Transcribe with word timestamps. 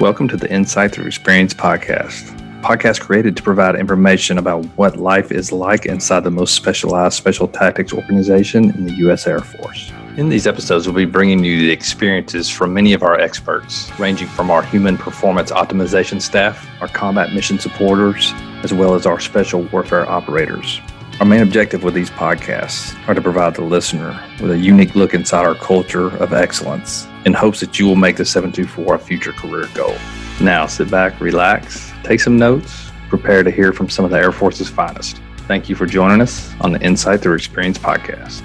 Welcome 0.00 0.26
to 0.28 0.36
the 0.36 0.50
Insight 0.50 0.90
Through 0.90 1.06
Experience 1.06 1.54
podcast. 1.54 2.36
Podcast 2.62 3.00
created 3.00 3.36
to 3.36 3.44
provide 3.44 3.76
information 3.76 4.38
about 4.38 4.64
what 4.76 4.96
life 4.96 5.30
is 5.30 5.52
like 5.52 5.86
inside 5.86 6.24
the 6.24 6.32
most 6.32 6.56
specialized 6.56 7.14
special 7.14 7.46
tactics 7.46 7.92
organization 7.92 8.70
in 8.70 8.86
the 8.86 8.92
U.S. 8.94 9.24
Air 9.28 9.38
Force. 9.38 9.92
In 10.16 10.30
these 10.30 10.48
episodes, 10.48 10.88
we'll 10.88 10.96
be 10.96 11.04
bringing 11.04 11.44
you 11.44 11.60
the 11.60 11.70
experiences 11.70 12.50
from 12.50 12.74
many 12.74 12.92
of 12.92 13.04
our 13.04 13.20
experts, 13.20 13.88
ranging 13.96 14.26
from 14.26 14.50
our 14.50 14.64
human 14.64 14.98
performance 14.98 15.52
optimization 15.52 16.20
staff, 16.20 16.68
our 16.80 16.88
combat 16.88 17.32
mission 17.32 17.60
supporters, 17.60 18.32
as 18.64 18.74
well 18.74 18.96
as 18.96 19.06
our 19.06 19.20
special 19.20 19.62
warfare 19.62 20.10
operators. 20.10 20.80
Our 21.20 21.26
main 21.26 21.42
objective 21.42 21.84
with 21.84 21.94
these 21.94 22.10
podcasts 22.10 22.96
are 23.08 23.14
to 23.14 23.22
provide 23.22 23.54
the 23.54 23.62
listener 23.62 24.20
with 24.42 24.50
a 24.50 24.58
unique 24.58 24.96
look 24.96 25.14
inside 25.14 25.46
our 25.46 25.54
culture 25.54 26.08
of 26.16 26.32
excellence 26.32 27.06
in 27.24 27.32
hopes 27.32 27.60
that 27.60 27.78
you 27.78 27.86
will 27.86 27.94
make 27.94 28.16
the 28.16 28.24
724 28.24 28.96
a 28.96 28.98
future 28.98 29.32
career 29.32 29.68
goal. 29.74 29.94
Now, 30.40 30.66
sit 30.66 30.90
back, 30.90 31.20
relax, 31.20 31.92
take 32.02 32.18
some 32.18 32.36
notes, 32.36 32.90
prepare 33.08 33.44
to 33.44 33.50
hear 33.52 33.72
from 33.72 33.88
some 33.88 34.04
of 34.04 34.10
the 34.10 34.18
Air 34.18 34.32
Force's 34.32 34.68
finest. 34.68 35.22
Thank 35.46 35.68
you 35.68 35.76
for 35.76 35.86
joining 35.86 36.20
us 36.20 36.52
on 36.60 36.72
the 36.72 36.80
Insight 36.80 37.20
Through 37.20 37.36
Experience 37.36 37.78
podcast. 37.78 38.42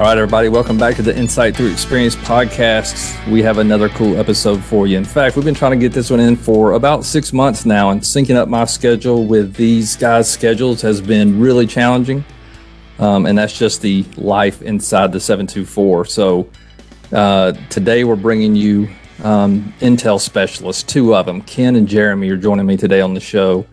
All 0.00 0.06
right, 0.06 0.16
everybody, 0.16 0.48
welcome 0.48 0.78
back 0.78 0.96
to 0.96 1.02
the 1.02 1.14
Insight 1.14 1.54
Through 1.54 1.70
Experience 1.70 2.16
podcast. 2.16 3.30
We 3.30 3.42
have 3.42 3.58
another 3.58 3.90
cool 3.90 4.16
episode 4.16 4.64
for 4.64 4.86
you. 4.86 4.96
In 4.96 5.04
fact, 5.04 5.36
we've 5.36 5.44
been 5.44 5.54
trying 5.54 5.72
to 5.72 5.76
get 5.76 5.92
this 5.92 6.08
one 6.08 6.20
in 6.20 6.36
for 6.36 6.72
about 6.72 7.04
six 7.04 7.34
months 7.34 7.66
now, 7.66 7.90
and 7.90 8.00
syncing 8.00 8.34
up 8.34 8.48
my 8.48 8.64
schedule 8.64 9.26
with 9.26 9.52
these 9.56 9.96
guys' 9.96 10.30
schedules 10.30 10.80
has 10.80 11.02
been 11.02 11.38
really 11.38 11.66
challenging. 11.66 12.24
Um, 12.98 13.26
and 13.26 13.36
that's 13.36 13.58
just 13.58 13.82
the 13.82 14.06
life 14.16 14.62
inside 14.62 15.12
the 15.12 15.20
724. 15.20 16.06
So 16.06 16.48
uh, 17.12 17.52
today 17.68 18.04
we're 18.04 18.16
bringing 18.16 18.56
you 18.56 18.88
um, 19.22 19.74
Intel 19.80 20.18
specialists, 20.18 20.82
two 20.82 21.14
of 21.14 21.26
them. 21.26 21.42
Ken 21.42 21.76
and 21.76 21.86
Jeremy 21.86 22.30
are 22.30 22.38
joining 22.38 22.64
me 22.64 22.78
today 22.78 23.02
on 23.02 23.12
the 23.12 23.20
show 23.20 23.66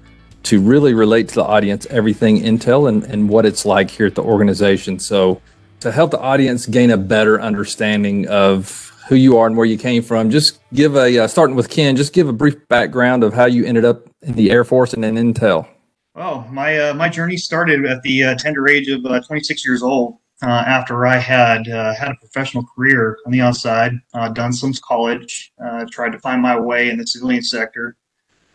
to 0.43 0.59
really 0.59 0.93
relate 0.93 1.29
to 1.29 1.35
the 1.35 1.45
audience 1.45 1.85
everything 1.85 2.41
Intel 2.41 2.89
and, 2.89 3.05
and 3.05 3.29
what 3.29 3.45
it's 3.45 3.65
like 3.65 3.89
here 3.89 4.07
at 4.07 4.15
the 4.15 4.23
organization. 4.23 4.99
So 4.99 5.41
to 5.79 5.91
help 5.91 6.11
the 6.11 6.19
audience 6.19 6.65
gain 6.65 6.91
a 6.91 6.97
better 6.97 7.39
understanding 7.39 8.27
of 8.27 8.93
who 9.07 9.15
you 9.15 9.37
are 9.37 9.47
and 9.47 9.55
where 9.55 9.65
you 9.65 9.77
came 9.77 10.03
from, 10.03 10.29
just 10.29 10.59
give 10.73 10.95
a 10.95 11.19
uh, 11.19 11.27
starting 11.27 11.55
with 11.55 11.69
Ken. 11.69 11.95
Just 11.95 12.13
give 12.13 12.27
a 12.27 12.33
brief 12.33 12.67
background 12.67 13.23
of 13.23 13.33
how 13.33 13.45
you 13.45 13.65
ended 13.65 13.85
up 13.85 14.09
in 14.21 14.33
the 14.33 14.51
Air 14.51 14.63
Force 14.63 14.93
and 14.93 15.05
in 15.05 15.15
Intel. 15.15 15.67
Well, 16.13 16.47
my 16.51 16.77
uh, 16.77 16.93
my 16.93 17.09
journey 17.09 17.37
started 17.37 17.85
at 17.85 18.01
the 18.01 18.23
uh, 18.23 18.35
tender 18.35 18.67
age 18.67 18.89
of 18.89 19.05
uh, 19.05 19.21
26 19.21 19.65
years 19.65 19.83
old. 19.83 20.17
Uh, 20.43 20.49
after 20.49 21.07
I 21.07 21.17
had 21.17 21.67
uh, 21.67 21.95
had 21.95 22.09
a 22.09 22.15
professional 22.15 22.63
career 22.75 23.17
on 23.25 23.31
the 23.31 23.41
outside, 23.41 23.93
done 24.33 24.53
some 24.53 24.71
college, 24.83 25.51
tried 25.89 26.11
to 26.11 26.19
find 26.19 26.41
my 26.41 26.59
way 26.59 26.89
in 26.89 26.97
the 26.97 27.07
civilian 27.07 27.41
sector. 27.41 27.95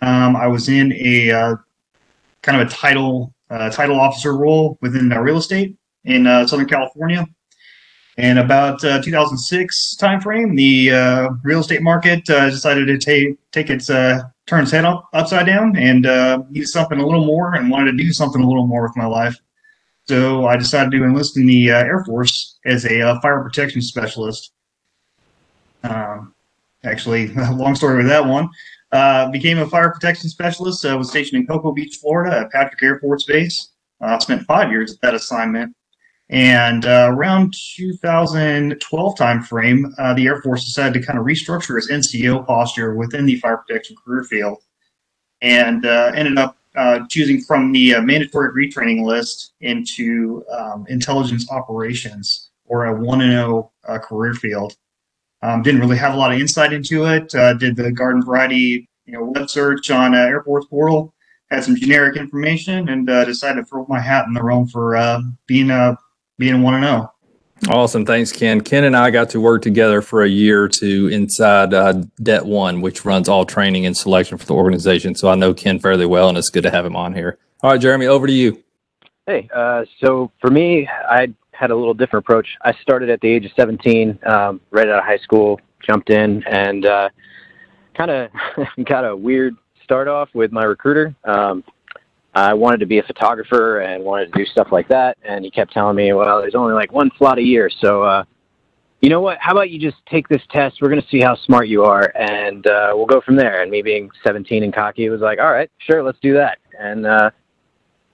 Um, 0.00 0.36
I 0.36 0.46
was 0.46 0.68
in 0.68 0.92
a 0.92 1.56
kind 2.42 2.60
of 2.60 2.68
a 2.68 2.70
title 2.70 3.34
title 3.70 3.98
officer 3.98 4.36
role 4.36 4.78
within 4.80 5.08
real 5.08 5.38
estate 5.38 5.76
in 6.04 6.26
uh, 6.26 6.46
Southern 6.46 6.66
California. 6.66 7.26
And 8.18 8.38
about 8.38 8.84
uh, 8.84 9.00
2006 9.00 9.96
timeframe, 9.98 10.54
the 10.56 10.92
uh, 10.92 11.28
real 11.42 11.60
estate 11.60 11.82
market 11.82 12.28
uh, 12.28 12.50
decided 12.50 12.86
to 12.86 12.98
take 12.98 13.38
take 13.52 13.70
its 13.70 13.88
uh, 13.88 14.22
turn 14.46 14.64
its 14.64 14.72
head 14.72 14.84
up, 14.84 15.08
upside 15.14 15.46
down 15.46 15.76
and 15.76 16.02
needed 16.50 16.68
something 16.68 16.98
a 16.98 17.06
little 17.06 17.24
more 17.24 17.54
and 17.54 17.70
wanted 17.70 17.92
to 17.92 18.04
do 18.04 18.12
something 18.12 18.42
a 18.42 18.46
little 18.46 18.66
more 18.66 18.82
with 18.82 18.96
my 18.96 19.06
life. 19.06 19.36
So 20.08 20.46
I 20.46 20.56
decided 20.56 20.90
to 20.92 21.04
enlist 21.04 21.38
in 21.38 21.46
the 21.46 21.70
Air 21.70 22.04
Force 22.04 22.58
as 22.66 22.84
a 22.84 23.18
fire 23.22 23.42
protection 23.42 23.80
specialist. 23.80 24.52
Um, 25.84 26.34
actually, 26.84 27.28
long 27.34 27.74
story 27.74 27.96
with 27.98 28.08
that 28.08 28.26
one. 28.26 28.50
Uh, 28.92 29.30
became 29.30 29.58
a 29.58 29.66
fire 29.66 29.90
protection 29.90 30.28
specialist. 30.28 30.84
Uh, 30.84 30.96
was 30.98 31.08
stationed 31.08 31.40
in 31.40 31.46
Cocoa 31.46 31.72
Beach, 31.72 31.96
Florida, 31.96 32.40
at 32.40 32.50
Patrick 32.50 32.82
Air 32.82 32.98
Force 33.00 33.24
Base. 33.24 33.70
Uh, 34.02 34.18
spent 34.18 34.42
five 34.42 34.70
years 34.70 34.92
at 34.92 35.00
that 35.00 35.14
assignment. 35.14 35.74
And 36.32 36.86
uh, 36.86 37.08
around 37.10 37.54
2012 37.76 39.16
timeframe, 39.16 39.92
uh, 39.98 40.14
the 40.14 40.26
Air 40.26 40.40
Force 40.40 40.64
decided 40.64 40.98
to 40.98 41.06
kind 41.06 41.18
of 41.18 41.26
restructure 41.26 41.76
its 41.76 41.90
NCO 41.90 42.46
posture 42.46 42.94
within 42.94 43.26
the 43.26 43.36
fire 43.36 43.58
protection 43.58 43.96
career 44.02 44.24
field, 44.24 44.62
and 45.42 45.84
uh, 45.84 46.10
ended 46.14 46.38
up 46.38 46.56
uh, 46.74 47.00
choosing 47.10 47.42
from 47.42 47.70
the 47.70 47.96
uh, 47.96 48.00
mandatory 48.00 48.48
retraining 48.50 49.04
list 49.04 49.52
into 49.60 50.42
um, 50.50 50.86
intelligence 50.88 51.50
operations 51.50 52.48
or 52.64 52.86
a 52.86 52.98
one 52.98 53.20
and 53.20 53.32
zero 53.32 53.70
uh, 53.86 53.98
career 53.98 54.32
field. 54.32 54.74
Um, 55.42 55.60
didn't 55.60 55.82
really 55.82 55.98
have 55.98 56.14
a 56.14 56.16
lot 56.16 56.32
of 56.32 56.40
insight 56.40 56.72
into 56.72 57.04
it. 57.04 57.28
did 57.58 57.76
the 57.76 57.92
garden 57.92 58.24
variety, 58.24 58.88
you 59.04 59.12
know, 59.12 59.24
web 59.24 59.50
search 59.50 59.90
on 59.90 60.14
Air 60.14 60.42
Force 60.44 60.64
portal 60.64 61.12
had 61.50 61.62
some 61.62 61.76
generic 61.76 62.16
information 62.16 62.88
and 62.88 63.06
decided 63.06 63.60
to 63.60 63.66
throw 63.66 63.84
my 63.86 64.00
hat 64.00 64.24
in 64.26 64.32
the 64.32 64.42
ring 64.42 64.66
for 64.66 64.96
being 65.46 65.70
a 65.70 65.98
being 66.42 66.60
one 66.60 66.74
and 66.74 66.84
zero. 66.84 67.12
Oh. 67.70 67.82
Awesome. 67.82 68.04
Thanks, 68.04 68.32
Ken. 68.32 68.60
Ken 68.60 68.82
and 68.82 68.96
I 68.96 69.12
got 69.12 69.30
to 69.30 69.40
work 69.40 69.62
together 69.62 70.02
for 70.02 70.24
a 70.24 70.28
year 70.28 70.64
or 70.64 70.68
two 70.68 71.08
inside 71.12 71.72
uh, 71.72 72.02
Det 72.20 72.44
One, 72.44 72.80
which 72.80 73.04
runs 73.04 73.28
all 73.28 73.46
training 73.46 73.86
and 73.86 73.96
selection 73.96 74.36
for 74.36 74.46
the 74.46 74.54
organization. 74.54 75.14
So 75.14 75.28
I 75.28 75.36
know 75.36 75.54
Ken 75.54 75.78
fairly 75.78 76.04
well, 76.04 76.28
and 76.28 76.36
it's 76.36 76.50
good 76.50 76.64
to 76.64 76.72
have 76.72 76.84
him 76.84 76.96
on 76.96 77.14
here. 77.14 77.38
All 77.62 77.70
right, 77.70 77.80
Jeremy, 77.80 78.06
over 78.06 78.26
to 78.26 78.32
you. 78.32 78.60
Hey, 79.26 79.48
uh, 79.54 79.84
so 80.00 80.32
for 80.40 80.50
me, 80.50 80.88
I 80.88 81.32
had 81.52 81.70
a 81.70 81.76
little 81.76 81.94
different 81.94 82.24
approach. 82.24 82.48
I 82.62 82.72
started 82.82 83.08
at 83.08 83.20
the 83.20 83.28
age 83.28 83.44
of 83.44 83.52
17, 83.54 84.18
um, 84.26 84.60
right 84.72 84.88
out 84.88 84.98
of 84.98 85.04
high 85.04 85.18
school, 85.18 85.60
jumped 85.86 86.10
in, 86.10 86.42
and 86.48 86.84
uh, 86.84 87.10
kind 87.94 88.10
of 88.10 88.30
got 88.84 89.04
a 89.04 89.14
weird 89.14 89.54
start 89.84 90.08
off 90.08 90.28
with 90.34 90.50
my 90.50 90.64
recruiter. 90.64 91.14
Um, 91.22 91.62
I 92.34 92.54
wanted 92.54 92.80
to 92.80 92.86
be 92.86 92.98
a 92.98 93.02
photographer 93.02 93.80
and 93.80 94.02
wanted 94.02 94.32
to 94.32 94.38
do 94.38 94.46
stuff 94.46 94.68
like 94.72 94.88
that. 94.88 95.18
And 95.22 95.44
he 95.44 95.50
kept 95.50 95.72
telling 95.72 95.96
me, 95.96 96.12
well, 96.12 96.40
there's 96.40 96.54
only 96.54 96.72
like 96.72 96.92
one 96.92 97.10
slot 97.18 97.38
a 97.38 97.42
year. 97.42 97.68
So, 97.80 98.02
uh, 98.02 98.24
you 99.02 99.10
know 99.10 99.20
what? 99.20 99.36
How 99.40 99.52
about 99.52 99.70
you 99.70 99.78
just 99.78 99.98
take 100.06 100.28
this 100.28 100.42
test? 100.50 100.78
We're 100.80 100.88
going 100.88 101.02
to 101.02 101.08
see 101.08 101.20
how 101.20 101.36
smart 101.36 101.68
you 101.68 101.84
are 101.84 102.12
and 102.16 102.66
uh, 102.66 102.92
we'll 102.94 103.06
go 103.06 103.20
from 103.20 103.36
there. 103.36 103.62
And 103.62 103.70
me 103.70 103.82
being 103.82 104.10
17 104.24 104.62
and 104.62 104.72
cocky 104.72 105.08
was 105.08 105.20
like, 105.20 105.38
all 105.40 105.50
right, 105.50 105.70
sure, 105.78 106.02
let's 106.02 106.18
do 106.22 106.34
that. 106.34 106.58
And 106.78 107.04
uh, 107.04 107.30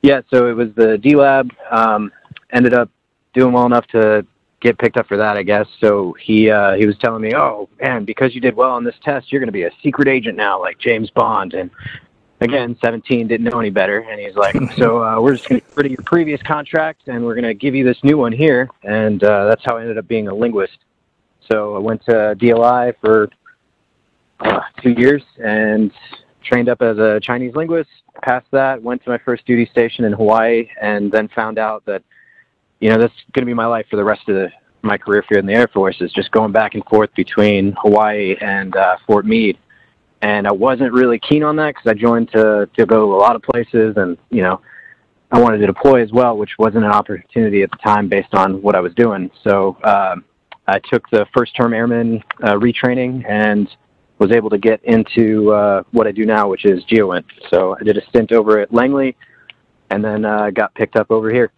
yeah, 0.02 0.22
so 0.32 0.48
it 0.48 0.54
was 0.54 0.68
the 0.76 0.98
DLAB. 1.02 1.50
Um, 1.70 2.10
ended 2.52 2.74
up 2.74 2.90
doing 3.34 3.52
well 3.52 3.66
enough 3.66 3.86
to 3.88 4.26
get 4.60 4.78
picked 4.78 4.96
up 4.96 5.06
for 5.06 5.16
that, 5.16 5.36
I 5.36 5.42
guess. 5.42 5.66
So 5.80 6.16
he 6.20 6.50
uh, 6.50 6.74
he 6.74 6.86
was 6.86 6.96
telling 6.98 7.22
me, 7.22 7.34
"Oh 7.34 7.68
man, 7.80 8.04
because 8.04 8.34
you 8.34 8.40
did 8.40 8.56
well 8.56 8.70
on 8.70 8.84
this 8.84 8.94
test, 9.02 9.30
you're 9.30 9.40
going 9.40 9.48
to 9.48 9.52
be 9.52 9.64
a 9.64 9.70
secret 9.82 10.08
agent 10.08 10.36
now, 10.36 10.60
like 10.60 10.78
James 10.78 11.10
Bond." 11.10 11.54
And 11.54 11.70
again, 12.40 12.76
17, 12.82 13.28
didn't 13.28 13.44
know 13.44 13.58
any 13.58 13.70
better. 13.70 14.00
And 14.00 14.20
he's 14.20 14.36
like, 14.36 14.54
so 14.76 15.02
uh, 15.02 15.20
we're 15.20 15.34
just 15.34 15.48
going 15.48 15.60
to 15.60 15.66
get 15.66 15.76
rid 15.76 15.86
of 15.86 15.92
your 15.92 16.02
previous 16.04 16.42
contract 16.42 17.08
and 17.08 17.24
we're 17.24 17.34
going 17.34 17.44
to 17.44 17.54
give 17.54 17.74
you 17.74 17.84
this 17.84 18.02
new 18.02 18.18
one 18.18 18.32
here. 18.32 18.68
And 18.82 19.22
uh, 19.22 19.46
that's 19.46 19.64
how 19.64 19.76
I 19.76 19.82
ended 19.82 19.98
up 19.98 20.08
being 20.08 20.28
a 20.28 20.34
linguist. 20.34 20.78
So 21.50 21.76
I 21.76 21.78
went 21.78 22.04
to 22.04 22.36
DLI 22.38 22.94
for 23.00 23.30
uh, 24.40 24.60
two 24.82 24.90
years 24.90 25.22
and 25.42 25.92
trained 26.44 26.68
up 26.68 26.82
as 26.82 26.98
a 26.98 27.20
Chinese 27.20 27.54
linguist. 27.54 27.90
Passed 28.22 28.46
that, 28.52 28.82
went 28.82 29.02
to 29.04 29.10
my 29.10 29.18
first 29.18 29.46
duty 29.46 29.66
station 29.66 30.04
in 30.04 30.12
Hawaii, 30.12 30.68
and 30.80 31.10
then 31.12 31.28
found 31.28 31.58
out 31.58 31.84
that, 31.86 32.02
you 32.80 32.90
know, 32.90 32.98
that's 32.98 33.14
going 33.32 33.42
to 33.42 33.46
be 33.46 33.54
my 33.54 33.66
life 33.66 33.86
for 33.88 33.96
the 33.96 34.04
rest 34.04 34.28
of 34.28 34.34
the, 34.34 34.50
my 34.82 34.98
career 34.98 35.24
here 35.28 35.38
in 35.38 35.46
the 35.46 35.52
Air 35.52 35.68
Force 35.68 36.00
is 36.00 36.12
just 36.12 36.30
going 36.32 36.50
back 36.50 36.74
and 36.74 36.84
forth 36.86 37.14
between 37.14 37.76
Hawaii 37.80 38.36
and 38.40 38.74
uh, 38.76 38.96
Fort 39.06 39.24
Meade 39.24 39.56
and 40.22 40.46
I 40.46 40.52
wasn't 40.52 40.92
really 40.92 41.18
keen 41.18 41.42
on 41.42 41.56
that 41.56 41.74
because 41.74 41.90
I 41.90 41.94
joined 41.94 42.30
to 42.32 42.68
to 42.76 42.86
go 42.86 43.14
a 43.14 43.18
lot 43.18 43.36
of 43.36 43.42
places, 43.42 43.94
and 43.96 44.16
you 44.30 44.42
know, 44.42 44.60
I 45.30 45.40
wanted 45.40 45.58
to 45.58 45.66
deploy 45.66 46.02
as 46.02 46.12
well, 46.12 46.36
which 46.36 46.58
wasn't 46.58 46.84
an 46.84 46.90
opportunity 46.90 47.62
at 47.62 47.70
the 47.70 47.76
time 47.78 48.08
based 48.08 48.34
on 48.34 48.60
what 48.62 48.74
I 48.74 48.80
was 48.80 48.94
doing. 48.94 49.30
So 49.44 49.76
uh, 49.84 50.16
I 50.66 50.78
took 50.80 51.08
the 51.10 51.26
first 51.34 51.54
term 51.54 51.72
airman 51.72 52.22
uh, 52.42 52.54
retraining 52.54 53.28
and 53.28 53.68
was 54.18 54.32
able 54.32 54.50
to 54.50 54.58
get 54.58 54.82
into 54.84 55.52
uh, 55.52 55.82
what 55.92 56.06
I 56.06 56.12
do 56.12 56.26
now, 56.26 56.48
which 56.48 56.64
is 56.64 56.82
GEOINT. 56.84 57.24
So 57.50 57.76
I 57.78 57.84
did 57.84 57.96
a 57.96 58.04
stint 58.06 58.32
over 58.32 58.58
at 58.58 58.72
Langley, 58.72 59.16
and 59.90 60.04
then 60.04 60.24
uh, 60.24 60.50
got 60.50 60.74
picked 60.74 60.96
up 60.96 61.10
over 61.10 61.30
here. 61.30 61.52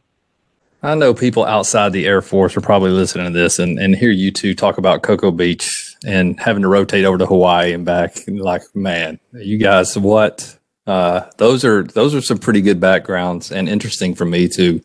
I 0.82 0.94
know 0.94 1.12
people 1.12 1.44
outside 1.44 1.92
the 1.92 2.06
Air 2.06 2.22
Force 2.22 2.56
are 2.56 2.62
probably 2.62 2.90
listening 2.90 3.32
to 3.32 3.38
this 3.38 3.58
and, 3.58 3.78
and 3.78 3.94
hear 3.94 4.10
you 4.10 4.30
two 4.30 4.54
talk 4.54 4.78
about 4.78 5.02
Cocoa 5.02 5.30
Beach 5.30 5.89
and 6.04 6.38
having 6.40 6.62
to 6.62 6.68
rotate 6.68 7.04
over 7.04 7.18
to 7.18 7.26
Hawaii 7.26 7.72
and 7.72 7.84
back. 7.84 8.26
And 8.26 8.40
like, 8.40 8.62
man, 8.74 9.18
you 9.32 9.58
guys, 9.58 9.96
what? 9.96 10.56
Uh, 10.86 11.30
those 11.36 11.64
are 11.64 11.84
those 11.84 12.14
are 12.14 12.20
some 12.20 12.38
pretty 12.38 12.60
good 12.60 12.80
backgrounds 12.80 13.52
and 13.52 13.68
interesting 13.68 14.14
for 14.14 14.24
me 14.24 14.48
too. 14.48 14.80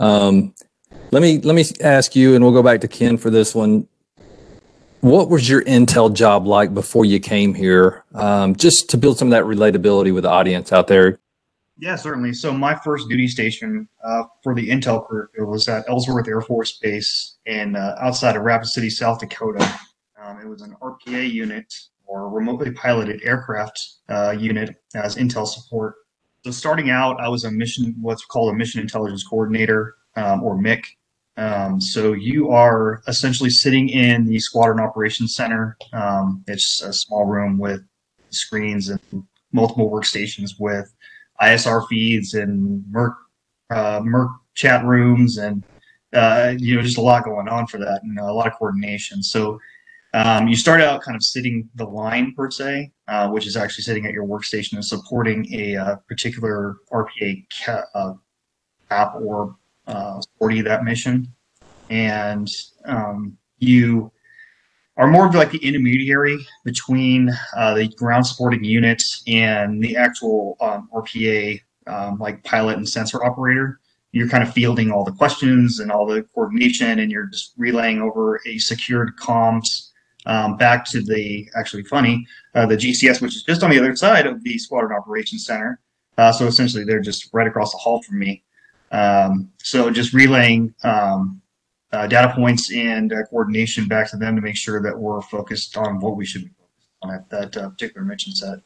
Um, 0.00 0.54
let 1.10 1.22
me 1.22 1.38
let 1.38 1.54
me 1.54 1.64
ask 1.80 2.16
you, 2.16 2.34
and 2.34 2.44
we'll 2.44 2.52
go 2.52 2.62
back 2.62 2.80
to 2.80 2.88
Ken 2.88 3.16
for 3.16 3.30
this 3.30 3.54
one. 3.54 3.86
What 5.00 5.28
was 5.28 5.48
your 5.48 5.62
Intel 5.62 6.12
job 6.12 6.46
like 6.46 6.74
before 6.74 7.04
you 7.04 7.20
came 7.20 7.54
here? 7.54 8.04
Um, 8.14 8.56
just 8.56 8.90
to 8.90 8.98
build 8.98 9.16
some 9.16 9.28
of 9.28 9.32
that 9.32 9.44
relatability 9.44 10.12
with 10.12 10.24
the 10.24 10.30
audience 10.30 10.72
out 10.72 10.88
there. 10.88 11.20
Yeah, 11.78 11.94
certainly. 11.94 12.32
So 12.32 12.52
my 12.52 12.74
first 12.74 13.08
duty 13.08 13.28
station 13.28 13.88
uh, 14.02 14.24
for 14.42 14.54
the 14.54 14.68
Intel 14.68 15.06
career 15.06 15.46
was 15.46 15.68
at 15.68 15.88
Ellsworth 15.88 16.26
Air 16.26 16.40
Force 16.40 16.78
Base 16.78 17.36
in 17.46 17.76
uh, 17.76 17.94
outside 18.00 18.34
of 18.34 18.42
Rapid 18.42 18.66
City, 18.66 18.90
South 18.90 19.20
Dakota. 19.20 19.78
Um, 20.28 20.40
it 20.40 20.48
was 20.48 20.62
an 20.62 20.76
RPA 20.82 21.30
unit 21.30 21.72
or 22.06 22.28
remotely 22.28 22.70
piloted 22.70 23.22
aircraft 23.24 23.96
uh, 24.08 24.34
unit 24.38 24.76
as 24.94 25.16
Intel 25.16 25.46
support. 25.46 25.94
So 26.44 26.50
starting 26.50 26.90
out, 26.90 27.20
I 27.20 27.28
was 27.28 27.44
a 27.44 27.50
mission, 27.50 27.94
what's 28.00 28.24
called 28.24 28.52
a 28.52 28.56
mission 28.56 28.80
intelligence 28.80 29.24
coordinator 29.24 29.96
um, 30.16 30.42
or 30.42 30.58
MIC. 30.58 30.84
Um, 31.36 31.80
so 31.80 32.12
you 32.12 32.50
are 32.50 33.02
essentially 33.06 33.50
sitting 33.50 33.88
in 33.88 34.26
the 34.26 34.38
squadron 34.38 34.80
operations 34.80 35.34
center. 35.34 35.76
Um, 35.92 36.44
it's 36.46 36.82
a 36.82 36.92
small 36.92 37.24
room 37.24 37.58
with 37.58 37.82
screens 38.30 38.88
and 38.88 39.00
multiple 39.52 39.90
workstations 39.90 40.58
with 40.58 40.92
ISR 41.40 41.86
feeds 41.88 42.34
and 42.34 42.84
mIRC, 42.92 43.14
uh, 43.70 44.00
mIRC 44.00 44.30
chat 44.54 44.84
rooms 44.84 45.38
and 45.38 45.62
uh, 46.12 46.54
you 46.58 46.74
know 46.74 46.82
just 46.82 46.98
a 46.98 47.02
lot 47.02 47.24
going 47.24 47.48
on 47.48 47.66
for 47.66 47.78
that 47.78 48.00
and 48.02 48.18
a 48.18 48.32
lot 48.32 48.46
of 48.46 48.54
coordination. 48.54 49.22
So 49.22 49.60
um, 50.14 50.48
you 50.48 50.56
start 50.56 50.80
out 50.80 51.02
kind 51.02 51.16
of 51.16 51.22
sitting 51.22 51.68
the 51.74 51.84
line 51.84 52.34
per 52.34 52.50
se, 52.50 52.90
uh, 53.08 53.28
which 53.28 53.46
is 53.46 53.56
actually 53.56 53.84
sitting 53.84 54.06
at 54.06 54.12
your 54.12 54.26
workstation 54.26 54.74
and 54.74 54.84
supporting 54.84 55.46
a 55.52 55.76
uh, 55.76 55.96
particular 56.08 56.76
RPA 56.90 57.44
ca- 57.64 57.84
uh, 57.94 58.12
app 58.90 59.14
or 59.16 59.56
uh, 59.86 60.20
supporting 60.20 60.64
that 60.64 60.84
mission, 60.84 61.28
and 61.90 62.48
um, 62.86 63.36
you 63.58 64.10
are 64.96 65.06
more 65.06 65.26
of 65.26 65.34
like 65.34 65.50
the 65.50 65.58
intermediary 65.58 66.38
between 66.64 67.30
uh, 67.56 67.74
the 67.74 67.88
ground 67.88 68.26
supporting 68.26 68.64
units 68.64 69.22
and 69.26 69.82
the 69.82 69.96
actual 69.96 70.56
um, 70.60 70.88
RPA, 70.94 71.60
um, 71.86 72.18
like 72.18 72.42
pilot 72.44 72.78
and 72.78 72.88
sensor 72.88 73.22
operator. 73.24 73.78
You're 74.12 74.28
kind 74.28 74.42
of 74.42 74.52
fielding 74.54 74.90
all 74.90 75.04
the 75.04 75.12
questions 75.12 75.80
and 75.80 75.92
all 75.92 76.06
the 76.06 76.22
coordination, 76.34 76.98
and 76.98 77.10
you're 77.10 77.26
just 77.26 77.52
relaying 77.58 78.00
over 78.00 78.40
a 78.46 78.56
secured 78.56 79.16
comms 79.18 79.87
um, 80.28 80.56
back 80.56 80.84
to 80.84 81.02
the 81.02 81.50
actually 81.56 81.82
funny 81.84 82.26
uh, 82.54 82.66
the 82.66 82.76
GCS, 82.76 83.20
which 83.20 83.34
is 83.34 83.42
just 83.42 83.62
on 83.62 83.70
the 83.70 83.78
other 83.78 83.96
side 83.96 84.26
of 84.26 84.42
the 84.44 84.58
Squadron 84.58 84.96
Operations 84.96 85.46
Center. 85.46 85.80
Uh, 86.16 86.32
so 86.32 86.46
essentially, 86.46 86.84
they're 86.84 87.00
just 87.00 87.30
right 87.32 87.46
across 87.46 87.72
the 87.72 87.78
hall 87.78 88.02
from 88.02 88.18
me. 88.18 88.42
Um, 88.90 89.50
so 89.58 89.90
just 89.90 90.12
relaying 90.12 90.74
um, 90.82 91.40
uh, 91.92 92.06
data 92.06 92.32
points 92.34 92.72
and 92.72 93.12
uh, 93.12 93.24
coordination 93.30 93.88
back 93.88 94.10
to 94.10 94.16
them 94.16 94.36
to 94.36 94.42
make 94.42 94.56
sure 94.56 94.82
that 94.82 94.98
we're 94.98 95.22
focused 95.22 95.76
on 95.76 96.00
what 96.00 96.16
we 96.16 96.24
should 96.26 96.44
be 96.44 96.50
focused 96.58 96.88
on 97.02 97.10
at 97.14 97.30
that 97.30 97.56
uh, 97.56 97.68
particular 97.70 98.04
mission 98.04 98.34
set. 98.34 98.58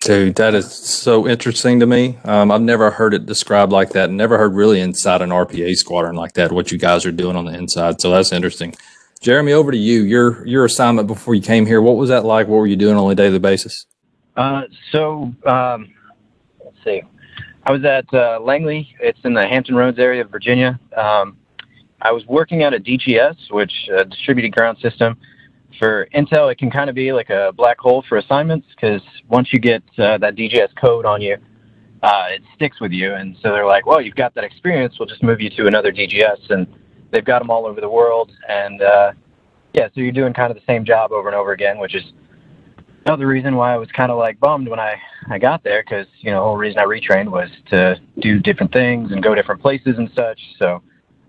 Dude, 0.00 0.34
that 0.34 0.54
is 0.54 0.70
so 0.72 1.28
interesting 1.28 1.78
to 1.78 1.86
me. 1.86 2.18
Um, 2.24 2.50
I've 2.50 2.60
never 2.60 2.90
heard 2.90 3.14
it 3.14 3.24
described 3.24 3.70
like 3.70 3.90
that. 3.90 4.10
Never 4.10 4.36
heard 4.36 4.52
really 4.52 4.80
inside 4.80 5.22
an 5.22 5.30
RPA 5.30 5.76
squadron 5.76 6.16
like 6.16 6.32
that. 6.32 6.50
What 6.50 6.72
you 6.72 6.78
guys 6.78 7.06
are 7.06 7.12
doing 7.12 7.36
on 7.36 7.44
the 7.44 7.54
inside. 7.54 8.00
So 8.00 8.10
that's 8.10 8.32
interesting. 8.32 8.74
Jeremy, 9.22 9.52
over 9.52 9.70
to 9.70 9.78
you. 9.78 10.02
Your 10.02 10.44
your 10.46 10.64
assignment 10.64 11.06
before 11.06 11.36
you 11.36 11.40
came 11.40 11.64
here. 11.64 11.80
What 11.80 11.96
was 11.96 12.10
that 12.10 12.24
like? 12.24 12.48
What 12.48 12.56
were 12.56 12.66
you 12.66 12.76
doing 12.76 12.96
on 12.96 13.10
a 13.10 13.14
daily 13.14 13.38
basis? 13.38 13.86
Uh, 14.36 14.62
so 14.90 15.32
um, 15.46 15.88
let's 16.64 16.76
see. 16.84 17.02
I 17.64 17.70
was 17.70 17.84
at 17.84 18.12
uh, 18.12 18.40
Langley. 18.40 18.92
It's 19.00 19.20
in 19.22 19.32
the 19.32 19.46
Hampton 19.46 19.76
Roads 19.76 20.00
area 20.00 20.22
of 20.22 20.30
Virginia. 20.30 20.78
Um, 20.96 21.36
I 22.00 22.10
was 22.10 22.26
working 22.26 22.64
out 22.64 22.74
at 22.74 22.82
DGS, 22.82 23.52
which 23.52 23.72
uh, 23.96 24.02
distributed 24.04 24.52
ground 24.52 24.78
system. 24.82 25.16
For 25.78 26.08
Intel, 26.12 26.50
it 26.50 26.58
can 26.58 26.70
kind 26.70 26.90
of 26.90 26.96
be 26.96 27.12
like 27.12 27.30
a 27.30 27.52
black 27.56 27.78
hole 27.78 28.04
for 28.08 28.18
assignments 28.18 28.66
because 28.74 29.02
once 29.28 29.52
you 29.52 29.60
get 29.60 29.84
uh, 29.98 30.18
that 30.18 30.34
DGS 30.34 30.70
code 30.80 31.06
on 31.06 31.22
you, 31.22 31.36
uh, 32.02 32.24
it 32.30 32.42
sticks 32.56 32.80
with 32.80 32.90
you. 32.90 33.14
And 33.14 33.36
so 33.40 33.52
they're 33.52 33.66
like, 33.66 33.86
well, 33.86 34.00
you've 34.00 34.16
got 34.16 34.34
that 34.34 34.42
experience. 34.42 34.96
We'll 34.98 35.08
just 35.08 35.22
move 35.22 35.40
you 35.40 35.50
to 35.50 35.68
another 35.68 35.92
DGS. 35.92 36.50
And 36.50 36.66
they've 37.12 37.24
got 37.24 37.38
them 37.38 37.50
all 37.50 37.66
over 37.66 37.80
the 37.80 37.88
world. 37.88 38.32
And 38.48 38.82
uh, 38.82 39.12
yeah, 39.72 39.88
so 39.94 40.00
you're 40.00 40.12
doing 40.12 40.32
kind 40.32 40.50
of 40.50 40.56
the 40.56 40.64
same 40.66 40.84
job 40.84 41.12
over 41.12 41.28
and 41.28 41.36
over 41.36 41.52
again, 41.52 41.78
which 41.78 41.94
is 41.94 42.02
another 43.06 43.26
reason 43.26 43.54
why 43.54 43.74
I 43.74 43.76
was 43.76 43.88
kind 43.92 44.10
of 44.10 44.18
like 44.18 44.40
bummed 44.40 44.68
when 44.68 44.80
I, 44.80 44.96
I 45.30 45.38
got 45.38 45.62
there 45.62 45.82
because, 45.82 46.06
you 46.20 46.30
know, 46.30 46.38
the 46.38 46.44
whole 46.44 46.56
reason 46.56 46.78
I 46.78 46.84
retrained 46.84 47.30
was 47.30 47.50
to 47.70 48.00
do 48.20 48.40
different 48.40 48.72
things 48.72 49.12
and 49.12 49.22
go 49.22 49.34
different 49.34 49.60
places 49.60 49.94
and 49.98 50.10
such. 50.16 50.40
So, 50.58 50.82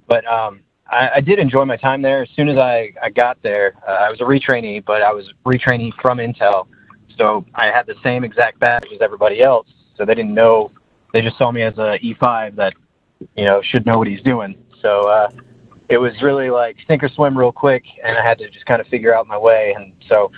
but 0.07 0.25
um, 0.25 0.61
I, 0.89 1.09
I 1.15 1.21
did 1.21 1.39
enjoy 1.39 1.65
my 1.65 1.77
time 1.77 2.01
there. 2.01 2.23
As 2.23 2.29
soon 2.35 2.49
as 2.49 2.57
I, 2.57 2.93
I 3.01 3.09
got 3.09 3.41
there, 3.43 3.75
uh, 3.87 3.91
I 3.91 4.09
was 4.09 4.21
a 4.21 4.23
retrainee, 4.23 4.83
but 4.85 5.01
I 5.01 5.11
was 5.11 5.31
retrainee 5.45 5.91
from 6.01 6.17
Intel. 6.17 6.67
So 7.17 7.45
I 7.55 7.67
had 7.67 7.85
the 7.85 7.95
same 8.03 8.23
exact 8.23 8.59
badge 8.59 8.85
as 8.93 9.01
everybody 9.01 9.41
else. 9.41 9.67
So 9.97 10.05
they 10.05 10.15
didn't 10.15 10.33
know, 10.33 10.71
they 11.13 11.21
just 11.21 11.37
saw 11.37 11.51
me 11.51 11.61
as 11.61 11.77
a 11.77 11.99
E5 12.03 12.55
that, 12.55 12.73
you 13.35 13.45
know, 13.45 13.61
should 13.61 13.85
know 13.85 13.97
what 13.97 14.07
he's 14.07 14.21
doing. 14.21 14.55
So, 14.81 15.07
uh, 15.07 15.29
it 15.93 16.01
was 16.01 16.13
really 16.23 16.49
like 16.49 16.77
sink 16.87 17.03
or 17.03 17.09
swim 17.09 17.37
real 17.37 17.51
quick, 17.51 17.83
and 18.03 18.17
I 18.17 18.23
had 18.23 18.39
to 18.39 18.49
just 18.49 18.65
kind 18.65 18.81
of 18.81 18.87
figure 18.87 19.15
out 19.15 19.27
my 19.27 19.37
way. 19.37 19.75
And 19.77 19.93
so 20.09 20.31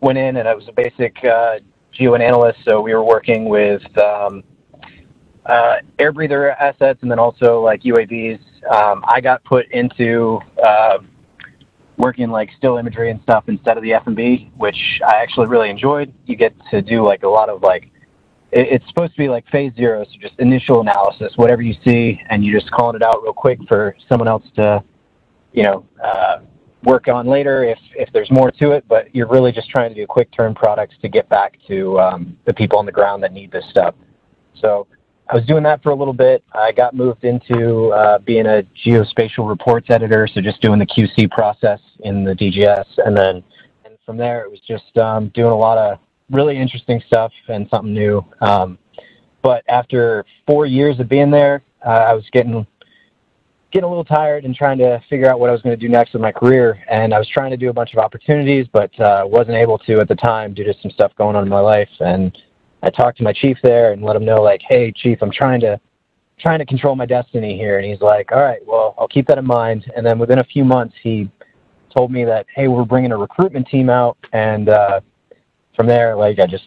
went 0.00 0.16
in, 0.16 0.38
and 0.38 0.48
I 0.48 0.54
was 0.54 0.66
a 0.68 0.72
basic 0.72 1.22
uh, 1.22 1.58
geo 1.92 2.14
analyst. 2.14 2.60
So 2.66 2.80
we 2.80 2.94
were 2.94 3.04
working 3.04 3.44
with 3.44 3.82
um, 3.98 4.42
uh, 5.44 5.76
air 5.98 6.12
breather 6.12 6.52
assets, 6.52 7.00
and 7.02 7.10
then 7.10 7.18
also 7.18 7.60
like 7.60 7.82
UAVs. 7.82 8.40
Um, 8.72 9.04
I 9.06 9.20
got 9.20 9.44
put 9.44 9.70
into 9.70 10.40
uh, 10.64 10.98
working 11.98 12.30
like 12.30 12.48
still 12.56 12.78
imagery 12.78 13.10
and 13.10 13.20
stuff 13.22 13.44
instead 13.48 13.76
of 13.76 13.82
the 13.82 13.90
FMV, 13.90 14.50
which 14.56 15.00
I 15.06 15.16
actually 15.16 15.48
really 15.48 15.68
enjoyed. 15.68 16.14
You 16.24 16.36
get 16.36 16.54
to 16.70 16.80
do 16.80 17.04
like 17.04 17.22
a 17.22 17.28
lot 17.28 17.50
of 17.50 17.62
like 17.62 17.90
it's 18.50 18.86
supposed 18.88 19.12
to 19.12 19.18
be 19.18 19.28
like 19.28 19.46
phase 19.48 19.72
zero, 19.76 20.04
so 20.04 20.10
just 20.20 20.38
initial 20.38 20.80
analysis, 20.80 21.32
whatever 21.36 21.60
you 21.60 21.74
see, 21.84 22.18
and 22.30 22.44
you're 22.44 22.58
just 22.58 22.70
calling 22.70 22.96
it 22.96 23.02
out 23.02 23.22
real 23.22 23.32
quick 23.34 23.58
for 23.68 23.94
someone 24.08 24.28
else 24.28 24.44
to 24.56 24.82
you 25.52 25.62
know, 25.62 25.84
uh, 26.02 26.38
work 26.84 27.08
on 27.08 27.26
later 27.26 27.64
if, 27.64 27.78
there's 28.12 28.30
more 28.30 28.50
to 28.50 28.72
it, 28.72 28.84
but 28.88 29.14
you're 29.14 29.28
really 29.28 29.52
just 29.52 29.68
trying 29.70 29.88
to 29.88 29.94
do 29.94 30.06
quick 30.06 30.30
turn 30.32 30.54
products 30.54 30.94
to 31.00 31.08
get 31.08 31.28
back 31.28 31.56
to 31.68 31.98
um, 32.00 32.36
the 32.44 32.52
people 32.52 32.78
on 32.78 32.86
the 32.86 32.92
ground 32.92 33.22
that 33.22 33.32
need 33.32 33.50
this 33.50 33.64
stuff. 33.70 33.94
So 34.60 34.86
I 35.28 35.36
was 35.36 35.46
doing 35.46 35.62
that 35.62 35.82
for 35.82 35.90
a 35.90 35.94
little 35.94 36.12
bit. 36.12 36.44
I 36.52 36.72
got 36.72 36.94
moved 36.94 37.24
into 37.24 37.88
uh, 37.88 38.18
being 38.18 38.46
a 38.46 38.64
geospatial 38.84 39.48
reports 39.48 39.88
editor, 39.90 40.26
so 40.26 40.40
just 40.40 40.60
doing 40.60 40.78
the 40.78 40.86
QC 40.86 41.30
process 41.30 41.80
in 42.00 42.24
the 42.24 42.34
DGS. 42.34 42.84
And 42.98 43.16
then 43.16 43.42
from 44.04 44.16
there, 44.16 44.42
it 44.42 44.50
was 44.50 44.60
just 44.60 44.96
um, 44.98 45.28
doing 45.28 45.52
a 45.52 45.56
lot 45.56 45.78
of 45.78 45.98
really 46.30 46.58
interesting 46.58 47.02
stuff 47.06 47.32
and 47.48 47.68
something 47.70 47.94
new. 47.94 48.24
Um, 48.40 48.78
but 49.42 49.64
after 49.68 50.24
four 50.46 50.66
years 50.66 51.00
of 51.00 51.08
being 51.08 51.30
there, 51.30 51.62
uh, 51.84 51.90
I 51.90 52.14
was 52.14 52.24
getting 52.32 52.66
getting 53.72 53.84
a 53.84 53.88
little 53.88 54.04
tired 54.04 54.44
and 54.44 54.54
trying 54.54 54.78
to 54.78 55.02
figure 55.08 55.28
out 55.28 55.40
what 55.40 55.48
I 55.48 55.52
was 55.52 55.62
going 55.62 55.76
to 55.76 55.80
do 55.80 55.88
next 55.88 56.12
with 56.12 56.22
my 56.22 56.30
career. 56.30 56.84
And 56.90 57.14
I 57.14 57.18
was 57.18 57.28
trying 57.28 57.50
to 57.50 57.56
do 57.56 57.70
a 57.70 57.72
bunch 57.72 57.92
of 57.94 57.98
opportunities, 57.98 58.66
but 58.70 58.98
uh, 59.00 59.24
wasn't 59.26 59.56
able 59.56 59.78
to 59.78 59.98
at 59.98 60.08
the 60.08 60.14
time 60.14 60.52
due 60.52 60.64
to 60.64 60.74
some 60.82 60.90
stuff 60.90 61.12
going 61.16 61.36
on 61.36 61.42
in 61.42 61.48
my 61.48 61.60
life. 61.60 61.88
And 62.00 62.36
I 62.82 62.90
talked 62.90 63.18
to 63.18 63.24
my 63.24 63.32
chief 63.32 63.56
there 63.62 63.92
and 63.92 64.02
let 64.02 64.14
him 64.14 64.24
know, 64.24 64.42
like, 64.42 64.60
hey, 64.68 64.92
chief, 64.92 65.18
I'm 65.22 65.32
trying 65.32 65.60
to 65.60 65.80
trying 66.38 66.58
to 66.58 66.66
control 66.66 66.96
my 66.96 67.06
destiny 67.06 67.56
here. 67.56 67.78
And 67.78 67.86
he's 67.88 68.00
like, 68.00 68.32
all 68.32 68.40
right, 68.40 68.60
well, 68.66 68.94
I'll 68.98 69.08
keep 69.08 69.26
that 69.28 69.38
in 69.38 69.46
mind. 69.46 69.90
And 69.96 70.04
then 70.04 70.18
within 70.18 70.40
a 70.40 70.44
few 70.44 70.64
months, 70.64 70.94
he 71.02 71.30
told 71.96 72.10
me 72.10 72.24
that, 72.24 72.46
hey, 72.54 72.68
we're 72.68 72.84
bringing 72.84 73.12
a 73.12 73.16
recruitment 73.16 73.68
team 73.68 73.88
out. 73.88 74.18
And 74.32 74.68
uh, 74.68 75.00
from 75.76 75.86
there, 75.86 76.16
like, 76.16 76.40
I 76.40 76.46
just 76.46 76.64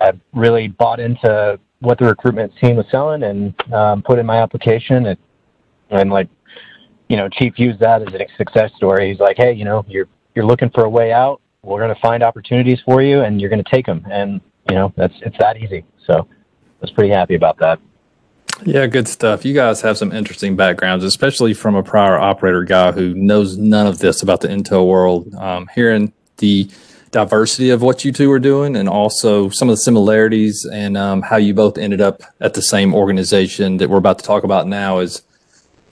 I 0.00 0.12
really 0.34 0.68
bought 0.68 1.00
into 1.00 1.58
what 1.80 1.98
the 1.98 2.04
recruitment 2.04 2.52
team 2.60 2.76
was 2.76 2.86
selling 2.90 3.22
and 3.22 3.72
um, 3.72 4.02
put 4.02 4.18
in 4.18 4.26
my 4.26 4.36
application. 4.36 5.06
And, 5.06 5.18
and 5.90 6.10
like 6.10 6.28
you 7.08 7.16
know, 7.16 7.28
Chief 7.28 7.58
used 7.58 7.80
that 7.80 8.02
as 8.02 8.12
a 8.14 8.26
success 8.36 8.70
story. 8.76 9.10
He's 9.10 9.20
like, 9.20 9.36
hey, 9.36 9.52
you 9.52 9.64
know, 9.64 9.84
you're 9.88 10.08
you're 10.34 10.46
looking 10.46 10.70
for 10.70 10.84
a 10.84 10.90
way 10.90 11.12
out. 11.12 11.40
We're 11.62 11.80
going 11.80 11.94
to 11.94 12.00
find 12.00 12.22
opportunities 12.22 12.80
for 12.84 13.02
you, 13.02 13.22
and 13.22 13.40
you're 13.40 13.50
going 13.50 13.62
to 13.62 13.70
take 13.70 13.86
them. 13.86 14.06
And 14.10 14.40
you 14.68 14.74
know, 14.74 14.92
that's 14.96 15.14
it's 15.22 15.36
that 15.38 15.56
easy. 15.56 15.84
So, 16.06 16.14
I 16.20 16.80
was 16.80 16.90
pretty 16.90 17.12
happy 17.12 17.34
about 17.34 17.58
that. 17.58 17.80
Yeah, 18.64 18.86
good 18.86 19.06
stuff. 19.06 19.44
You 19.44 19.52
guys 19.54 19.82
have 19.82 19.98
some 19.98 20.12
interesting 20.12 20.56
backgrounds, 20.56 21.04
especially 21.04 21.52
from 21.52 21.74
a 21.74 21.82
prior 21.82 22.18
operator 22.18 22.64
guy 22.64 22.92
who 22.92 23.12
knows 23.14 23.56
none 23.56 23.86
of 23.86 23.98
this 23.98 24.22
about 24.22 24.40
the 24.40 24.48
intel 24.48 24.86
world. 24.86 25.34
Um, 25.34 25.68
hearing 25.74 26.12
the 26.38 26.70
diversity 27.10 27.70
of 27.70 27.82
what 27.82 28.04
you 28.04 28.12
two 28.12 28.30
are 28.30 28.38
doing 28.38 28.76
and 28.76 28.88
also 28.88 29.48
some 29.50 29.68
of 29.68 29.74
the 29.74 29.80
similarities 29.80 30.66
and 30.70 30.96
um, 30.96 31.22
how 31.22 31.36
you 31.36 31.54
both 31.54 31.78
ended 31.78 32.00
up 32.00 32.22
at 32.40 32.54
the 32.54 32.62
same 32.62 32.94
organization 32.94 33.76
that 33.78 33.88
we're 33.88 33.98
about 33.98 34.18
to 34.18 34.24
talk 34.24 34.44
about 34.44 34.66
now 34.66 34.98
is 34.98 35.22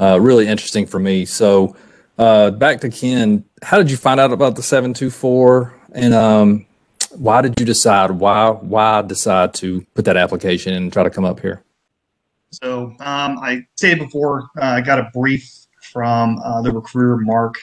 uh, 0.01 0.19
really 0.21 0.47
interesting 0.47 0.87
for 0.87 0.99
me. 0.99 1.25
So 1.25 1.77
uh, 2.19 2.51
back 2.51 2.81
to 2.81 2.89
Ken, 2.89 3.45
how 3.63 3.79
did 3.79 3.91
you 3.91 3.97
find 3.97 4.21
out 4.21 4.33
about 4.33 4.57
the 4.57 4.63
724 4.63 5.75
and 5.93 6.15
um, 6.15 6.67
why 7.11 7.43
did 7.43 7.59
you 7.59 7.67
decide, 7.67 8.11
why, 8.11 8.51
why 8.51 9.03
decide 9.03 9.55
to 9.55 9.87
put 9.95 10.05
that 10.05 10.17
application 10.17 10.75
and 10.75 10.93
try 10.93 11.03
to 11.03 11.11
come 11.11 11.25
up 11.25 11.41
here? 11.41 11.63
So 12.51 12.95
um, 13.01 13.39
I 13.39 13.67
said 13.77 13.99
before, 13.99 14.49
uh, 14.61 14.65
I 14.65 14.81
got 14.81 14.99
a 14.99 15.11
brief 15.13 15.49
from 15.93 16.39
uh, 16.45 16.63
the 16.63 16.73
recruiter, 16.73 17.17
Mark. 17.17 17.57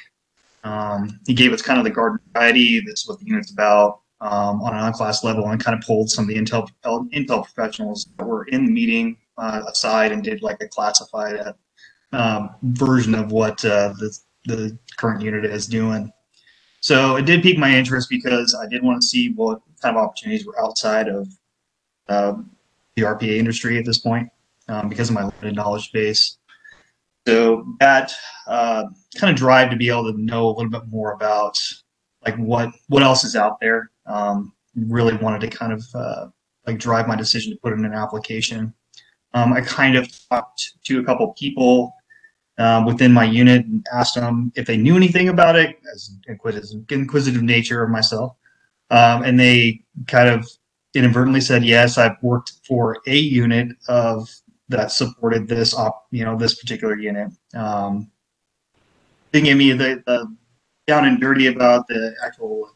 Um, 0.64 1.20
he 1.26 1.34
gave 1.34 1.54
us 1.54 1.62
kind 1.62 1.80
of 1.80 1.86
the 1.86 1.90
garden 1.90 2.20
variety. 2.34 2.82
This 2.82 3.02
is 3.02 3.08
what 3.08 3.20
the 3.20 3.26
unit's 3.26 3.52
about 3.52 4.02
um, 4.22 4.62
on 4.62 4.74
an 4.74 4.80
on-class 4.80 5.24
level 5.24 5.50
and 5.50 5.64
kind 5.64 5.78
of 5.78 5.86
pulled 5.86 6.10
some 6.10 6.26
of 6.26 6.30
the 6.30 6.36
Intel, 6.36 6.70
Intel 6.84 7.44
professionals 7.44 8.08
that 8.18 8.26
were 8.26 8.46
in 8.46 8.66
the 8.66 8.72
meeting 8.72 9.18
uh, 9.38 9.64
aside 9.68 10.12
and 10.12 10.24
did 10.24 10.42
like 10.44 10.62
a 10.62 10.68
classified 10.68 11.36
uh, 11.38 11.54
um, 12.14 12.56
version 12.64 13.16
of 13.16 13.32
what 13.32 13.64
uh, 13.66 13.94
the 14.00 14.18
the 14.46 14.78
current 14.98 15.22
unit 15.22 15.46
is 15.46 15.68
doing. 15.68 16.12
So 16.82 17.16
it 17.16 17.26
did 17.26 17.44
pique 17.44 17.60
my 17.60 17.76
interest 17.76 18.10
because 18.10 18.56
I 18.56 18.68
did 18.68 18.84
want 18.84 19.02
to 19.02 19.08
see 19.08 19.32
what 19.34 19.62
kind 19.82 19.96
of 19.96 20.04
opportunities 20.04 20.46
were 20.46 20.60
outside 20.60 21.08
of 21.08 21.28
um, 22.10 22.50
the 22.96 23.04
RPA 23.04 23.38
industry 23.38 23.78
at 23.78 23.86
this 23.86 24.00
point 24.00 24.30
um, 24.68 24.90
because 24.90 25.10
of 25.10 25.16
my 25.16 25.24
limited 25.24 25.56
knowledge 25.56 25.92
base. 25.92 26.38
So 27.28 27.66
that 27.80 28.14
uh, 28.48 28.86
kind 29.16 29.32
of 29.32 29.38
drive 29.38 29.70
to 29.70 29.76
be 29.76 29.90
able 29.90 30.12
to 30.12 30.20
know 30.20 30.48
a 30.48 30.54
little 30.54 30.72
bit 30.72 30.88
more 30.88 31.12
about 31.12 31.58
like 32.26 32.36
what 32.38 32.72
what 32.88 33.04
else 33.04 33.24
is 33.24 33.36
out 33.36 33.60
there. 33.60 33.92
Um, 34.08 34.54
really 34.76 35.16
wanted 35.18 35.42
to 35.42 35.56
kind 35.56 35.74
of 35.74 35.84
uh, 35.94 36.28
like 36.66 36.80
drive 36.80 37.08
my 37.08 37.16
decision 37.16 37.52
to 37.52 37.60
put 37.60 37.74
in 37.74 37.86
an 37.86 37.94
application. 37.94 38.74
Um, 39.34 39.54
I 39.54 39.62
kind 39.62 39.96
of 39.96 40.10
talked 40.30 40.74
to 40.86 41.00
a 41.00 41.04
couple 41.04 41.32
people 41.34 41.94
um, 42.62 42.86
within 42.86 43.12
my 43.12 43.24
unit 43.24 43.66
and 43.66 43.86
asked 43.92 44.16
them 44.16 44.52
if 44.56 44.68
they 44.68 44.78
knew 44.78 44.96
anything 44.96 45.30
about 45.30 45.56
it, 45.56 45.78
as 45.94 46.16
inquisitive, 46.28 46.86
inquisitive 46.90 47.42
nature 47.42 47.84
of 47.84 47.90
myself. 47.90 48.36
Um, 48.92 49.24
and 49.24 49.40
they 49.40 49.82
kind 50.08 50.30
of 50.30 50.48
inadvertently 50.94 51.42
said, 51.42 51.66
yes, 51.66 51.98
I've 51.98 52.22
worked 52.22 52.54
for 52.68 52.98
a 53.08 53.16
unit 53.16 53.70
of 53.88 54.30
that 54.70 54.92
supported 54.92 55.48
this 55.48 55.74
op, 55.74 56.06
you 56.12 56.24
know, 56.24 56.38
this 56.38 56.60
particular 56.60 56.98
unit. 56.98 57.32
Um, 57.56 58.12
they 59.32 59.42
gave 59.42 59.58
me 59.58 59.72
the, 59.72 60.04
the 60.06 60.36
down 60.88 61.06
and 61.06 61.20
dirty 61.20 61.48
about 61.48 61.88
the 61.88 62.16
actual 62.24 62.70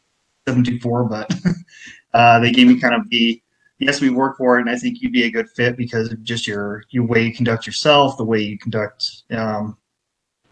724, 0.47 1.03
but 1.05 1.33
uh, 2.13 2.39
they 2.39 2.51
gave 2.51 2.67
me 2.67 2.79
kind 2.79 2.95
of 2.95 3.09
the 3.09 3.41
yes, 3.79 4.01
we 4.01 4.09
work 4.09 4.37
for 4.37 4.57
it, 4.57 4.61
and 4.61 4.69
I 4.69 4.77
think 4.77 5.01
you'd 5.01 5.11
be 5.11 5.23
a 5.23 5.31
good 5.31 5.49
fit 5.49 5.77
because 5.77 6.11
of 6.11 6.23
just 6.23 6.47
your 6.47 6.83
your 6.89 7.05
way 7.05 7.23
you 7.23 7.33
conduct 7.33 7.65
yourself, 7.65 8.17
the 8.17 8.23
way 8.23 8.39
you 8.39 8.57
conduct 8.57 9.23
um, 9.31 9.77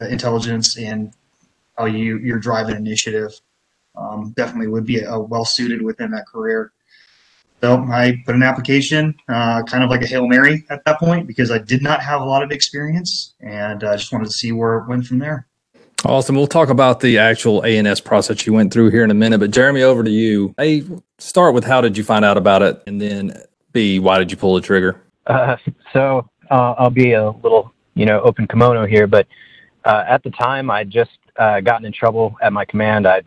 intelligence, 0.01 0.77
and 0.77 1.13
how 1.77 1.85
you 1.85 2.17
you're 2.17 2.39
driving 2.39 2.75
initiative. 2.75 3.31
Um, 3.95 4.33
definitely 4.35 4.67
would 4.67 4.85
be 4.85 4.99
a, 4.99 5.11
a 5.11 5.19
well 5.19 5.45
suited 5.45 5.81
within 5.81 6.11
that 6.11 6.25
career. 6.27 6.73
So 7.61 7.77
I 7.89 8.21
put 8.25 8.35
an 8.35 8.43
application, 8.43 9.15
uh, 9.29 9.63
kind 9.63 9.85
of 9.85 9.89
like 9.89 10.01
a 10.01 10.07
hail 10.07 10.27
mary 10.27 10.65
at 10.69 10.83
that 10.83 10.99
point, 10.99 11.27
because 11.27 11.49
I 11.49 11.59
did 11.59 11.81
not 11.81 12.01
have 12.01 12.19
a 12.19 12.25
lot 12.25 12.43
of 12.43 12.51
experience, 12.51 13.35
and 13.39 13.85
I 13.85 13.93
uh, 13.93 13.97
just 13.97 14.11
wanted 14.11 14.25
to 14.25 14.33
see 14.33 14.51
where 14.51 14.79
it 14.79 14.89
went 14.89 15.05
from 15.05 15.19
there. 15.19 15.47
Awesome. 16.05 16.35
We'll 16.35 16.47
talk 16.47 16.67
about 16.67 16.99
the 16.99 17.17
actual 17.17 17.63
ANS 17.63 18.01
process 18.01 18.45
you 18.45 18.51
went 18.51 18.73
through 18.73 18.89
here 18.89 19.05
in 19.05 19.11
a 19.11 19.13
minute. 19.13 19.39
But 19.39 19.51
Jeremy, 19.51 19.83
over 19.83 20.03
to 20.03 20.09
you. 20.09 20.53
A, 20.59 20.83
start 21.17 21.53
with 21.53 21.63
how 21.63 21.79
did 21.79 21.97
you 21.97 22.03
find 22.03 22.25
out 22.25 22.35
about 22.35 22.61
it, 22.61 22.83
and 22.85 22.99
then 22.99 23.41
B, 23.71 23.99
why 23.99 24.17
did 24.19 24.29
you 24.29 24.35
pull 24.35 24.53
the 24.55 24.61
trigger? 24.61 25.01
Uh, 25.27 25.55
so 25.93 26.29
uh, 26.51 26.75
I'll 26.77 26.89
be 26.89 27.13
a 27.13 27.29
little, 27.29 27.73
you 27.95 28.05
know, 28.05 28.19
open 28.19 28.47
kimono 28.47 28.85
here, 28.85 29.07
but 29.07 29.27
uh, 29.85 30.03
at 30.05 30.21
the 30.23 30.31
time 30.31 30.69
I'd 30.69 30.89
just 30.89 31.17
uh, 31.37 31.61
gotten 31.61 31.85
in 31.85 31.93
trouble 31.93 32.35
at 32.41 32.51
my 32.51 32.65
command. 32.65 33.07
I'd 33.07 33.25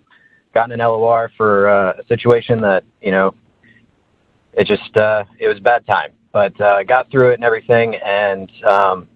gotten 0.53 0.79
an 0.79 0.87
LOR 0.87 1.33
for 1.35 1.71
uh, 1.71 1.95
a 1.99 2.07
situation 2.07 2.61
that, 2.61 2.85
you 3.01 3.11
know, 3.11 3.35
it 4.53 4.67
just 4.67 4.95
uh, 4.99 5.25
it 5.39 5.49
was 5.49 5.61
bad 5.61 5.87
time, 5.87 6.13
but 6.31 6.61
I 6.61 6.85
got 6.85 7.11
through 7.11 7.31
it 7.31 7.35
and 7.35 7.45
everything, 7.45 7.95
and 7.97 8.51
um, 8.65 9.09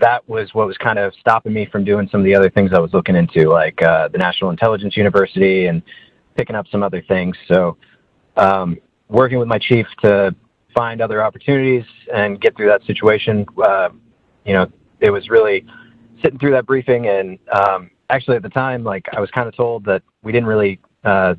that 0.00 0.28
was 0.28 0.50
what 0.54 0.66
was 0.66 0.76
kind 0.78 0.98
of 0.98 1.12
stopping 1.20 1.52
me 1.52 1.66
from 1.70 1.84
doing 1.84 2.08
some 2.10 2.20
of 2.20 2.24
the 2.24 2.34
other 2.34 2.50
things 2.50 2.70
I 2.74 2.80
was 2.80 2.92
looking 2.92 3.16
into, 3.16 3.48
like 3.48 3.80
uh, 3.82 4.08
the 4.08 4.18
National 4.18 4.50
Intelligence 4.50 4.96
University 4.96 5.66
and 5.66 5.82
picking 6.36 6.56
up 6.56 6.66
some 6.68 6.82
other 6.82 7.02
things. 7.06 7.36
So, 7.48 7.76
um, 8.36 8.78
working 9.08 9.38
with 9.38 9.48
my 9.48 9.58
chief 9.58 9.86
to 10.02 10.34
find 10.74 11.00
other 11.00 11.22
opportunities 11.22 11.84
and 12.12 12.40
get 12.40 12.56
through 12.56 12.66
that 12.68 12.82
situation, 12.84 13.46
uh, 13.64 13.90
you 14.44 14.52
know, 14.52 14.66
it 15.00 15.10
was 15.10 15.28
really 15.28 15.64
sitting 16.22 16.38
through 16.38 16.52
that 16.52 16.66
briefing. 16.66 17.06
And 17.06 17.38
um, 17.52 17.90
actually, 18.10 18.36
at 18.36 18.42
the 18.42 18.48
time, 18.48 18.82
like 18.82 19.06
I 19.12 19.20
was 19.20 19.30
kind 19.30 19.46
of 19.46 19.54
told 19.56 19.84
that 19.84 20.02
we 20.22 20.32
didn't 20.32 20.48
really, 20.48 20.80
uh, 21.04 21.34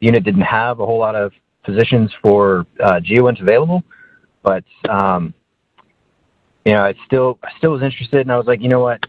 the 0.00 0.06
unit 0.06 0.24
didn't 0.24 0.40
have 0.42 0.80
a 0.80 0.86
whole 0.86 0.98
lot 0.98 1.14
of 1.14 1.32
positions 1.62 2.10
for 2.22 2.66
uh, 2.82 3.00
GEOINT 3.00 3.40
available, 3.40 3.84
but 4.42 4.64
um, 4.88 5.34
you 6.64 6.72
know, 6.72 6.82
I 6.82 6.94
still 7.06 7.38
I 7.42 7.50
still 7.58 7.72
was 7.72 7.82
interested, 7.82 8.20
and 8.20 8.32
I 8.32 8.36
was 8.36 8.46
like, 8.46 8.60
you 8.60 8.68
know 8.68 8.80
what, 8.80 9.00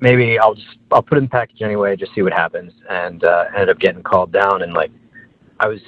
maybe 0.00 0.38
I'll 0.38 0.54
just 0.54 0.78
I'll 0.90 1.02
put 1.02 1.18
in 1.18 1.24
the 1.24 1.30
package 1.30 1.62
anyway, 1.62 1.96
just 1.96 2.14
see 2.14 2.22
what 2.22 2.32
happens, 2.32 2.72
and 2.88 3.24
uh, 3.24 3.46
ended 3.54 3.70
up 3.70 3.78
getting 3.78 4.02
called 4.02 4.32
down, 4.32 4.62
and 4.62 4.72
like 4.72 4.90
I 5.60 5.68
was 5.68 5.80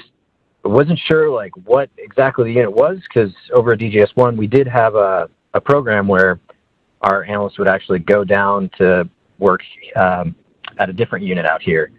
wasn't 0.64 0.98
sure 1.06 1.30
like 1.30 1.52
what 1.66 1.90
exactly 1.98 2.44
the 2.46 2.52
unit 2.52 2.72
was 2.72 2.98
because 3.02 3.32
over 3.52 3.74
at 3.74 3.78
DGS 3.78 4.16
one 4.16 4.34
we 4.34 4.46
did 4.46 4.66
have 4.66 4.94
a 4.94 5.28
a 5.52 5.60
program 5.60 6.08
where 6.08 6.40
our 7.02 7.22
analysts 7.24 7.58
would 7.58 7.68
actually 7.68 7.98
go 7.98 8.24
down 8.24 8.70
to 8.78 9.08
work 9.38 9.60
um, 9.96 10.34
at 10.78 10.88
a 10.88 10.92
different 10.92 11.24
unit 11.24 11.46
out 11.46 11.62
here, 11.62 11.92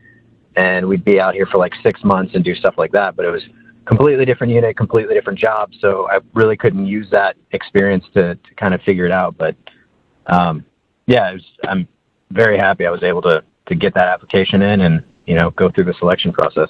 and 0.56 0.86
we'd 0.86 1.06
be 1.06 1.20
out 1.22 1.36
here 1.36 1.46
for 1.46 1.58
like 1.58 1.74
six 1.84 2.04
months 2.04 2.34
and 2.36 2.44
do 2.44 2.56
stuff 2.56 2.74
like 2.78 2.92
that, 2.92 3.16
but 3.16 3.26
it 3.26 3.32
was 3.32 3.44
completely 3.86 4.25
different 4.25 4.51
unit, 4.51 4.75
completely 4.77 5.13
different 5.13 5.39
job. 5.39 5.72
So 5.80 6.10
I 6.10 6.20
really 6.34 6.58
couldn't 6.58 6.88
use 6.88 7.10
that 7.12 7.38
experience 7.51 8.06
to, 8.13 8.36
to 8.36 8.56
kind 8.56 8.74
of 8.74 8.82
figure 8.82 9.06
it 9.06 9.12
out. 9.12 9.38
But 9.38 9.56
um, 10.27 10.65
yeah, 11.06 11.34
was, 11.34 11.44
I'm 11.63 11.88
very 12.32 12.58
happy 12.58 12.86
I 12.86 12.92
was 12.92 13.04
able 13.04 13.22
to 13.24 13.44
to 13.68 13.75
get 13.75 13.96
that 13.96 14.08
application 14.08 14.62
in 14.62 14.82
and 14.82 15.04
you 15.25 15.36
know 15.36 15.51
go 15.51 15.70
through 15.70 15.86
the 15.86 15.94
selection 15.96 16.32
process. 16.32 16.70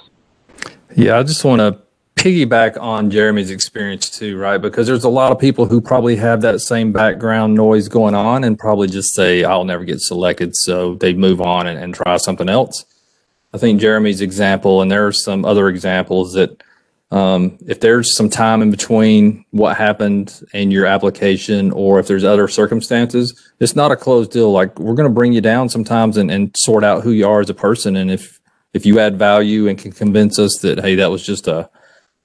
Yeah, 0.94 1.18
I 1.18 1.22
just 1.22 1.44
want 1.44 1.60
to 1.60 1.80
piggyback 2.16 2.80
on 2.80 3.10
Jeremy's 3.10 3.50
experience 3.50 4.08
too, 4.08 4.38
right? 4.38 4.58
Because 4.58 4.86
there's 4.86 5.04
a 5.04 5.08
lot 5.08 5.32
of 5.32 5.38
people 5.38 5.66
who 5.66 5.80
probably 5.80 6.16
have 6.16 6.40
that 6.40 6.60
same 6.60 6.92
background 6.92 7.54
noise 7.54 7.88
going 7.88 8.14
on 8.14 8.42
and 8.44 8.58
probably 8.58 8.88
just 8.88 9.14
say, 9.14 9.44
I'll 9.44 9.64
never 9.64 9.84
get 9.84 10.00
selected. 10.00 10.56
So 10.56 10.94
they 10.94 11.12
move 11.12 11.40
on 11.42 11.66
and, 11.66 11.78
and 11.78 11.94
try 11.94 12.16
something 12.16 12.48
else. 12.48 12.84
I 13.52 13.58
think 13.58 13.80
Jeremy's 13.80 14.22
example, 14.22 14.80
and 14.82 14.90
there 14.90 15.06
are 15.06 15.12
some 15.12 15.44
other 15.44 15.68
examples 15.68 16.32
that 16.32 16.62
um, 17.10 17.56
if 17.66 17.78
there's 17.80 18.16
some 18.16 18.28
time 18.28 18.62
in 18.62 18.70
between 18.70 19.44
what 19.50 19.76
happened 19.76 20.42
and 20.52 20.72
your 20.72 20.86
application, 20.86 21.70
or 21.70 22.00
if 22.00 22.06
there's 22.08 22.24
other 22.24 22.48
circumstances, 22.48 23.52
it's 23.60 23.76
not 23.76 23.92
a 23.92 23.96
closed 23.96 24.32
deal. 24.32 24.50
Like 24.50 24.78
we're 24.78 24.94
going 24.94 25.08
to 25.08 25.14
bring 25.14 25.32
you 25.32 25.40
down 25.40 25.68
sometimes 25.68 26.16
and, 26.16 26.30
and 26.30 26.54
sort 26.56 26.82
out 26.82 27.04
who 27.04 27.12
you 27.12 27.26
are 27.28 27.40
as 27.40 27.50
a 27.50 27.54
person. 27.54 27.96
And 27.96 28.10
if, 28.10 28.40
if 28.72 28.84
you 28.84 28.98
add 28.98 29.18
value 29.18 29.68
and 29.68 29.78
can 29.78 29.92
convince 29.92 30.38
us 30.38 30.58
that, 30.62 30.80
hey, 30.80 30.96
that 30.96 31.10
was 31.10 31.24
just 31.24 31.46
a, 31.46 31.70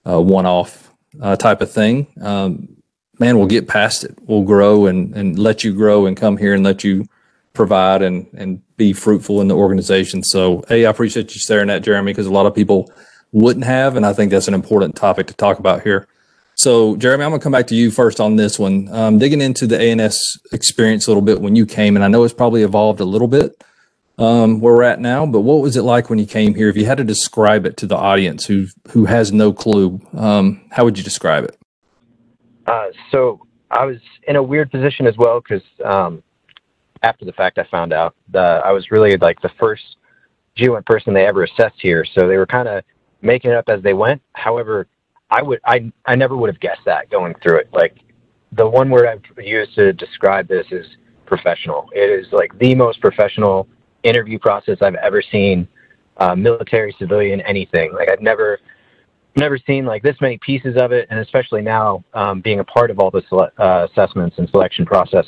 a 0.03 0.19
one-off 0.19 0.91
uh, 1.21 1.35
type 1.35 1.61
of 1.61 1.71
thing, 1.71 2.07
um, 2.19 2.75
man, 3.19 3.37
we'll 3.37 3.47
get 3.47 3.67
past 3.67 4.03
it. 4.03 4.17
We'll 4.21 4.43
grow 4.43 4.87
and, 4.87 5.15
and 5.15 5.37
let 5.37 5.63
you 5.63 5.73
grow 5.75 6.07
and 6.07 6.17
come 6.17 6.37
here 6.37 6.55
and 6.55 6.63
let 6.63 6.83
you 6.83 7.05
provide 7.53 8.01
and, 8.01 8.27
and 8.33 8.63
be 8.77 8.93
fruitful 8.93 9.41
in 9.41 9.47
the 9.47 9.55
organization. 9.55 10.23
So, 10.23 10.63
hey, 10.67 10.87
I 10.87 10.89
appreciate 10.89 11.35
you 11.35 11.39
sharing 11.39 11.67
that, 11.67 11.83
Jeremy, 11.83 12.13
because 12.13 12.25
a 12.25 12.31
lot 12.31 12.47
of 12.47 12.55
people 12.55 12.91
wouldn't 13.31 13.65
have. 13.65 13.95
And 13.95 14.05
I 14.05 14.13
think 14.13 14.31
that's 14.31 14.47
an 14.47 14.53
important 14.53 14.95
topic 14.95 15.27
to 15.27 15.33
talk 15.33 15.59
about 15.59 15.83
here. 15.83 16.07
So, 16.55 16.95
Jeremy, 16.97 17.23
I'm 17.23 17.31
going 17.31 17.39
to 17.39 17.43
come 17.43 17.51
back 17.51 17.67
to 17.67 17.75
you 17.75 17.91
first 17.91 18.19
on 18.19 18.35
this 18.35 18.59
one. 18.59 18.87
Um, 18.91 19.17
digging 19.17 19.41
into 19.41 19.65
the 19.65 19.79
ANS 19.79 20.37
experience 20.51 21.07
a 21.07 21.09
little 21.09 21.23
bit 21.23 21.41
when 21.41 21.55
you 21.55 21.65
came, 21.65 21.95
and 21.95 22.03
I 22.05 22.07
know 22.07 22.23
it's 22.23 22.33
probably 22.33 22.61
evolved 22.61 22.99
a 22.99 23.05
little 23.05 23.27
bit 23.27 23.63
um, 24.17 24.59
where 24.59 24.75
we're 24.75 24.83
at 24.83 24.99
now, 24.99 25.25
but 25.25 25.41
what 25.41 25.61
was 25.61 25.75
it 25.75 25.81
like 25.81 26.09
when 26.09 26.19
you 26.19 26.25
came 26.25 26.53
here? 26.53 26.69
If 26.69 26.77
you 26.77 26.85
had 26.85 26.97
to 26.99 27.03
describe 27.03 27.65
it 27.65 27.77
to 27.77 27.87
the 27.87 27.97
audience 27.97 28.45
who 28.45 28.67
who 28.89 29.05
has 29.05 29.31
no 29.31 29.53
clue, 29.53 29.99
um, 30.13 30.61
how 30.69 30.83
would 30.83 30.97
you 30.97 31.03
describe 31.03 31.45
it? 31.45 31.57
Uh, 32.67 32.89
so, 33.11 33.47
I 33.71 33.85
was 33.85 33.97
in 34.27 34.35
a 34.35 34.43
weird 34.43 34.69
position 34.69 35.07
as 35.07 35.17
well 35.17 35.39
because 35.39 35.63
um, 35.83 36.21
after 37.01 37.25
the 37.25 37.31
fact, 37.31 37.57
I 37.57 37.63
found 37.71 37.93
out 37.93 38.15
that 38.29 38.65
I 38.65 38.71
was 38.71 38.91
really 38.91 39.17
like 39.17 39.41
the 39.41 39.51
first 39.59 39.95
GEOINT 40.57 40.85
person 40.85 41.13
they 41.13 41.25
ever 41.25 41.43
assessed 41.43 41.79
here. 41.79 42.05
So 42.13 42.27
they 42.27 42.37
were 42.37 42.45
kind 42.45 42.67
of 42.67 42.83
making 43.21 43.51
it 43.51 43.57
up 43.57 43.69
as 43.69 43.81
they 43.81 43.93
went. 43.93 44.21
However, 44.33 44.87
I 45.29 45.41
would 45.41 45.59
I 45.65 45.91
I 46.05 46.15
never 46.15 46.35
would 46.35 46.49
have 46.49 46.59
guessed 46.59 46.81
that 46.85 47.09
going 47.09 47.33
through 47.41 47.59
it. 47.59 47.69
Like 47.71 47.97
the 48.51 48.67
one 48.67 48.89
word 48.89 49.07
I've 49.07 49.45
used 49.45 49.75
to 49.75 49.93
describe 49.93 50.47
this 50.47 50.67
is 50.71 50.85
professional. 51.25 51.89
It 51.93 52.09
is 52.09 52.31
like 52.33 52.57
the 52.59 52.75
most 52.75 52.99
professional 52.99 53.67
interview 54.03 54.37
process 54.39 54.77
I've 54.81 54.95
ever 54.95 55.21
seen. 55.21 55.67
Uh, 56.17 56.35
military, 56.35 56.93
civilian, 56.99 57.41
anything. 57.41 57.93
Like 57.93 58.09
I've 58.11 58.21
never 58.21 58.59
never 59.37 59.57
seen 59.57 59.85
like 59.85 60.03
this 60.03 60.17
many 60.19 60.37
pieces 60.39 60.75
of 60.77 60.91
it, 60.91 61.07
and 61.09 61.19
especially 61.19 61.61
now 61.61 62.03
um, 62.13 62.41
being 62.41 62.59
a 62.59 62.63
part 62.63 62.91
of 62.91 62.99
all 62.99 63.09
the 63.09 63.23
sele- 63.29 63.49
uh, 63.57 63.87
assessments 63.89 64.37
and 64.37 64.49
selection 64.49 64.85
process. 64.85 65.25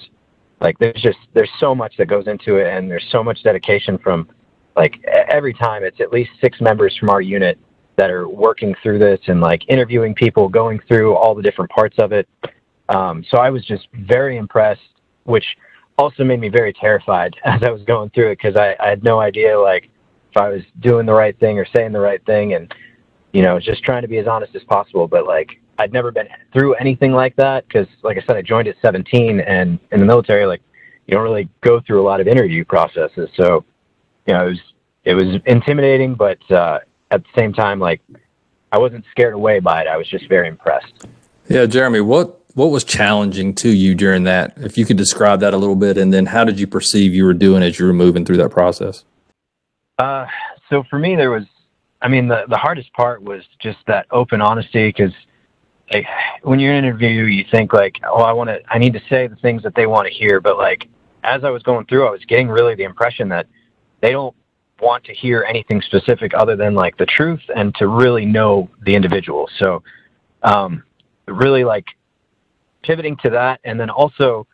Like 0.60 0.78
there's 0.80 1.02
just 1.02 1.18
there's 1.34 1.50
so 1.60 1.74
much 1.74 1.96
that 1.98 2.08
goes 2.08 2.28
into 2.28 2.58
it, 2.58 2.68
and 2.68 2.92
there's 2.92 3.08
so 3.12 3.24
much 3.24 3.42
dedication 3.44 3.98
from 3.98 4.30
like 4.76 5.04
every 5.30 5.54
time. 5.54 5.84
It's 5.84 6.02
at 6.02 6.12
least 6.12 6.32
six 6.42 6.60
members 6.60 6.96
from 6.98 7.10
our 7.10 7.22
unit 7.22 7.58
that 7.96 8.10
are 8.10 8.28
working 8.28 8.76
through 8.82 9.00
this 9.00 9.20
and 9.28 9.42
like 9.42 9.62
interviewing 9.70 10.16
people, 10.16 10.50
going 10.50 10.80
through 10.88 11.16
all 11.16 11.36
the 11.36 11.42
different 11.42 11.70
parts 11.72 11.96
of 12.00 12.12
it. 12.12 12.28
Um, 12.90 13.24
so 13.30 13.38
I 13.38 13.50
was 13.50 13.66
just 13.66 13.88
very 13.94 14.38
impressed, 14.38 14.82
which 15.26 15.46
also 15.98 16.24
made 16.24 16.40
me 16.40 16.50
very 16.50 16.74
terrified 16.74 17.36
as 17.46 17.62
I 17.64 17.70
was 17.70 17.84
going 17.84 18.10
through 18.12 18.32
it 18.32 18.40
because 18.42 18.56
I, 18.56 18.76
I 18.80 18.90
had 18.90 19.04
no 19.04 19.20
idea 19.20 19.60
like 19.60 19.90
if 20.32 20.38
I 20.38 20.50
was 20.50 20.64
doing 20.80 21.06
the 21.06 21.14
right 21.14 21.40
thing 21.40 21.60
or 21.60 21.68
saying 21.76 21.92
the 21.92 22.00
right 22.00 22.24
thing 22.26 22.54
and 22.56 22.74
you 23.34 23.44
know 23.44 23.60
just 23.60 23.84
trying 23.84 24.02
to 24.02 24.08
be 24.08 24.18
as 24.18 24.28
honest 24.28 24.56
as 24.56 24.64
possible. 24.64 25.08
But 25.08 25.26
like 25.26 25.60
I'd 25.80 25.94
never 25.94 26.12
been 26.12 26.28
through 26.52 26.76
anything 26.76 27.14
like 27.14 27.36
that 27.38 27.68
because, 27.68 27.88
like 28.04 28.18
I 28.18 28.22
said, 28.26 28.38
I 28.38 28.42
joined 28.42 28.68
at 28.68 28.76
17, 28.82 29.40
and 29.42 29.80
in 29.92 30.00
the 30.00 30.06
military, 30.06 30.46
like 30.46 30.62
you 31.08 31.16
don't 31.16 31.24
really 31.24 31.50
go 31.62 31.82
through 31.82 32.02
a 32.02 32.06
lot 32.06 32.22
of 32.22 32.28
interview 32.28 32.64
processes. 32.64 33.30
So, 33.36 33.66
you 34.28 34.34
know, 34.34 34.46
it 34.46 34.50
was 34.50 34.60
it 35.06 35.14
was 35.16 35.42
intimidating, 35.46 36.16
but 36.16 36.40
uh, 36.52 36.80
at 37.14 37.24
the 37.24 37.30
same 37.40 37.54
time, 37.54 37.80
like 37.80 38.02
I 38.72 38.80
wasn't 38.80 39.06
scared 39.12 39.34
away 39.34 39.60
by 39.60 39.82
it. 39.82 39.88
I 39.88 39.98
was 39.98 40.08
just 40.08 40.28
very 40.28 40.48
impressed. 40.48 41.06
Yeah, 41.48 41.66
Jeremy, 41.66 42.02
what 42.02 42.40
what 42.56 42.68
was 42.68 42.84
challenging 42.84 43.54
to 43.56 43.70
you 43.70 43.96
during 43.96 44.24
that? 44.24 44.54
If 44.58 44.78
you 44.78 44.86
could 44.86 44.98
describe 44.98 45.40
that 45.42 45.54
a 45.54 45.58
little 45.58 45.76
bit, 45.76 45.98
and 45.98 46.14
then 46.14 46.26
how 46.26 46.44
did 46.44 46.60
you 46.60 46.68
perceive 46.68 47.14
you 47.14 47.26
were 47.26 47.34
doing 47.34 47.64
as 47.64 47.80
you 47.80 47.86
were 47.86 47.94
moving 47.94 48.26
through 48.26 48.38
that 48.38 48.50
process? 48.50 49.06
Uh, 50.00 50.26
so 50.70 50.84
for 50.90 50.98
me, 50.98 51.16
there 51.16 51.30
was, 51.30 51.44
I 52.02 52.08
mean, 52.08 52.28
the 52.28 52.46
the 52.50 52.58
hardest 52.58 52.92
part 52.94 53.22
was 53.22 53.44
just 53.60 53.78
that 53.88 54.08
open 54.12 54.42
honesty 54.42 54.90
because 54.90 55.14
like 55.92 56.08
when 56.42 56.60
you're 56.60 56.74
in 56.74 56.84
an 56.84 56.86
interview, 56.86 57.24
you 57.26 57.46
think 57.52 57.74
like, 57.74 58.00
oh, 58.04 58.24
I 58.24 58.32
want 58.34 58.50
to, 58.50 58.60
I 58.70 58.80
need 58.80 58.94
to 58.94 59.02
say 59.10 59.28
the 59.28 59.36
things 59.36 59.62
that 59.64 59.76
they 59.76 59.86
want 59.86 60.08
to 60.08 60.14
hear. 60.14 60.40
But 60.40 60.58
like, 60.58 60.88
as 61.24 61.44
I 61.44 61.52
was 61.52 61.62
going 61.62 61.86
through, 61.86 62.08
I 62.08 62.12
was 62.12 62.26
getting 62.26 62.50
really 62.50 62.74
the 62.74 62.84
impression 62.84 63.30
that 63.30 63.48
they 64.02 64.12
don't 64.12 64.36
want 64.82 65.04
to 65.06 65.14
hear 65.14 65.46
anything 65.48 65.82
specific 65.82 66.34
other 66.34 66.56
than 66.56 66.74
like 66.74 66.98
the 66.98 67.06
truth 67.06 67.42
and 67.56 67.74
to 67.76 67.88
really 67.88 68.26
know 68.26 68.70
the 68.86 68.96
individual. 68.96 69.50
So, 69.60 69.84
um, 70.44 70.84
really 71.28 71.64
like 71.64 71.86
pivoting 72.84 73.16
to 73.24 73.30
that. 73.30 73.60
And 73.64 73.80
then 73.80 73.90
also, 73.90 74.46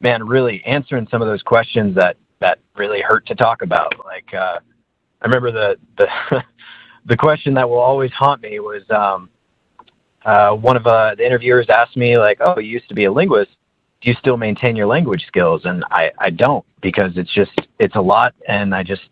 man, 0.00 0.26
really 0.26 0.62
answering 0.64 1.06
some 1.10 1.22
of 1.22 1.28
those 1.28 1.42
questions 1.42 1.94
that, 1.94 2.16
that 2.40 2.58
really 2.76 3.00
hurt 3.00 3.26
to 3.26 3.34
talk 3.34 3.62
about. 3.62 3.94
Like, 4.04 4.32
uh, 4.34 4.58
I 5.22 5.24
remember 5.24 5.52
the, 5.52 5.76
the, 5.96 6.44
the 7.06 7.16
question 7.16 7.54
that 7.54 7.68
will 7.68 7.78
always 7.78 8.10
haunt 8.12 8.42
me 8.42 8.58
was, 8.60 8.82
um, 8.90 9.28
uh, 10.24 10.52
one 10.52 10.76
of 10.76 10.86
uh, 10.86 11.14
the 11.14 11.24
interviewers 11.24 11.66
asked 11.70 11.96
me 11.96 12.18
like, 12.18 12.38
"Oh, 12.40 12.58
you 12.58 12.68
used 12.68 12.88
to 12.88 12.94
be 12.94 13.04
a 13.04 13.12
linguist. 13.12 13.50
Do 14.00 14.10
you 14.10 14.16
still 14.18 14.36
maintain 14.36 14.76
your 14.76 14.86
language 14.86 15.24
skills?" 15.26 15.62
And 15.64 15.84
I, 15.90 16.10
I 16.18 16.30
don't 16.30 16.64
because 16.82 17.12
it's 17.16 17.32
just 17.32 17.52
it's 17.78 17.96
a 17.96 18.00
lot, 18.00 18.34
and 18.46 18.74
I 18.74 18.82
just 18.82 19.02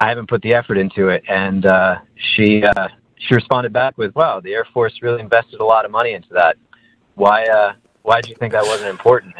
I 0.00 0.08
haven't 0.08 0.28
put 0.28 0.42
the 0.42 0.54
effort 0.54 0.78
into 0.78 1.08
it. 1.08 1.22
And 1.28 1.66
uh, 1.66 1.98
she 2.16 2.64
uh, 2.64 2.88
she 3.18 3.34
responded 3.34 3.72
back 3.72 3.96
with, 3.98 4.14
"Wow, 4.14 4.40
the 4.40 4.54
Air 4.54 4.66
Force 4.72 4.98
really 5.02 5.20
invested 5.20 5.60
a 5.60 5.64
lot 5.64 5.84
of 5.84 5.90
money 5.90 6.12
into 6.12 6.28
that. 6.32 6.56
Why 7.14 7.44
uh, 7.44 7.74
why 8.02 8.20
do 8.20 8.30
you 8.30 8.36
think 8.36 8.52
that 8.52 8.64
wasn't 8.64 8.90
important?" 8.90 9.34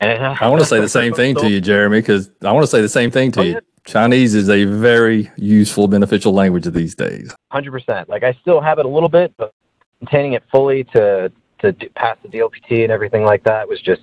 And, 0.00 0.20
uh, 0.20 0.34
I 0.40 0.48
want 0.48 0.60
to 0.60 0.66
say 0.66 0.80
the 0.80 0.88
same 1.00 1.14
thing 1.14 1.36
to 1.36 1.48
you, 1.48 1.60
Jeremy, 1.60 1.98
because 1.98 2.30
I 2.42 2.50
want 2.50 2.64
to 2.64 2.70
say 2.70 2.80
the 2.80 2.88
same 2.88 3.10
thing 3.10 3.30
to 3.32 3.40
oh, 3.40 3.44
you. 3.44 3.60
Chinese 3.84 4.34
is 4.34 4.48
a 4.48 4.64
very 4.64 5.30
useful, 5.36 5.88
beneficial 5.88 6.32
language 6.32 6.64
these 6.66 6.94
days. 6.94 7.34
Hundred 7.50 7.72
percent. 7.72 8.08
Like 8.08 8.22
I 8.22 8.32
still 8.40 8.60
have 8.60 8.78
it 8.78 8.86
a 8.86 8.88
little 8.88 9.08
bit, 9.08 9.32
but 9.36 9.52
maintaining 10.00 10.32
it 10.32 10.42
fully 10.50 10.84
to 10.84 11.32
to 11.60 11.72
do, 11.72 11.88
pass 11.90 12.16
the 12.22 12.28
DLPT 12.28 12.82
and 12.82 12.90
everything 12.90 13.24
like 13.24 13.44
that 13.44 13.68
was 13.68 13.80
just 13.80 14.02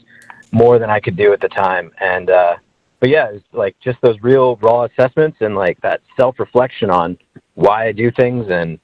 more 0.51 0.79
than 0.79 0.89
I 0.89 0.99
could 0.99 1.15
do 1.15 1.33
at 1.33 1.41
the 1.41 1.49
time. 1.49 1.91
And 1.99 2.29
uh, 2.29 2.55
but 2.99 3.09
yeah, 3.09 3.29
it's 3.31 3.45
like 3.53 3.75
just 3.79 3.99
those 4.01 4.17
real 4.21 4.57
raw 4.57 4.83
assessments 4.83 5.37
and 5.41 5.55
like 5.55 5.79
that 5.81 6.01
self 6.17 6.39
reflection 6.39 6.89
on 6.89 7.17
why 7.55 7.87
I 7.87 7.91
do 7.91 8.11
things 8.11 8.47
and 8.49 8.79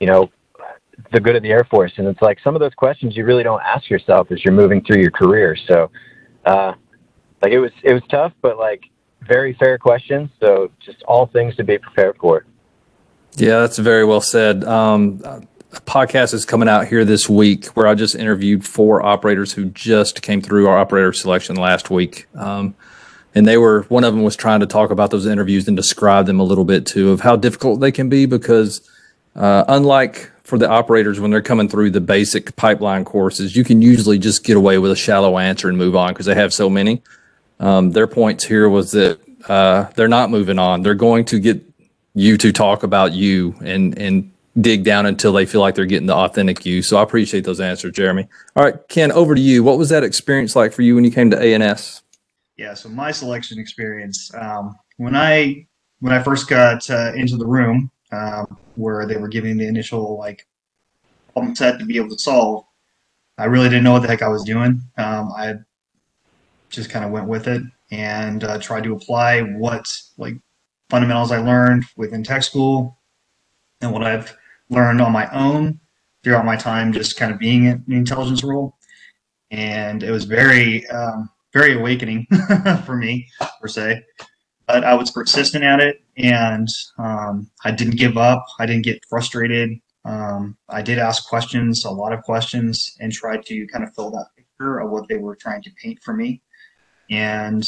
you 0.00 0.06
know 0.06 0.30
the 1.12 1.20
good 1.20 1.36
of 1.36 1.42
the 1.42 1.50
Air 1.50 1.66
Force. 1.70 1.92
And 1.96 2.06
it's 2.06 2.20
like 2.22 2.38
some 2.42 2.54
of 2.54 2.60
those 2.60 2.74
questions 2.74 3.16
you 3.16 3.24
really 3.24 3.42
don't 3.42 3.62
ask 3.62 3.88
yourself 3.88 4.30
as 4.30 4.44
you're 4.44 4.54
moving 4.54 4.82
through 4.82 5.00
your 5.00 5.10
career. 5.10 5.56
So 5.68 5.90
uh, 6.44 6.74
like 7.40 7.52
it 7.52 7.60
was 7.60 7.72
it 7.82 7.92
was 7.92 8.02
tough, 8.10 8.32
but 8.42 8.58
like 8.58 8.82
very 9.26 9.54
fair 9.54 9.78
questions. 9.78 10.30
So 10.40 10.70
just 10.84 11.02
all 11.04 11.26
things 11.26 11.54
to 11.56 11.64
be 11.64 11.78
prepared 11.78 12.16
for. 12.20 12.44
Yeah, 13.36 13.60
that's 13.60 13.78
very 13.78 14.04
well 14.04 14.20
said. 14.20 14.64
Um, 14.64 15.22
podcast 15.86 16.34
is 16.34 16.44
coming 16.44 16.68
out 16.68 16.86
here 16.86 17.04
this 17.04 17.28
week 17.30 17.66
where 17.68 17.86
I 17.86 17.94
just 17.94 18.14
interviewed 18.14 18.66
four 18.66 19.02
operators 19.02 19.52
who 19.52 19.66
just 19.66 20.20
came 20.20 20.42
through 20.42 20.68
our 20.68 20.76
operator 20.76 21.12
selection 21.12 21.56
last 21.56 21.90
week. 21.90 22.26
Um, 22.34 22.74
and 23.34 23.46
they 23.46 23.56
were, 23.56 23.82
one 23.84 24.04
of 24.04 24.14
them 24.14 24.22
was 24.22 24.36
trying 24.36 24.60
to 24.60 24.66
talk 24.66 24.90
about 24.90 25.10
those 25.10 25.26
interviews 25.26 25.66
and 25.68 25.76
describe 25.76 26.26
them 26.26 26.40
a 26.40 26.44
little 26.44 26.64
bit 26.64 26.86
too 26.86 27.10
of 27.10 27.20
how 27.20 27.36
difficult 27.36 27.80
they 27.80 27.92
can 27.92 28.08
be 28.08 28.26
because, 28.26 28.88
uh, 29.34 29.64
unlike 29.68 30.30
for 30.44 30.58
the 30.58 30.68
operators 30.68 31.18
when 31.18 31.30
they're 31.30 31.40
coming 31.40 31.68
through 31.68 31.90
the 31.90 32.00
basic 32.00 32.54
pipeline 32.56 33.04
courses, 33.04 33.56
you 33.56 33.64
can 33.64 33.80
usually 33.80 34.18
just 34.18 34.44
get 34.44 34.56
away 34.56 34.78
with 34.78 34.90
a 34.90 34.96
shallow 34.96 35.38
answer 35.38 35.68
and 35.68 35.78
move 35.78 35.96
on 35.96 36.12
because 36.12 36.26
they 36.26 36.34
have 36.34 36.52
so 36.52 36.68
many. 36.68 37.02
Um, 37.58 37.92
their 37.92 38.06
points 38.06 38.44
here 38.44 38.68
was 38.68 38.90
that 38.90 39.18
uh, 39.48 39.84
they're 39.94 40.08
not 40.08 40.30
moving 40.30 40.58
on. 40.58 40.82
They're 40.82 40.94
going 40.94 41.24
to 41.26 41.38
get 41.38 41.64
you 42.14 42.36
to 42.36 42.52
talk 42.52 42.82
about 42.82 43.12
you 43.12 43.54
and 43.62 43.96
and 43.98 44.32
dig 44.60 44.84
down 44.84 45.06
until 45.06 45.32
they 45.32 45.46
feel 45.46 45.62
like 45.62 45.74
they're 45.74 45.86
getting 45.86 46.06
the 46.06 46.14
authentic 46.14 46.66
you. 46.66 46.82
So 46.82 46.98
I 46.98 47.02
appreciate 47.02 47.44
those 47.44 47.60
answers, 47.60 47.94
Jeremy. 47.94 48.28
All 48.54 48.62
right, 48.62 48.76
Ken, 48.88 49.10
over 49.10 49.34
to 49.34 49.40
you. 49.40 49.64
What 49.64 49.78
was 49.78 49.88
that 49.88 50.04
experience 50.04 50.54
like 50.54 50.72
for 50.72 50.82
you 50.82 50.94
when 50.94 51.04
you 51.04 51.10
came 51.10 51.30
to 51.30 51.40
ANS? 51.40 52.01
Yeah, 52.56 52.74
so 52.74 52.88
my 52.88 53.10
selection 53.10 53.58
experience 53.58 54.32
um, 54.34 54.76
when 54.98 55.16
I 55.16 55.66
when 56.00 56.12
I 56.12 56.22
first 56.22 56.48
got 56.48 56.88
uh, 56.90 57.12
into 57.14 57.36
the 57.36 57.46
room 57.46 57.90
um, 58.10 58.58
where 58.74 59.06
they 59.06 59.16
were 59.16 59.28
giving 59.28 59.56
the 59.56 59.66
initial 59.66 60.18
like 60.18 60.46
problem 61.32 61.54
set 61.54 61.78
to 61.78 61.84
be 61.84 61.96
able 61.96 62.10
to 62.10 62.18
solve, 62.18 62.64
I 63.38 63.44
really 63.44 63.68
didn't 63.68 63.84
know 63.84 63.92
what 63.92 64.02
the 64.02 64.08
heck 64.08 64.22
I 64.22 64.28
was 64.28 64.44
doing. 64.44 64.82
Um, 64.98 65.32
I 65.36 65.54
just 66.68 66.90
kind 66.90 67.04
of 67.04 67.10
went 67.10 67.28
with 67.28 67.48
it 67.48 67.62
and 67.90 68.44
uh, 68.44 68.58
tried 68.58 68.84
to 68.84 68.94
apply 68.94 69.40
what 69.40 69.86
like 70.18 70.34
fundamentals 70.90 71.32
I 71.32 71.38
learned 71.38 71.84
within 71.96 72.22
tech 72.22 72.42
school 72.42 72.98
and 73.80 73.92
what 73.92 74.02
I've 74.02 74.36
learned 74.68 75.00
on 75.00 75.12
my 75.12 75.30
own 75.30 75.80
throughout 76.22 76.44
my 76.44 76.56
time 76.56 76.92
just 76.92 77.16
kind 77.16 77.32
of 77.32 77.38
being 77.38 77.64
in 77.66 77.84
the 77.86 77.96
intelligence 77.96 78.42
role. 78.42 78.76
And 79.50 80.02
it 80.02 80.10
was 80.10 80.24
very, 80.24 80.86
um, 80.88 81.30
very 81.52 81.74
awakening 81.74 82.26
for 82.86 82.96
me, 82.96 83.28
per 83.60 83.68
se. 83.68 84.04
But 84.66 84.84
I 84.84 84.94
was 84.94 85.10
persistent 85.10 85.64
at 85.64 85.80
it 85.80 86.02
and 86.16 86.68
um, 86.98 87.50
I 87.64 87.70
didn't 87.72 87.96
give 87.96 88.16
up. 88.16 88.44
I 88.58 88.66
didn't 88.66 88.84
get 88.84 89.04
frustrated. 89.08 89.78
Um, 90.04 90.56
I 90.68 90.82
did 90.82 90.98
ask 90.98 91.28
questions, 91.28 91.84
a 91.84 91.90
lot 91.90 92.12
of 92.12 92.22
questions, 92.22 92.96
and 93.00 93.12
tried 93.12 93.44
to 93.46 93.66
kind 93.68 93.84
of 93.84 93.94
fill 93.94 94.10
that 94.12 94.26
picture 94.36 94.78
of 94.78 94.90
what 94.90 95.08
they 95.08 95.16
were 95.16 95.36
trying 95.36 95.62
to 95.62 95.70
paint 95.80 96.00
for 96.02 96.14
me. 96.14 96.42
And 97.10 97.64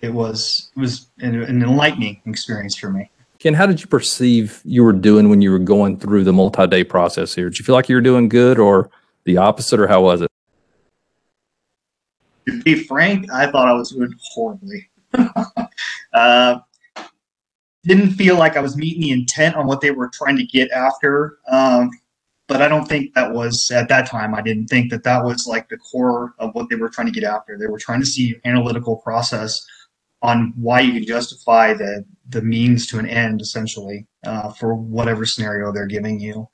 it 0.00 0.12
was 0.12 0.70
it 0.76 0.80
was 0.80 1.10
an, 1.18 1.42
an 1.42 1.62
enlightening 1.62 2.22
experience 2.26 2.76
for 2.76 2.90
me. 2.90 3.10
Ken, 3.38 3.54
how 3.54 3.66
did 3.66 3.80
you 3.80 3.86
perceive 3.86 4.60
you 4.64 4.82
were 4.82 4.92
doing 4.92 5.28
when 5.28 5.40
you 5.40 5.50
were 5.50 5.58
going 5.58 5.96
through 5.96 6.24
the 6.24 6.32
multi-day 6.32 6.84
process 6.84 7.34
here? 7.34 7.48
Did 7.48 7.58
you 7.58 7.64
feel 7.64 7.74
like 7.74 7.88
you 7.88 7.94
were 7.94 8.00
doing 8.00 8.28
good 8.28 8.58
or 8.58 8.90
the 9.24 9.36
opposite, 9.36 9.78
or 9.78 9.86
how 9.86 10.02
was 10.02 10.22
it? 10.22 10.30
To 12.48 12.62
be 12.62 12.74
frank, 12.74 13.30
I 13.32 13.50
thought 13.50 13.68
I 13.68 13.74
was 13.74 13.90
doing 13.90 14.14
horribly. 14.32 14.88
uh, 16.12 16.58
didn't 17.84 18.12
feel 18.12 18.36
like 18.36 18.56
I 18.56 18.60
was 18.60 18.76
meeting 18.76 19.02
the 19.02 19.10
intent 19.10 19.56
on 19.56 19.66
what 19.66 19.80
they 19.80 19.90
were 19.90 20.08
trying 20.08 20.36
to 20.36 20.44
get 20.44 20.70
after. 20.70 21.38
Um, 21.50 21.90
but 22.46 22.62
I 22.62 22.68
don't 22.68 22.86
think 22.86 23.14
that 23.14 23.32
was 23.32 23.70
at 23.70 23.88
that 23.90 24.06
time. 24.06 24.34
I 24.34 24.40
didn't 24.40 24.68
think 24.68 24.90
that 24.90 25.04
that 25.04 25.22
was 25.22 25.46
like 25.46 25.68
the 25.68 25.76
core 25.76 26.34
of 26.38 26.54
what 26.54 26.70
they 26.70 26.76
were 26.76 26.88
trying 26.88 27.06
to 27.06 27.12
get 27.12 27.24
after. 27.24 27.58
They 27.58 27.66
were 27.66 27.78
trying 27.78 28.00
to 28.00 28.06
see 28.06 28.36
analytical 28.44 28.96
process 28.96 29.64
on 30.22 30.52
why 30.56 30.80
you 30.80 30.94
can 30.94 31.06
justify 31.06 31.74
the 31.74 32.04
the 32.30 32.42
means 32.42 32.86
to 32.88 32.98
an 32.98 33.06
end 33.06 33.40
essentially 33.40 34.06
uh, 34.26 34.52
for 34.52 34.74
whatever 34.74 35.24
scenario 35.24 35.72
they're 35.72 35.86
giving 35.86 36.18
you. 36.18 36.48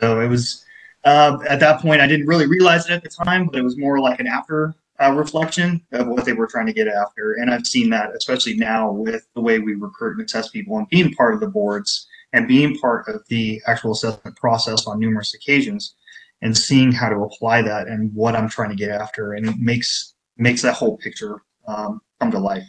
So 0.00 0.20
it 0.20 0.28
was 0.28 0.64
uh, 1.04 1.38
at 1.48 1.60
that 1.60 1.80
point 1.80 2.00
I 2.00 2.06
didn't 2.06 2.26
really 2.26 2.46
realize 2.46 2.86
it 2.86 2.92
at 2.92 3.02
the 3.02 3.08
time, 3.08 3.46
but 3.46 3.56
it 3.58 3.62
was 3.62 3.78
more 3.78 4.00
like 4.00 4.20
an 4.20 4.26
after 4.26 4.74
uh, 5.02 5.12
reflection 5.12 5.84
of 5.92 6.06
what 6.08 6.24
they 6.24 6.32
were 6.32 6.46
trying 6.46 6.66
to 6.66 6.72
get 6.72 6.88
after. 6.88 7.34
And 7.34 7.50
I've 7.50 7.66
seen 7.66 7.90
that 7.90 8.14
especially 8.16 8.56
now 8.56 8.90
with 8.90 9.26
the 9.34 9.40
way 9.40 9.58
we 9.58 9.74
recruit 9.74 10.16
and 10.18 10.24
assess 10.24 10.48
people 10.48 10.78
and 10.78 10.88
being 10.88 11.12
part 11.14 11.34
of 11.34 11.40
the 11.40 11.48
boards 11.48 12.06
and 12.32 12.48
being 12.48 12.78
part 12.78 13.08
of 13.08 13.22
the 13.28 13.60
actual 13.66 13.92
assessment 13.92 14.36
process 14.36 14.86
on 14.86 15.00
numerous 15.00 15.34
occasions 15.34 15.94
and 16.42 16.56
seeing 16.56 16.92
how 16.92 17.08
to 17.08 17.22
apply 17.22 17.62
that 17.62 17.88
and 17.88 18.12
what 18.14 18.36
I'm 18.36 18.48
trying 18.48 18.70
to 18.70 18.76
get 18.76 18.90
after 18.90 19.32
and 19.32 19.48
it 19.48 19.58
makes 19.58 20.14
makes 20.36 20.62
that 20.62 20.74
whole 20.74 20.96
picture 20.98 21.42
um, 21.68 22.00
come 22.20 22.30
to 22.32 22.38
life. 22.38 22.66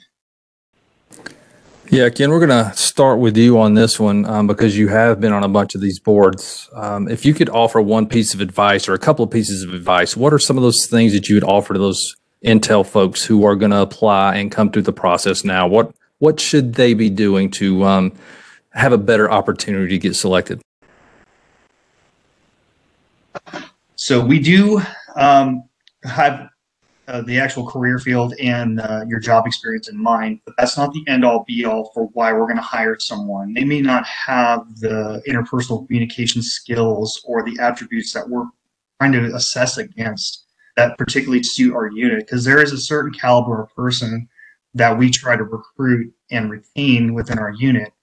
Yeah, 1.89 2.09
Ken, 2.09 2.31
we're 2.31 2.45
going 2.45 2.65
to 2.65 2.75
start 2.75 3.19
with 3.19 3.37
you 3.37 3.59
on 3.59 3.75
this 3.75 3.99
one 3.99 4.25
um, 4.25 4.47
because 4.47 4.75
you 4.75 4.87
have 4.87 5.21
been 5.21 5.31
on 5.31 5.43
a 5.43 5.47
bunch 5.47 5.75
of 5.75 5.81
these 5.81 5.99
boards. 5.99 6.67
Um, 6.73 7.07
if 7.07 7.25
you 7.25 7.33
could 7.35 7.47
offer 7.49 7.79
one 7.79 8.07
piece 8.07 8.33
of 8.33 8.41
advice 8.41 8.89
or 8.89 8.95
a 8.95 8.99
couple 8.99 9.23
of 9.23 9.29
pieces 9.29 9.61
of 9.61 9.71
advice, 9.71 10.17
what 10.17 10.33
are 10.33 10.39
some 10.39 10.57
of 10.57 10.63
those 10.63 10.87
things 10.89 11.13
that 11.13 11.29
you 11.29 11.35
would 11.35 11.43
offer 11.43 11.73
to 11.73 11.79
those 11.79 12.15
Intel 12.43 12.85
folks 12.85 13.23
who 13.23 13.45
are 13.45 13.55
going 13.55 13.69
to 13.69 13.81
apply 13.81 14.35
and 14.35 14.51
come 14.51 14.71
through 14.71 14.81
the 14.81 14.93
process 14.93 15.43
now? 15.43 15.67
What 15.67 15.93
what 16.17 16.39
should 16.39 16.73
they 16.73 16.95
be 16.95 17.09
doing 17.09 17.51
to 17.51 17.83
um, 17.83 18.13
have 18.73 18.91
a 18.91 18.97
better 18.97 19.29
opportunity 19.29 19.89
to 19.89 19.99
get 19.99 20.15
selected? 20.15 20.61
So 23.95 24.25
we 24.25 24.39
do 24.39 24.81
um, 25.15 25.63
have 26.03 26.49
uh, 27.07 27.21
the 27.21 27.39
actual 27.39 27.65
career 27.65 27.99
field 27.99 28.33
and 28.41 28.79
uh, 28.79 29.05
your 29.07 29.19
job 29.19 29.45
experience 29.45 29.89
in 29.89 29.97
mind, 29.97 30.39
but 30.45 30.55
that's 30.57 30.77
not 30.77 30.91
the 30.93 31.03
end 31.07 31.23
all 31.23 31.43
be 31.47 31.65
all 31.65 31.91
for 31.93 32.05
why 32.13 32.33
we're 32.33 32.45
going 32.45 32.55
to 32.55 32.61
hire 32.61 32.97
someone. 32.99 33.53
They 33.53 33.63
may 33.63 33.81
not 33.81 34.05
have 34.07 34.79
the 34.79 35.21
interpersonal 35.27 35.85
communication 35.85 36.41
skills 36.41 37.23
or 37.25 37.43
the 37.43 37.57
attributes 37.59 38.13
that 38.13 38.27
we're 38.27 38.45
trying 38.99 39.11
to 39.11 39.35
assess 39.35 39.77
against 39.77 40.45
that 40.77 40.97
particularly 40.97 41.41
suit 41.43 41.73
our 41.73 41.89
unit, 41.91 42.19
because 42.19 42.43
there 42.43 42.61
is 42.61 42.73
a 42.73 42.77
certain 42.77 43.13
caliber 43.13 43.61
of 43.61 43.73
person 43.75 44.27
that 44.73 44.97
we 44.97 45.09
try 45.09 45.37
to 45.37 45.43
recruit 45.43 46.13
and 46.31 46.51
retain 46.51 47.13
within 47.13 47.39
our 47.39 47.53
unit. 47.53 47.93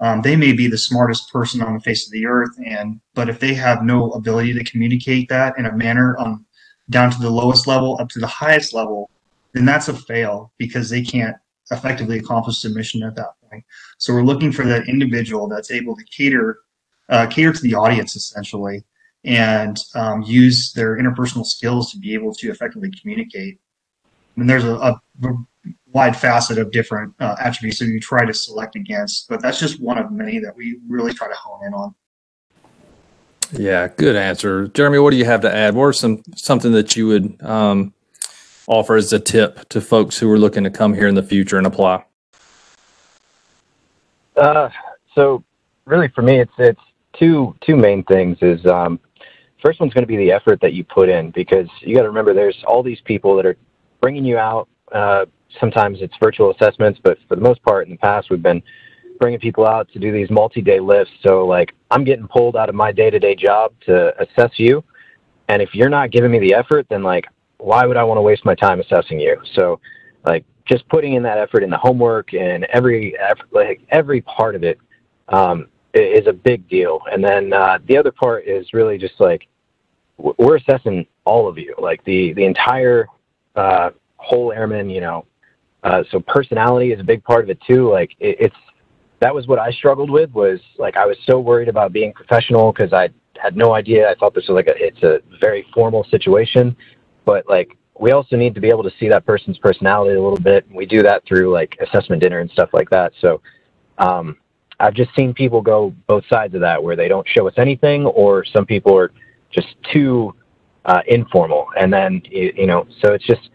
Um, 0.00 0.22
they 0.22 0.36
may 0.36 0.52
be 0.52 0.68
the 0.68 0.78
smartest 0.78 1.32
person 1.32 1.60
on 1.60 1.74
the 1.74 1.80
face 1.80 2.06
of 2.06 2.12
the 2.12 2.26
earth, 2.26 2.56
and 2.64 3.00
but 3.14 3.28
if 3.28 3.40
they 3.40 3.54
have 3.54 3.82
no 3.82 4.10
ability 4.12 4.54
to 4.54 4.64
communicate 4.64 5.28
that 5.28 5.58
in 5.58 5.66
a 5.66 5.76
manner 5.76 6.16
on 6.18 6.44
down 6.90 7.10
to 7.10 7.18
the 7.18 7.30
lowest 7.30 7.66
level 7.66 7.96
up 8.00 8.08
to 8.10 8.18
the 8.18 8.26
highest 8.26 8.72
level, 8.72 9.10
then 9.52 9.64
that's 9.64 9.88
a 9.88 9.94
fail 9.94 10.52
because 10.58 10.90
they 10.90 11.02
can't 11.02 11.36
effectively 11.70 12.18
accomplish 12.18 12.62
the 12.62 12.70
mission 12.70 13.02
at 13.02 13.14
that 13.16 13.34
point. 13.48 13.64
So 13.98 14.14
we're 14.14 14.22
looking 14.22 14.52
for 14.52 14.64
that 14.66 14.88
individual 14.88 15.48
that's 15.48 15.70
able 15.70 15.96
to 15.96 16.04
cater 16.04 16.60
uh, 17.08 17.26
cater 17.26 17.52
to 17.52 17.62
the 17.62 17.74
audience 17.74 18.16
essentially 18.16 18.84
and 19.24 19.78
um, 19.94 20.22
use 20.22 20.72
their 20.72 20.98
interpersonal 20.98 21.44
skills 21.44 21.90
to 21.90 21.98
be 21.98 22.14
able 22.14 22.34
to 22.34 22.50
effectively 22.50 22.90
communicate. 23.00 23.58
And 24.36 24.48
there's 24.48 24.64
a, 24.64 24.76
a 24.76 25.00
wide 25.92 26.16
facet 26.16 26.58
of 26.58 26.70
different 26.70 27.14
uh, 27.18 27.36
attributes 27.40 27.78
that 27.80 27.86
you 27.86 27.98
try 27.98 28.24
to 28.24 28.34
select 28.34 28.76
against, 28.76 29.28
but 29.28 29.42
that's 29.42 29.58
just 29.58 29.80
one 29.80 29.98
of 29.98 30.12
many 30.12 30.38
that 30.38 30.54
we 30.54 30.78
really 30.86 31.12
try 31.12 31.28
to 31.28 31.34
hone 31.34 31.66
in 31.66 31.74
on. 31.74 31.94
Yeah, 33.52 33.88
good 33.88 34.16
answer, 34.16 34.68
Jeremy. 34.68 34.98
What 34.98 35.10
do 35.10 35.16
you 35.16 35.24
have 35.24 35.40
to 35.42 35.54
add? 35.54 35.74
What 35.74 35.84
are 35.84 35.92
some 35.92 36.22
something 36.36 36.72
that 36.72 36.96
you 36.96 37.06
would 37.06 37.42
um, 37.42 37.94
offer 38.66 38.96
as 38.96 39.12
a 39.12 39.18
tip 39.18 39.68
to 39.70 39.80
folks 39.80 40.18
who 40.18 40.30
are 40.30 40.38
looking 40.38 40.64
to 40.64 40.70
come 40.70 40.94
here 40.94 41.08
in 41.08 41.14
the 41.14 41.22
future 41.22 41.56
and 41.56 41.66
apply? 41.66 42.04
Uh, 44.36 44.68
so, 45.14 45.42
really, 45.86 46.08
for 46.08 46.22
me, 46.22 46.40
it's 46.40 46.52
it's 46.58 46.80
two 47.18 47.54
two 47.66 47.76
main 47.76 48.04
things. 48.04 48.36
Is 48.42 48.64
um, 48.66 49.00
first 49.62 49.80
one's 49.80 49.94
going 49.94 50.02
to 50.04 50.08
be 50.08 50.16
the 50.16 50.30
effort 50.30 50.60
that 50.60 50.74
you 50.74 50.84
put 50.84 51.08
in 51.08 51.30
because 51.30 51.68
you 51.80 51.94
got 51.94 52.02
to 52.02 52.08
remember 52.08 52.34
there's 52.34 52.62
all 52.66 52.82
these 52.82 53.00
people 53.00 53.34
that 53.36 53.46
are 53.46 53.56
bringing 54.00 54.24
you 54.24 54.36
out. 54.36 54.68
Uh, 54.92 55.24
sometimes 55.58 55.98
it's 56.02 56.14
virtual 56.20 56.50
assessments, 56.50 57.00
but 57.02 57.18
for 57.28 57.34
the 57.34 57.42
most 57.42 57.62
part, 57.62 57.86
in 57.86 57.92
the 57.92 57.98
past, 57.98 58.28
we've 58.30 58.42
been 58.42 58.62
bringing 59.18 59.40
people 59.40 59.66
out 59.66 59.90
to 59.92 59.98
do 59.98 60.12
these 60.12 60.30
multi-day 60.30 60.80
lifts. 60.80 61.12
So 61.26 61.44
like 61.46 61.74
I'm 61.90 62.04
getting 62.04 62.28
pulled 62.28 62.56
out 62.56 62.68
of 62.68 62.74
my 62.74 62.92
day-to-day 62.92 63.34
job 63.34 63.72
to 63.86 64.12
assess 64.20 64.52
you. 64.56 64.84
And 65.48 65.62
if 65.62 65.74
you're 65.74 65.88
not 65.88 66.10
giving 66.10 66.30
me 66.30 66.38
the 66.38 66.54
effort, 66.54 66.86
then 66.88 67.02
like, 67.02 67.26
why 67.58 67.86
would 67.86 67.96
I 67.96 68.04
want 68.04 68.18
to 68.18 68.22
waste 68.22 68.44
my 68.44 68.54
time 68.54 68.80
assessing 68.80 69.18
you? 69.18 69.40
So 69.54 69.80
like 70.26 70.44
just 70.66 70.88
putting 70.88 71.14
in 71.14 71.22
that 71.22 71.38
effort 71.38 71.62
in 71.62 71.70
the 71.70 71.78
homework 71.78 72.34
and 72.34 72.64
every, 72.66 73.18
effort, 73.18 73.48
like 73.52 73.80
every 73.90 74.20
part 74.20 74.54
of 74.54 74.62
it 74.62 74.78
um, 75.28 75.68
is 75.94 76.26
a 76.26 76.32
big 76.32 76.68
deal. 76.68 77.00
And 77.10 77.24
then 77.24 77.52
uh, 77.52 77.78
the 77.86 77.96
other 77.96 78.12
part 78.12 78.46
is 78.46 78.72
really 78.72 78.98
just 78.98 79.18
like, 79.18 79.48
we're 80.18 80.56
assessing 80.56 81.06
all 81.24 81.48
of 81.48 81.56
you, 81.58 81.74
like 81.78 82.04
the, 82.04 82.32
the 82.34 82.44
entire 82.44 83.06
uh, 83.56 83.90
whole 84.16 84.52
airman, 84.52 84.90
you 84.90 85.00
know, 85.00 85.24
uh, 85.84 86.02
so 86.10 86.20
personality 86.20 86.92
is 86.92 87.00
a 87.00 87.04
big 87.04 87.22
part 87.24 87.44
of 87.44 87.50
it 87.50 87.58
too. 87.66 87.90
Like 87.90 88.10
it, 88.18 88.36
it's 88.40 88.56
that 89.20 89.34
was 89.34 89.46
what 89.46 89.58
I 89.58 89.70
struggled 89.72 90.10
with 90.10 90.30
was 90.32 90.60
like 90.78 90.96
I 90.96 91.06
was 91.06 91.16
so 91.24 91.38
worried 91.40 91.68
about 91.68 91.92
being 91.92 92.12
professional 92.12 92.72
because 92.72 92.92
I 92.92 93.08
had 93.40 93.56
no 93.56 93.74
idea. 93.74 94.08
I 94.10 94.14
thought 94.14 94.34
this 94.34 94.46
was 94.48 94.54
like 94.54 94.68
a 94.68 94.74
it's 94.76 95.02
a 95.02 95.20
very 95.40 95.66
formal 95.74 96.04
situation, 96.04 96.76
but 97.24 97.48
like 97.48 97.76
we 97.98 98.12
also 98.12 98.36
need 98.36 98.54
to 98.54 98.60
be 98.60 98.68
able 98.68 98.84
to 98.84 98.92
see 98.98 99.08
that 99.08 99.26
person's 99.26 99.58
personality 99.58 100.14
a 100.14 100.22
little 100.22 100.38
bit. 100.38 100.66
And 100.66 100.76
we 100.76 100.86
do 100.86 101.02
that 101.02 101.24
through 101.26 101.52
like 101.52 101.76
assessment 101.80 102.22
dinner 102.22 102.38
and 102.38 102.50
stuff 102.50 102.70
like 102.72 102.88
that. 102.90 103.12
So 103.20 103.40
um, 103.98 104.36
I've 104.78 104.94
just 104.94 105.14
seen 105.16 105.34
people 105.34 105.60
go 105.60 105.92
both 106.06 106.24
sides 106.28 106.54
of 106.54 106.60
that 106.60 106.82
where 106.82 106.94
they 106.94 107.08
don't 107.08 107.26
show 107.28 107.48
us 107.48 107.54
anything, 107.56 108.06
or 108.06 108.44
some 108.44 108.64
people 108.64 108.96
are 108.96 109.10
just 109.50 109.68
too 109.92 110.34
uh, 110.84 111.00
informal. 111.08 111.66
And 111.78 111.92
then 111.92 112.22
you 112.30 112.66
know, 112.66 112.86
so 113.02 113.12
it's 113.12 113.26
just 113.26 113.50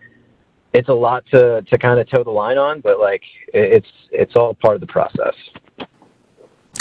it's 0.74 0.90
a 0.90 0.94
lot 0.94 1.26
to 1.32 1.62
to 1.62 1.78
kind 1.78 2.00
of 2.00 2.10
toe 2.10 2.24
the 2.24 2.32
line 2.32 2.58
on, 2.58 2.82
but 2.82 3.00
like 3.00 3.24
it's 3.54 3.88
it's 4.12 4.36
all 4.36 4.54
part 4.56 4.76
of 4.76 4.82
the 4.82 4.88
process. 4.88 5.36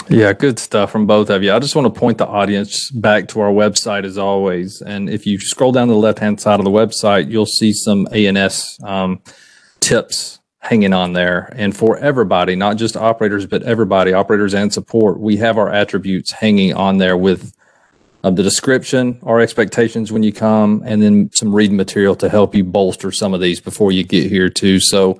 Yeah, 0.09 0.33
good 0.33 0.59
stuff 0.59 0.91
from 0.91 1.05
both 1.05 1.29
of 1.29 1.43
you. 1.43 1.53
I 1.53 1.59
just 1.59 1.75
want 1.75 1.93
to 1.93 1.99
point 1.99 2.17
the 2.17 2.27
audience 2.27 2.91
back 2.91 3.29
to 3.29 3.39
our 3.39 3.51
website 3.51 4.03
as 4.03 4.17
always. 4.17 4.81
And 4.81 5.09
if 5.09 5.25
you 5.25 5.39
scroll 5.39 5.71
down 5.71 5.87
the 5.87 5.95
left 5.95 6.19
hand 6.19 6.41
side 6.41 6.59
of 6.59 6.65
the 6.65 6.71
website, 6.71 7.31
you'll 7.31 7.45
see 7.45 7.71
some 7.71 8.07
ANS 8.11 8.79
um, 8.83 9.21
tips 9.79 10.39
hanging 10.59 10.93
on 10.93 11.13
there. 11.13 11.53
And 11.55 11.75
for 11.75 11.97
everybody, 11.97 12.55
not 12.55 12.75
just 12.77 12.97
operators, 12.97 13.45
but 13.45 13.63
everybody, 13.63 14.11
operators 14.13 14.53
and 14.53 14.73
support, 14.73 15.19
we 15.19 15.37
have 15.37 15.57
our 15.57 15.69
attributes 15.69 16.31
hanging 16.31 16.73
on 16.73 16.97
there 16.97 17.15
with 17.15 17.53
of 18.23 18.37
the 18.37 18.43
description, 18.43 19.19
our 19.23 19.41
expectations 19.41 20.11
when 20.11 20.23
you 20.23 20.31
come, 20.31 20.81
and 20.85 21.01
then 21.01 21.29
some 21.33 21.53
reading 21.53 21.75
material 21.75 22.15
to 22.15 22.29
help 22.29 22.55
you 22.55 22.63
bolster 22.63 23.11
some 23.11 23.33
of 23.33 23.41
these 23.41 23.59
before 23.59 23.91
you 23.91 24.03
get 24.03 24.29
here 24.29 24.49
too. 24.49 24.79
So 24.79 25.19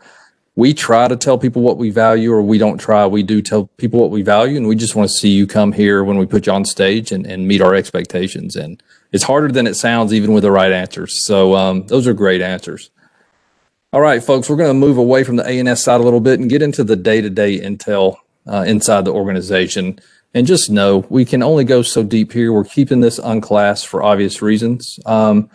we 0.55 0.73
try 0.73 1.07
to 1.07 1.17
tell 1.17 1.37
people 1.37 1.61
what 1.61 1.77
we 1.77 1.89
value 1.89 2.31
or 2.31 2.41
we 2.41 2.57
don't 2.57 2.77
try. 2.77 3.05
We 3.05 3.23
do 3.23 3.41
tell 3.41 3.65
people 3.77 3.99
what 3.99 4.11
we 4.11 4.21
value 4.21 4.55
and 4.55 4.67
we 4.67 4.75
just 4.75 4.95
want 4.95 5.09
to 5.09 5.13
see 5.13 5.29
you 5.29 5.47
come 5.47 5.73
here 5.73 6.03
when 6.03 6.17
we 6.17 6.25
put 6.25 6.45
you 6.45 6.53
on 6.53 6.63
stage 6.63 7.11
and, 7.11 7.25
and 7.25 7.47
meet 7.47 7.61
our 7.61 7.75
expectations. 7.75 8.55
And 8.55 8.81
it's 9.11 9.23
harder 9.23 9.51
than 9.51 9.67
it 9.67 9.73
sounds 9.73 10.13
even 10.13 10.31
with 10.31 10.43
the 10.43 10.51
right 10.51 10.71
answers. 10.71 11.25
So 11.25 11.55
um, 11.55 11.87
those 11.87 12.07
are 12.07 12.13
great 12.13 12.41
answers. 12.41 12.91
All 13.91 14.01
right, 14.01 14.23
folks, 14.23 14.49
we're 14.49 14.55
going 14.55 14.69
to 14.69 14.73
move 14.73 14.97
away 14.97 15.23
from 15.23 15.35
the 15.35 15.45
ANS 15.45 15.83
side 15.83 16.01
a 16.01 16.03
little 16.03 16.19
bit 16.19 16.39
and 16.39 16.49
get 16.49 16.61
into 16.61 16.83
the 16.83 16.95
day-to-day 16.95 17.59
-day 17.59 17.65
intel 17.65 18.17
uh, 18.47 18.63
inside 18.65 19.05
the 19.05 19.11
organization. 19.11 19.99
And 20.33 20.47
just 20.47 20.69
know 20.69 21.05
we 21.09 21.25
can 21.25 21.43
only 21.43 21.63
go 21.63 21.81
so 21.83 22.03
deep 22.03 22.31
here. 22.31 22.51
We're 22.51 22.63
keeping 22.63 23.01
this 23.01 23.19
unclassed 23.19 23.87
for 23.87 24.01
obvious 24.01 24.41
reasons. 24.41 24.99
Um, 25.05 25.49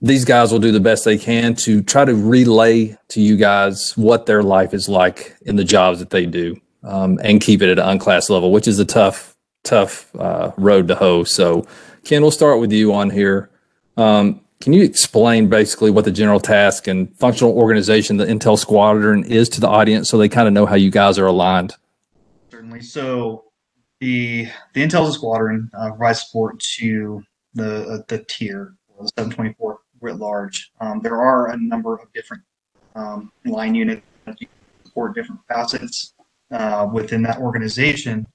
these 0.00 0.24
guys 0.24 0.52
will 0.52 0.58
do 0.58 0.72
the 0.72 0.80
best 0.80 1.04
they 1.04 1.18
can 1.18 1.54
to 1.56 1.82
try 1.82 2.04
to 2.04 2.14
relay 2.14 2.96
to 3.08 3.20
you 3.20 3.36
guys 3.36 3.96
what 3.96 4.26
their 4.26 4.42
life 4.42 4.74
is 4.74 4.88
like 4.88 5.36
in 5.42 5.56
the 5.56 5.64
jobs 5.64 6.00
that 6.00 6.10
they 6.10 6.26
do 6.26 6.60
um, 6.84 7.18
and 7.22 7.40
keep 7.40 7.62
it 7.62 7.70
at 7.70 7.78
an 7.78 7.88
unclassed 7.88 8.30
level, 8.30 8.52
which 8.52 8.68
is 8.68 8.78
a 8.78 8.84
tough, 8.84 9.36
tough 9.62 10.14
uh, 10.16 10.52
road 10.56 10.88
to 10.88 10.94
hoe. 10.94 11.24
So, 11.24 11.66
Ken, 12.04 12.22
we'll 12.22 12.30
start 12.30 12.60
with 12.60 12.72
you 12.72 12.92
on 12.92 13.10
here. 13.10 13.50
Um, 13.96 14.42
can 14.60 14.72
you 14.72 14.82
explain 14.82 15.48
basically 15.48 15.90
what 15.90 16.04
the 16.04 16.10
general 16.10 16.40
task 16.40 16.86
and 16.86 17.14
functional 17.16 17.56
organization 17.56 18.16
the 18.16 18.26
Intel 18.26 18.58
Squadron 18.58 19.24
is 19.24 19.48
to 19.50 19.60
the 19.60 19.68
audience 19.68 20.08
so 20.08 20.18
they 20.18 20.28
kind 20.28 20.48
of 20.48 20.54
know 20.54 20.66
how 20.66 20.76
you 20.76 20.90
guys 20.90 21.18
are 21.18 21.26
aligned? 21.26 21.74
Certainly. 22.50 22.82
So, 22.82 23.45
the 24.00 24.48
the 24.74 24.82
Intel 24.82 25.10
Squadron 25.12 25.70
uh, 25.74 25.88
provides 25.90 26.26
support 26.26 26.60
to 26.78 27.22
the 27.54 27.82
uh, 27.88 27.98
the 28.08 28.24
tier, 28.28 28.74
the 29.00 29.08
724 29.16 29.78
writ 30.00 30.16
large. 30.16 30.70
Um, 30.80 31.00
there 31.00 31.20
are 31.20 31.50
a 31.50 31.56
number 31.56 31.94
of 31.94 32.12
different 32.12 32.42
um, 32.94 33.32
line 33.44 33.74
units 33.74 34.02
that 34.24 34.38
support 34.84 35.14
different 35.14 35.40
facets 35.48 36.14
uh, 36.50 36.88
within 36.92 37.22
that 37.22 37.38
organization, 37.38 38.26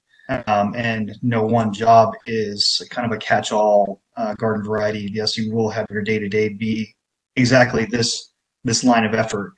um, 0.48 0.74
and 0.76 1.18
no 1.22 1.44
one 1.44 1.74
job 1.74 2.14
is 2.26 2.82
kind 2.90 3.06
of 3.06 3.16
a 3.16 3.20
catch-all 3.20 4.02
uh, 4.18 4.34
garden 4.36 4.64
variety. 4.64 5.10
Yes, 5.14 5.38
you 5.38 5.54
will 5.54 5.70
have 5.70 5.86
your 5.90 6.02
day-to-day 6.02 6.50
-day 6.50 6.58
be 6.58 6.96
exactly 7.36 7.86
this 7.86 8.34
this 8.64 8.84
line 8.84 9.06
of 9.06 9.14
effort. 9.14 9.54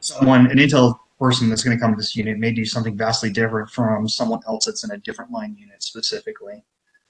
Someone 0.00 0.50
an 0.50 0.58
Intel 0.58 0.98
person 1.18 1.48
that's 1.48 1.62
going 1.62 1.76
to 1.76 1.80
come 1.80 1.92
to 1.92 1.96
this 1.96 2.16
unit 2.16 2.38
may 2.38 2.50
do 2.50 2.64
something 2.64 2.96
vastly 2.96 3.30
different 3.30 3.70
from 3.70 4.08
someone 4.08 4.40
else 4.46 4.66
that's 4.66 4.84
in 4.84 4.90
a 4.90 4.98
different 4.98 5.30
line 5.30 5.56
unit 5.58 5.82
specifically. 5.82 6.64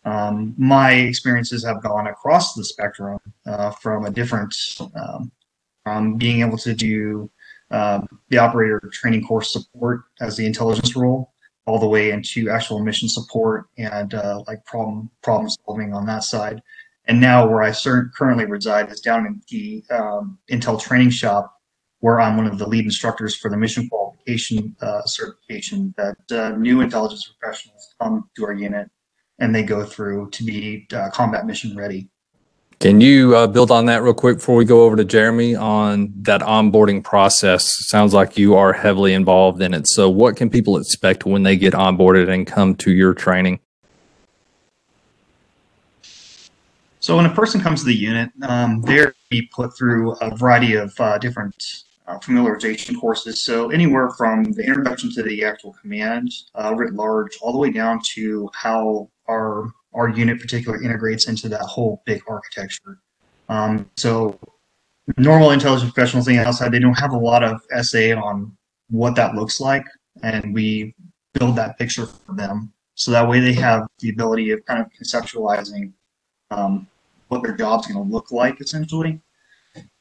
Um, 0.05 0.55
my 0.59 0.93
experiences 0.93 1.65
have 1.65 1.83
gone 1.83 2.09
across 2.09 2.55
the 2.55 2.65
spectrum 2.65 3.19
uh, 3.47 3.71
from 3.71 4.05
a 4.05 4.11
different, 4.11 4.55
um, 4.95 5.33
from 5.83 6.17
being 6.17 6.41
able 6.41 6.59
to 6.59 6.75
do 6.75 7.31
um, 7.71 8.07
the 8.29 8.39
operator 8.39 8.81
training 8.93 9.25
course 9.25 9.53
support 9.53 10.03
as 10.21 10.37
the 10.37 10.45
intelligence 10.45 10.95
role, 10.95 11.33
all 11.67 11.79
the 11.79 11.89
way 11.89 12.11
into 12.11 12.51
actual 12.51 12.81
mission 12.81 13.09
support 13.09 13.69
and 13.79 14.13
uh, 14.13 14.43
like 14.47 14.65
problem 14.67 15.11
problem 15.23 15.49
solving 15.49 15.95
on 15.95 16.05
that 16.07 16.25
side. 16.25 16.61
And 17.07 17.21
now 17.21 17.47
where 17.47 17.63
I 17.63 17.73
currently 18.17 18.45
reside 18.47 18.91
is 18.91 19.01
down 19.01 19.27
in 19.27 19.43
the 19.49 19.85
um, 19.91 20.39
Intel 20.51 20.81
training 20.81 21.11
shop 21.11 21.54
where 22.01 22.21
I'm 22.21 22.37
one 22.37 22.47
of 22.47 22.59
the 22.59 22.69
lead 22.69 22.85
instructors 22.85 23.37
for 23.37 23.51
the 23.51 23.57
mission 23.57 23.89
qualification 23.89 24.77
uh, 24.81 25.03
certification 25.05 25.95
that 25.97 26.17
uh, 26.31 26.51
new 26.57 26.81
intelligence 26.81 27.33
professionals 27.39 27.95
come 28.01 28.29
to 28.37 28.45
our 28.45 28.53
unit 28.53 28.91
and 29.39 29.55
they 29.55 29.63
go 29.63 29.85
through 29.85 30.31
to 30.31 30.45
be 30.45 30.87
uh, 30.95 31.11
combat 31.11 31.47
mission 31.47 31.77
ready. 31.77 32.09
Can 32.81 33.01
you 33.01 33.35
uh, 33.35 33.47
build 33.47 33.71
on 33.71 33.87
that 33.87 34.03
real 34.03 34.15
quick 34.15 34.39
before 34.39 34.57
we 34.57 34.65
go 34.65 34.83
over 34.83 34.97
to 34.97 35.05
Jeremy 35.05 35.55
on 35.55 36.13
that 36.23 36.43
onboarding 36.43 37.03
process? 37.03 37.67
Sounds 37.89 38.13
like 38.13 38.37
you 38.37 38.57
are 38.57 38.73
heavily 38.73 39.15
involved 39.15 39.63
in 39.63 39.73
it. 39.73 39.89
So 39.89 40.11
what 40.11 40.37
can 40.37 40.51
people 40.51 40.77
expect 40.77 41.25
when 41.25 41.45
they 41.45 41.57
get 41.57 41.73
onboarded 41.73 42.29
and 42.29 42.47
come 42.47 42.75
to 42.77 42.93
your 42.93 43.15
training? 43.15 43.61
So 47.05 47.19
when 47.19 47.27
a 47.27 47.35
person 47.35 47.61
comes 47.61 47.81
to 47.81 47.87
the 47.87 47.95
unit, 47.95 48.31
um, 48.45 48.81
they're 48.81 49.15
put 49.53 49.77
through 49.77 50.13
a 50.23 50.35
variety 50.35 50.73
of 50.73 50.91
uh, 50.99 51.19
different 51.19 51.55
uh, 52.07 52.19
familiarization 52.21 52.99
courses. 52.99 53.43
So 53.43 53.69
anywhere 53.69 54.09
from 54.17 54.45
the 54.53 54.65
introduction 54.65 55.13
to 55.13 55.23
the 55.23 55.45
actual 55.45 55.75
command 55.75 56.33
uh, 56.55 56.75
writ 56.75 56.95
large, 56.95 57.37
all 57.43 57.53
the 57.53 57.59
way 57.59 57.71
down 57.71 58.01
to 58.15 58.49
how 58.55 59.11
our 59.29 59.71
our 59.93 60.09
unit 60.09 60.41
particular 60.41 60.83
integrates 60.83 61.29
into 61.29 61.47
that 61.51 61.61
whole 61.61 62.03
big 62.07 62.23
architecture. 62.27 63.01
Um, 63.51 63.91
so 63.99 64.41
normal 65.19 65.51
intelligence 65.51 65.93
professionals 65.93 66.27
outside, 66.31 66.73
they 66.73 66.79
don't 66.79 66.99
have 66.99 67.13
a 67.13 67.19
lot 67.19 67.45
of 67.45 67.61
SA 67.83 68.19
on 68.19 68.57
what 68.89 69.15
that 69.17 69.35
looks 69.35 69.61
like, 69.61 69.85
and 70.23 70.55
we 70.55 70.95
build 71.35 71.55
that 71.57 71.79
picture 71.79 72.07
for 72.07 72.35
them. 72.35 72.73
So 72.95 73.11
that 73.11 73.29
way 73.29 73.41
they 73.41 73.53
have 73.53 73.87
the 73.99 74.09
ability 74.09 74.53
of 74.53 74.65
kind 74.65 74.81
of 74.81 74.87
conceptualizing 74.99 75.93
um, 76.51 76.89
what 77.29 77.43
their 77.43 77.57
job's 77.57 77.87
going 77.87 78.05
to 78.05 78.13
look 78.13 78.31
like 78.31 78.61
essentially. 78.61 79.21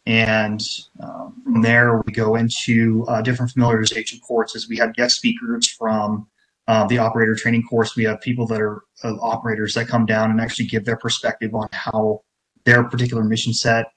And 0.05 0.61
um, 1.01 1.41
from 1.43 1.61
there, 1.61 2.01
we 2.05 2.11
go 2.11 2.35
into 2.35 3.05
uh, 3.07 3.21
different 3.21 3.53
familiarization 3.53 4.21
courses. 4.21 4.67
We 4.67 4.77
have 4.77 4.93
guest 4.93 5.15
speakers 5.15 5.69
from 5.69 6.27
uh, 6.67 6.85
the 6.87 6.97
operator 6.97 7.35
training 7.35 7.63
course. 7.63 7.95
We 7.95 8.03
have 8.03 8.19
people 8.21 8.45
that 8.47 8.61
are 8.61 8.83
uh, 9.03 9.15
operators 9.21 9.73
that 9.75 9.87
come 9.87 10.05
down 10.05 10.31
and 10.31 10.41
actually 10.41 10.65
give 10.65 10.85
their 10.85 10.97
perspective 10.97 11.55
on 11.55 11.69
how 11.71 12.21
their 12.65 12.83
particular 12.83 13.23
mission 13.23 13.53
set 13.53 13.87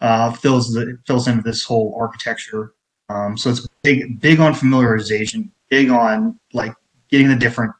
uh, 0.00 0.32
fills 0.32 0.72
the, 0.72 0.98
fills 1.06 1.28
into 1.28 1.42
this 1.42 1.64
whole 1.64 1.96
architecture. 1.98 2.74
Um, 3.08 3.36
so 3.36 3.50
it's 3.50 3.66
big 3.82 4.20
big 4.20 4.40
on 4.40 4.54
familiarization, 4.54 5.50
big 5.68 5.90
on 5.90 6.38
like 6.52 6.74
getting 7.10 7.28
the 7.28 7.36
different 7.36 7.72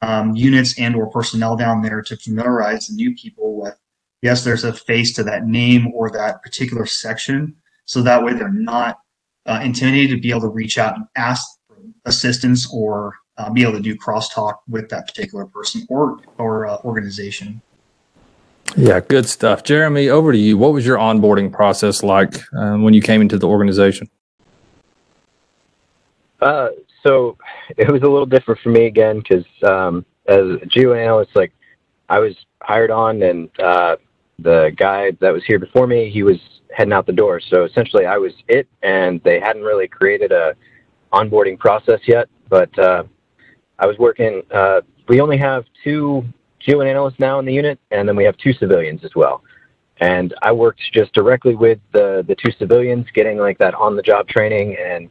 um, 0.00 0.34
units 0.34 0.78
and 0.78 0.96
or 0.96 1.08
personnel 1.10 1.56
down 1.56 1.82
there 1.82 2.02
to 2.02 2.16
familiarize 2.16 2.88
the 2.88 2.94
new 2.94 3.14
people 3.14 3.60
with 3.60 3.76
yes, 4.22 4.44
there's 4.44 4.64
a 4.64 4.72
face 4.72 5.12
to 5.14 5.24
that 5.24 5.46
name 5.46 5.92
or 5.94 6.10
that 6.10 6.42
particular 6.42 6.86
section. 6.86 7.54
So 7.84 8.00
that 8.02 8.24
way 8.24 8.32
they're 8.32 8.48
not 8.48 8.98
uh, 9.46 9.60
intimidated 9.62 10.16
to 10.16 10.20
be 10.20 10.30
able 10.30 10.42
to 10.42 10.48
reach 10.48 10.78
out 10.78 10.96
and 10.96 11.04
ask 11.16 11.46
assistance 12.04 12.72
or 12.72 13.14
uh, 13.36 13.50
be 13.50 13.62
able 13.62 13.72
to 13.72 13.80
do 13.80 13.96
crosstalk 13.96 14.54
with 14.68 14.88
that 14.90 15.06
particular 15.06 15.46
person 15.46 15.86
or, 15.88 16.18
or 16.38 16.66
uh, 16.66 16.78
organization. 16.84 17.60
Yeah, 18.76 19.00
good 19.00 19.26
stuff. 19.26 19.64
Jeremy, 19.64 20.08
over 20.08 20.32
to 20.32 20.38
you. 20.38 20.56
What 20.56 20.72
was 20.72 20.86
your 20.86 20.96
onboarding 20.96 21.52
process 21.52 22.02
like 22.02 22.40
um, 22.54 22.82
when 22.82 22.94
you 22.94 23.02
came 23.02 23.20
into 23.20 23.36
the 23.36 23.48
organization? 23.48 24.08
Uh, 26.40 26.68
so 27.02 27.36
it 27.76 27.90
was 27.90 28.02
a 28.02 28.08
little 28.08 28.26
different 28.26 28.60
for 28.60 28.70
me 28.70 28.86
again 28.86 29.18
because 29.18 29.44
um, 29.62 30.06
as 30.26 30.46
a 30.62 30.66
geo 30.66 30.94
analyst, 30.94 31.34
like 31.34 31.52
I 32.08 32.18
was 32.18 32.34
hired 32.62 32.90
on 32.90 33.22
and 33.22 33.48
uh, 33.60 33.96
the 34.38 34.72
guy 34.76 35.12
that 35.20 35.32
was 35.32 35.44
here 35.44 35.58
before 35.58 35.86
me, 35.86 36.10
he 36.10 36.22
was 36.22 36.38
heading 36.74 36.92
out 36.92 37.06
the 37.06 37.12
door. 37.12 37.40
So 37.40 37.64
essentially, 37.64 38.06
I 38.06 38.16
was 38.16 38.32
it, 38.48 38.66
and 38.82 39.22
they 39.24 39.40
hadn't 39.40 39.62
really 39.62 39.88
created 39.88 40.32
a 40.32 40.54
onboarding 41.12 41.58
process 41.58 42.00
yet. 42.06 42.28
But 42.48 42.76
uh, 42.78 43.04
I 43.78 43.86
was 43.86 43.98
working. 43.98 44.42
Uh, 44.50 44.80
we 45.08 45.20
only 45.20 45.38
have 45.38 45.64
two 45.84 46.24
geo 46.60 46.80
analysts 46.80 47.18
now 47.18 47.38
in 47.38 47.44
the 47.44 47.52
unit, 47.52 47.78
and 47.90 48.08
then 48.08 48.16
we 48.16 48.24
have 48.24 48.36
two 48.38 48.52
civilians 48.52 49.04
as 49.04 49.14
well. 49.14 49.42
And 50.00 50.34
I 50.42 50.52
worked 50.52 50.80
just 50.92 51.12
directly 51.12 51.54
with 51.54 51.78
the 51.92 52.24
the 52.26 52.34
two 52.34 52.52
civilians, 52.58 53.06
getting 53.14 53.38
like 53.38 53.58
that 53.58 53.74
on 53.74 53.96
the 53.96 54.02
job 54.02 54.28
training 54.28 54.76
and 54.76 55.08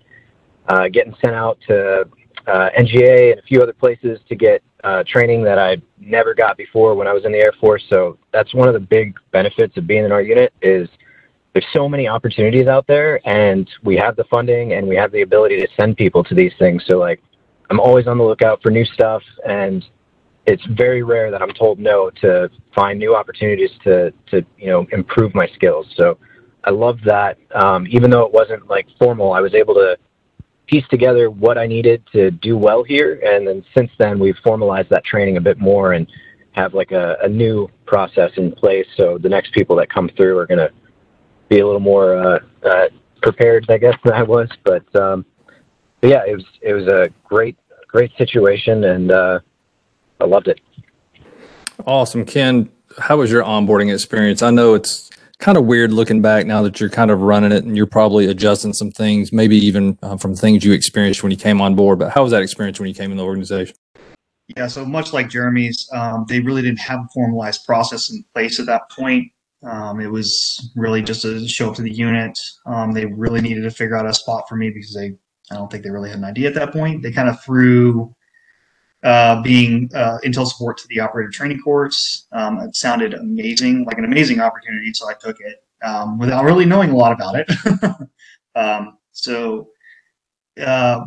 uh, 0.68 0.88
getting 0.90 1.14
sent 1.24 1.36
out 1.36 1.60
to 1.68 2.08
uh, 2.48 2.70
NGA 2.78 3.32
and 3.32 3.40
a 3.40 3.44
few 3.44 3.62
other 3.62 3.74
places 3.74 4.20
to 4.30 4.36
get 4.36 4.64
uh, 4.84 5.04
training 5.08 5.44
that 5.44 5.60
I 5.60 5.78
never 6.00 6.34
got 6.34 6.58
before 6.58 6.96
when 6.96 7.08
I 7.08 7.14
was 7.14 7.26
in 7.26 7.32
the 7.32 7.40
Air 7.40 7.54
Force. 7.60 7.84
So 7.90 8.18
that's 8.32 8.54
one 8.54 8.68
of 8.68 8.74
the 8.74 8.80
big 8.80 9.16
benefits 9.32 9.78
of 9.78 9.88
being 9.88 10.06
in 10.06 10.12
our 10.12 10.22
unit 10.22 10.54
is 10.62 10.90
there's 11.54 11.66
so 11.74 11.90
many 11.90 12.08
opportunities 12.08 12.68
out 12.68 12.88
there 12.88 13.20
and 13.28 13.70
we 13.84 13.98
have 13.98 14.16
the 14.16 14.24
funding 14.26 14.74
and 14.74 14.88
we 14.88 14.96
have 14.96 15.12
the 15.12 15.22
ability 15.22 15.58
to 15.58 15.68
send 15.80 15.98
people 15.98 16.24
to 16.24 16.36
these 16.36 16.54
things. 16.58 16.84
So 16.88 16.98
like 16.98 17.22
I'm 17.70 17.80
always 17.80 18.08
on 18.08 18.18
the 18.18 18.24
lookout 18.24 18.62
for 18.62 18.72
new 18.72 18.86
stuff 18.86 19.22
and 19.48 19.86
it's 20.46 20.66
very 20.72 21.04
rare 21.04 21.30
that 21.30 21.42
I'm 21.42 21.54
told 21.54 21.78
no 21.78 22.10
to 22.22 22.50
find 22.74 22.98
new 22.98 23.16
opportunities 23.16 23.72
to, 23.84 24.12
to 24.32 24.46
you 24.58 24.68
know, 24.68 24.88
improve 24.92 25.36
my 25.36 25.48
skills. 25.54 25.88
So 25.96 26.18
I 26.64 26.72
love 26.72 27.00
that. 27.06 27.38
Um, 27.54 27.86
even 27.90 28.10
though 28.10 28.24
it 28.24 28.34
wasn't 28.34 28.68
like 28.68 28.88
formal, 28.98 29.34
I 29.34 29.42
was 29.42 29.54
able 29.54 29.74
to 29.76 29.98
piece 30.72 30.88
together 30.90 31.30
what 31.30 31.58
I 31.58 31.68
needed 31.68 32.04
to 32.14 32.32
do 32.32 32.58
well 32.58 32.84
here. 32.84 33.20
And 33.24 33.46
then 33.46 33.66
since 33.76 33.92
then, 34.00 34.20
we've 34.20 34.38
formalized 34.44 34.90
that 34.90 35.04
training 35.04 35.36
a 35.36 35.42
bit 35.42 35.60
more 35.60 35.94
and 35.94 36.08
have 36.54 36.74
like 36.74 36.92
a, 36.92 37.18
a 37.22 37.28
new 37.28 37.70
process 37.86 38.32
in 38.38 38.54
place. 38.54 38.88
So 38.96 39.18
the 39.18 39.30
next 39.30 39.54
people 39.54 39.76
that 39.78 39.90
come 39.90 40.10
through 40.16 40.38
are 40.38 40.48
going 40.48 40.60
to 40.60 40.72
be 41.50 41.60
a 41.60 41.66
little 41.66 41.82
more 41.82 42.16
uh, 42.16 42.40
uh, 42.64 42.88
prepared, 43.22 43.66
I 43.70 43.78
guess, 43.78 43.96
than 44.04 44.14
I 44.14 44.24
was. 44.24 44.50
But, 44.64 44.96
um, 44.96 45.26
but 46.00 46.10
yeah, 46.10 46.24
it 46.26 46.36
was 46.36 46.46
it 46.62 46.74
was 46.74 46.88
a 46.88 47.10
great 47.24 47.58
great 47.88 48.12
situation, 48.18 48.86
and 48.86 49.12
uh, 49.12 49.40
I 50.20 50.26
loved 50.26 50.48
it. 50.48 50.60
Awesome, 51.86 52.26
Ken. 52.26 52.72
How 52.98 53.18
was 53.18 53.32
your 53.32 53.44
onboarding 53.44 53.94
experience? 53.94 54.42
I 54.42 54.50
know 54.50 54.74
it's 54.74 55.12
kind 55.42 55.58
of 55.58 55.66
weird 55.66 55.92
looking 55.92 56.22
back 56.22 56.46
now 56.46 56.62
that 56.62 56.80
you're 56.80 56.90
kind 56.90 57.12
of 57.12 57.22
running 57.22 57.52
it 57.52 57.64
and 57.66 57.76
you're 57.76 57.88
probably 57.88 58.28
adjusting 58.28 58.74
some 58.74 58.92
things, 58.92 59.34
maybe 59.34 59.58
even 59.58 59.98
uh, 60.04 60.16
from 60.16 60.36
things 60.36 60.64
you 60.64 60.72
experienced 60.72 61.24
when 61.24 61.32
you 61.32 61.38
came 61.38 61.60
on 61.60 61.76
board. 61.76 62.00
But 62.00 62.12
how 62.12 62.24
was 62.24 62.32
that 62.32 62.44
experience 62.44 62.80
when 62.80 62.88
you 62.88 62.96
came 62.96 63.12
in 63.12 63.18
the 63.18 63.26
organization? 63.26 63.76
Yeah, 64.56 64.68
so 64.68 64.86
much 64.86 65.14
like 65.14 65.30
Jeremy's, 65.30 65.90
um, 65.94 66.26
they 66.28 66.40
really 66.40 66.62
didn't 66.62 66.80
have 66.80 67.00
a 67.00 67.08
formalized 67.14 67.66
process 67.66 68.12
in 68.12 68.24
place 68.34 68.60
at 68.60 68.66
that 68.68 68.90
point. 68.92 69.32
Um, 69.64 70.00
it 70.00 70.08
was 70.08 70.72
really 70.76 71.02
just 71.02 71.26
a 71.26 71.48
show 71.48 71.70
up 71.70 71.76
to 71.76 71.82
the 71.82 71.92
unit. 71.94 72.38
Um, 72.66 72.92
they 72.92 73.06
really 73.06 73.42
needed 73.42 73.62
to 73.62 73.72
figure 73.72 73.96
out 73.96 74.06
a 74.06 74.14
spot 74.14 74.48
for 74.48 74.56
me 74.56 74.70
because 74.70 74.94
they, 74.94 75.14
I 75.52 75.56
don't 75.56 75.72
think 75.72 75.84
they 75.84 75.90
really 75.90 76.10
had 76.10 76.20
an 76.20 76.26
idea 76.26 76.50
at 76.50 76.56
that 76.56 76.72
point. 76.72 77.02
They 77.02 77.12
kind 77.12 77.30
of 77.30 77.42
threw 77.44 78.14
uh, 79.04 79.42
being 79.42 79.90
uh, 79.96 80.18
Intel 80.24 80.48
support 80.48 80.78
to 80.78 80.88
the 80.90 81.00
operator 81.00 81.30
training 81.30 81.62
course. 81.62 82.28
Um, 82.32 82.60
it 82.60 82.76
sounded 82.76 83.14
amazing, 83.14 83.86
like 83.86 83.98
an 83.98 84.06
amazing 84.06 84.40
opportunity, 84.40 84.94
so 84.94 85.10
I 85.10 85.14
took 85.14 85.38
it 85.40 85.64
um, 85.84 86.18
without 86.18 86.44
really 86.44 86.66
knowing 86.66 86.92
a 86.92 86.96
lot 86.96 87.12
about 87.12 87.36
it. 87.36 87.50
um, 88.56 88.98
so 89.12 89.70
uh, 90.64 91.06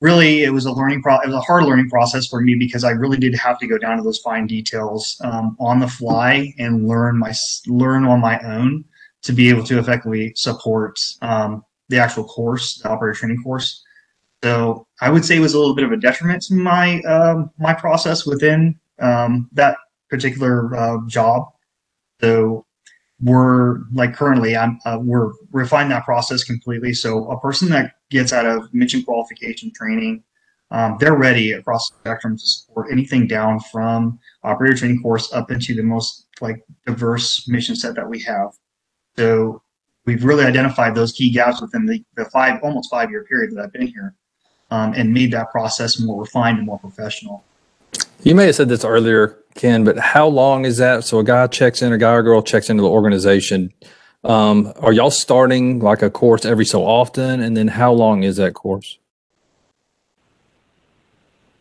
really, 0.00 0.44
it 0.44 0.50
was 0.50 0.66
a 0.66 0.72
learning 0.72 1.02
pro- 1.02 1.20
it 1.20 1.26
was 1.26 1.34
a 1.34 1.40
hard 1.40 1.64
learning 1.64 1.90
process 1.90 2.26
for 2.26 2.40
me 2.40 2.54
because 2.54 2.84
I 2.84 2.90
really 2.90 3.18
did 3.18 3.34
have 3.34 3.58
to 3.58 3.66
go 3.66 3.78
down 3.78 3.96
to 3.96 4.02
those 4.02 4.18
fine 4.18 4.46
details 4.46 5.20
um, 5.22 5.56
on 5.60 5.80
the 5.80 5.88
fly 5.88 6.52
and 6.58 6.88
learn 6.88 7.18
my 7.18 7.34
learn 7.66 8.04
on 8.04 8.20
my 8.20 8.38
own 8.40 8.84
to 9.22 9.32
be 9.32 9.48
able 9.48 9.64
to 9.64 9.78
effectively 9.78 10.32
support 10.36 10.98
um, 11.22 11.64
the 11.88 11.98
actual 11.98 12.24
course, 12.24 12.78
the 12.78 12.88
operator 12.88 13.18
training 13.18 13.42
course. 13.42 13.84
So 14.42 14.86
I 15.00 15.10
would 15.10 15.24
say 15.24 15.36
it 15.36 15.40
was 15.40 15.54
a 15.54 15.58
little 15.58 15.74
bit 15.74 15.84
of 15.84 15.92
a 15.92 15.96
detriment 15.96 16.42
to 16.44 16.54
my 16.54 17.00
um, 17.02 17.50
my 17.58 17.74
process 17.74 18.24
within 18.24 18.78
um, 19.00 19.48
that 19.52 19.76
particular 20.08 20.74
uh, 20.76 20.98
job. 21.06 21.48
So 22.20 22.64
we're 23.20 23.80
like 23.92 24.14
currently 24.14 24.56
I'm 24.56 24.78
uh, 24.84 24.98
we're 25.00 25.32
refining 25.50 25.90
that 25.90 26.04
process 26.04 26.44
completely. 26.44 26.92
So 26.94 27.28
a 27.30 27.40
person 27.40 27.68
that 27.70 27.94
gets 28.10 28.32
out 28.32 28.46
of 28.46 28.72
mission 28.72 29.02
qualification 29.02 29.72
training, 29.74 30.22
um, 30.70 30.96
they're 31.00 31.16
ready 31.16 31.52
across 31.52 31.90
the 31.90 31.96
spectrum 31.96 32.36
to 32.36 32.46
support 32.46 32.92
anything 32.92 33.26
down 33.26 33.58
from 33.72 34.20
operator 34.44 34.76
training 34.76 35.02
course 35.02 35.32
up 35.32 35.50
into 35.50 35.74
the 35.74 35.82
most 35.82 36.26
like 36.40 36.64
diverse 36.86 37.48
mission 37.48 37.74
set 37.74 37.96
that 37.96 38.08
we 38.08 38.20
have. 38.20 38.50
So 39.16 39.62
we've 40.06 40.24
really 40.24 40.44
identified 40.44 40.94
those 40.94 41.10
key 41.10 41.32
gaps 41.32 41.60
within 41.60 41.86
the, 41.86 42.04
the 42.16 42.24
five 42.26 42.60
almost 42.62 42.88
five 42.88 43.10
year 43.10 43.24
period 43.24 43.50
that 43.56 43.64
I've 43.64 43.72
been 43.72 43.88
here 43.88 44.14
um, 44.70 44.92
and 44.94 45.12
made 45.12 45.32
that 45.32 45.50
process 45.50 45.98
more 45.98 46.20
refined 46.20 46.58
and 46.58 46.66
more 46.66 46.78
professional. 46.78 47.44
You 48.22 48.34
may 48.34 48.46
have 48.46 48.56
said 48.56 48.68
this 48.68 48.84
earlier, 48.84 49.38
Ken, 49.54 49.84
but 49.84 49.98
how 49.98 50.26
long 50.26 50.64
is 50.64 50.76
that? 50.78 51.04
So 51.04 51.18
a 51.18 51.24
guy 51.24 51.46
checks 51.46 51.82
in, 51.82 51.92
a 51.92 51.98
guy 51.98 52.12
or 52.12 52.22
girl 52.22 52.42
checks 52.42 52.68
into 52.68 52.82
the 52.82 52.88
organization. 52.88 53.72
Um, 54.24 54.72
are 54.78 54.92
y'all 54.92 55.10
starting 55.10 55.78
like 55.78 56.02
a 56.02 56.10
course 56.10 56.44
every 56.44 56.64
so 56.64 56.84
often? 56.84 57.40
And 57.40 57.56
then 57.56 57.68
how 57.68 57.92
long 57.92 58.24
is 58.24 58.36
that 58.36 58.54
course? 58.54 58.98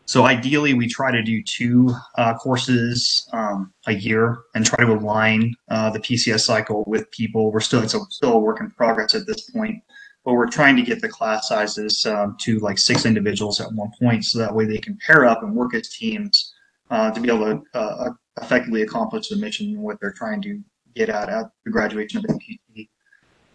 So 0.06 0.24
ideally, 0.24 0.74
we 0.74 0.88
try 0.88 1.12
to 1.12 1.22
do 1.22 1.44
two 1.44 1.94
uh, 2.18 2.34
courses 2.36 3.28
um, 3.34 3.74
a 3.88 3.94
year 3.94 4.38
and 4.56 4.66
try 4.66 4.86
to 4.86 4.94
align 4.94 5.54
uh, 5.70 5.90
the 5.90 6.00
PCS 6.00 6.42
cycle 6.42 6.86
with 6.88 7.12
people. 7.12 7.52
We're 7.52 7.60
still 7.60 7.84
it's 7.84 7.94
a, 7.94 8.00
still 8.10 8.34
a 8.34 8.40
work 8.40 8.62
in 8.62 8.72
progress 8.72 9.16
at 9.16 9.28
this 9.28 9.50
point 9.50 9.84
but 10.28 10.34
we're 10.34 10.46
trying 10.46 10.76
to 10.76 10.82
get 10.82 11.00
the 11.02 11.08
class 11.08 11.48
sizes 11.48 12.06
um, 12.06 12.36
to 12.38 12.60
like 12.60 12.78
six 12.78 13.06
individuals 13.06 13.62
at 13.62 13.72
one 13.72 13.90
point 13.98 14.26
so 14.26 14.38
that 14.38 14.54
way 14.54 14.66
they 14.66 14.78
can 14.78 14.98
pair 14.98 15.24
up 15.24 15.42
and 15.42 15.56
work 15.56 15.74
as 15.74 15.88
teams 15.88 16.54
uh, 16.92 17.10
to 17.12 17.22
be 17.22 17.30
able 17.30 17.46
to 17.46 17.64
uh, 17.74 18.10
effectively 18.42 18.82
accomplish 18.82 19.30
the 19.30 19.38
mission 19.38 19.68
and 19.68 19.82
what 19.82 19.98
they're 20.02 20.12
trying 20.12 20.42
to 20.42 20.62
get 20.96 21.08
at 21.08 21.30
at 21.30 21.46
the 21.64 21.72
graduation 21.72 22.20
of 22.20 22.26
NPT. 22.26 22.90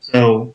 So 0.01 0.55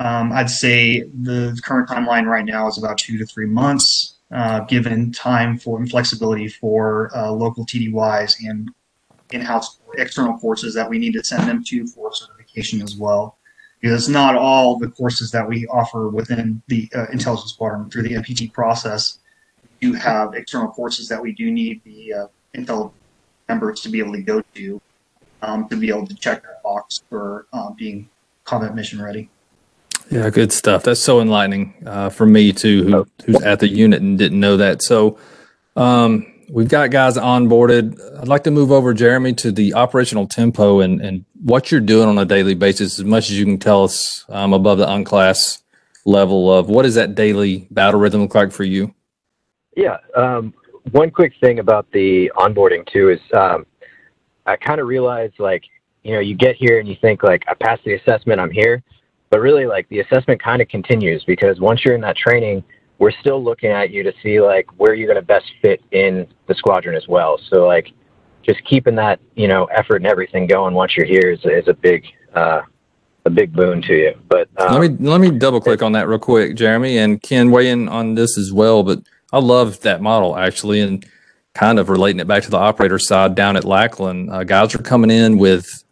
um, 0.00 0.32
I'd 0.32 0.50
say 0.50 1.04
the 1.22 1.58
current 1.64 1.88
timeline 1.88 2.26
right 2.26 2.44
now 2.44 2.68
is 2.68 2.76
about 2.76 2.98
two 2.98 3.16
to 3.16 3.24
three 3.24 3.46
months, 3.46 4.18
uh, 4.30 4.60
given 4.60 5.12
time 5.12 5.56
for 5.56 5.78
and 5.78 5.90
flexibility 5.90 6.48
for 6.48 7.10
uh, 7.16 7.30
local 7.30 7.64
TDYs 7.64 8.34
and 8.46 8.70
in-house 9.32 9.78
external 9.96 10.36
courses 10.36 10.74
that 10.74 10.90
we 10.90 10.98
need 10.98 11.14
to 11.14 11.24
send 11.24 11.48
them 11.48 11.64
to 11.64 11.86
for 11.86 12.12
certification 12.12 12.82
as 12.82 12.96
well. 12.96 13.37
Because 13.80 14.08
not 14.08 14.34
all 14.34 14.76
the 14.76 14.88
courses 14.88 15.30
that 15.30 15.48
we 15.48 15.66
offer 15.68 16.08
within 16.08 16.62
the 16.66 16.90
uh, 16.94 17.06
intelligence 17.12 17.52
squadron 17.52 17.88
through 17.90 18.02
the 18.02 18.14
NPT 18.14 18.52
process. 18.52 19.18
Do 19.80 19.92
have 19.92 20.34
external 20.34 20.68
courses 20.68 21.08
that 21.08 21.22
we 21.22 21.32
do 21.32 21.52
need 21.52 21.82
the 21.84 22.12
uh, 22.12 22.26
Intel 22.56 22.92
members 23.48 23.80
to 23.82 23.88
be 23.88 24.00
able 24.00 24.12
to 24.14 24.22
go 24.22 24.42
to 24.54 24.80
um, 25.42 25.68
to 25.68 25.76
be 25.76 25.88
able 25.88 26.06
to 26.06 26.14
check 26.14 26.42
that 26.42 26.62
box 26.64 27.02
for 27.08 27.46
uh, 27.52 27.70
being 27.70 28.08
combat 28.44 28.74
mission 28.74 29.00
ready. 29.00 29.30
Yeah, 30.10 30.30
good 30.30 30.52
stuff. 30.52 30.84
That's 30.84 31.00
so 31.00 31.20
enlightening 31.20 31.74
uh, 31.86 32.08
for 32.08 32.26
me 32.26 32.52
too, 32.52 32.84
who, 32.84 33.06
who's 33.26 33.42
at 33.42 33.60
the 33.60 33.68
unit 33.68 34.00
and 34.00 34.18
didn't 34.18 34.40
know 34.40 34.56
that. 34.56 34.82
So 34.82 35.18
um, 35.76 36.26
we've 36.48 36.68
got 36.68 36.90
guys 36.90 37.16
onboarded. 37.16 38.00
I'd 38.18 38.28
like 38.28 38.44
to 38.44 38.50
move 38.50 38.72
over, 38.72 38.94
Jeremy, 38.94 39.34
to 39.34 39.52
the 39.52 39.74
operational 39.74 40.26
tempo 40.26 40.80
and, 40.80 41.00
and 41.00 41.24
what 41.42 41.70
you're 41.70 41.80
doing 41.80 42.08
on 42.08 42.18
a 42.18 42.24
daily 42.24 42.54
basis, 42.54 42.98
as 42.98 43.04
much 43.04 43.30
as 43.30 43.38
you 43.38 43.44
can 43.44 43.58
tell 43.58 43.84
us 43.84 44.24
um, 44.28 44.52
above 44.52 44.78
the 44.78 44.90
unclass 44.90 45.62
level 46.04 46.52
of 46.52 46.68
what 46.68 46.82
does 46.82 46.94
that 46.94 47.14
daily 47.14 47.68
battle 47.70 48.00
rhythm 48.00 48.22
look 48.22 48.34
like 48.34 48.52
for 48.52 48.64
you? 48.64 48.94
Yeah. 49.76 49.98
Um, 50.16 50.54
one 50.90 51.10
quick 51.10 51.34
thing 51.40 51.58
about 51.58 51.90
the 51.92 52.32
onboarding 52.36 52.86
too 52.90 53.10
is 53.10 53.20
um, 53.36 53.66
I 54.46 54.56
kind 54.56 54.80
of 54.80 54.86
realized 54.86 55.38
like, 55.38 55.64
you 56.02 56.12
know, 56.12 56.20
you 56.20 56.34
get 56.34 56.56
here 56.56 56.78
and 56.78 56.88
you 56.88 56.96
think 57.00 57.22
like, 57.22 57.44
I 57.48 57.54
passed 57.54 57.84
the 57.84 57.94
assessment, 57.94 58.40
I'm 58.40 58.50
here. 58.50 58.82
But 59.30 59.40
really 59.40 59.66
like 59.66 59.86
the 59.90 60.00
assessment 60.00 60.42
kind 60.42 60.62
of 60.62 60.68
continues 60.68 61.22
because 61.24 61.60
once 61.60 61.84
you're 61.84 61.94
in 61.94 62.00
that 62.00 62.16
training, 62.16 62.64
we're 62.98 63.12
still 63.20 63.44
looking 63.44 63.70
at 63.70 63.90
you 63.90 64.02
to 64.02 64.12
see 64.22 64.40
like 64.40 64.66
where 64.78 64.94
you're 64.94 65.06
going 65.06 65.20
to 65.20 65.26
best 65.26 65.44
fit 65.60 65.82
in 65.92 66.26
the 66.46 66.54
squadron 66.54 66.96
as 66.96 67.06
well. 67.06 67.38
So 67.50 67.66
like 67.66 67.92
just 68.48 68.64
keeping 68.64 68.94
that, 68.94 69.20
you 69.34 69.46
know, 69.46 69.66
effort 69.66 69.96
and 69.96 70.06
everything 70.06 70.46
going 70.46 70.74
once 70.74 70.96
you're 70.96 71.06
here 71.06 71.30
is, 71.30 71.40
is 71.44 71.68
a 71.68 71.74
big, 71.74 72.06
uh, 72.34 72.62
a 73.26 73.30
big 73.30 73.52
boon 73.52 73.82
to 73.82 73.94
you. 73.94 74.14
But 74.28 74.48
um, 74.56 74.80
let 74.80 74.90
me 74.90 75.08
let 75.08 75.20
me 75.20 75.30
double 75.30 75.60
click 75.60 75.82
on 75.82 75.92
that 75.92 76.08
real 76.08 76.18
quick, 76.18 76.56
Jeremy, 76.56 76.98
and 76.98 77.22
Ken 77.22 77.50
weigh 77.50 77.68
in 77.70 77.88
on 77.88 78.14
this 78.14 78.38
as 78.38 78.52
well. 78.52 78.82
But 78.82 79.00
I 79.32 79.38
love 79.38 79.80
that 79.80 80.00
model 80.00 80.36
actually, 80.36 80.80
and 80.80 81.04
kind 81.54 81.78
of 81.78 81.88
relating 81.88 82.20
it 82.20 82.26
back 82.26 82.42
to 82.44 82.50
the 82.50 82.56
operator 82.56 82.98
side 82.98 83.34
down 83.34 83.56
at 83.56 83.64
Lackland. 83.64 84.30
Uh, 84.30 84.44
guys 84.44 84.74
are 84.74 84.78
coming 84.78 85.10
in 85.10 85.38
with 85.38 85.84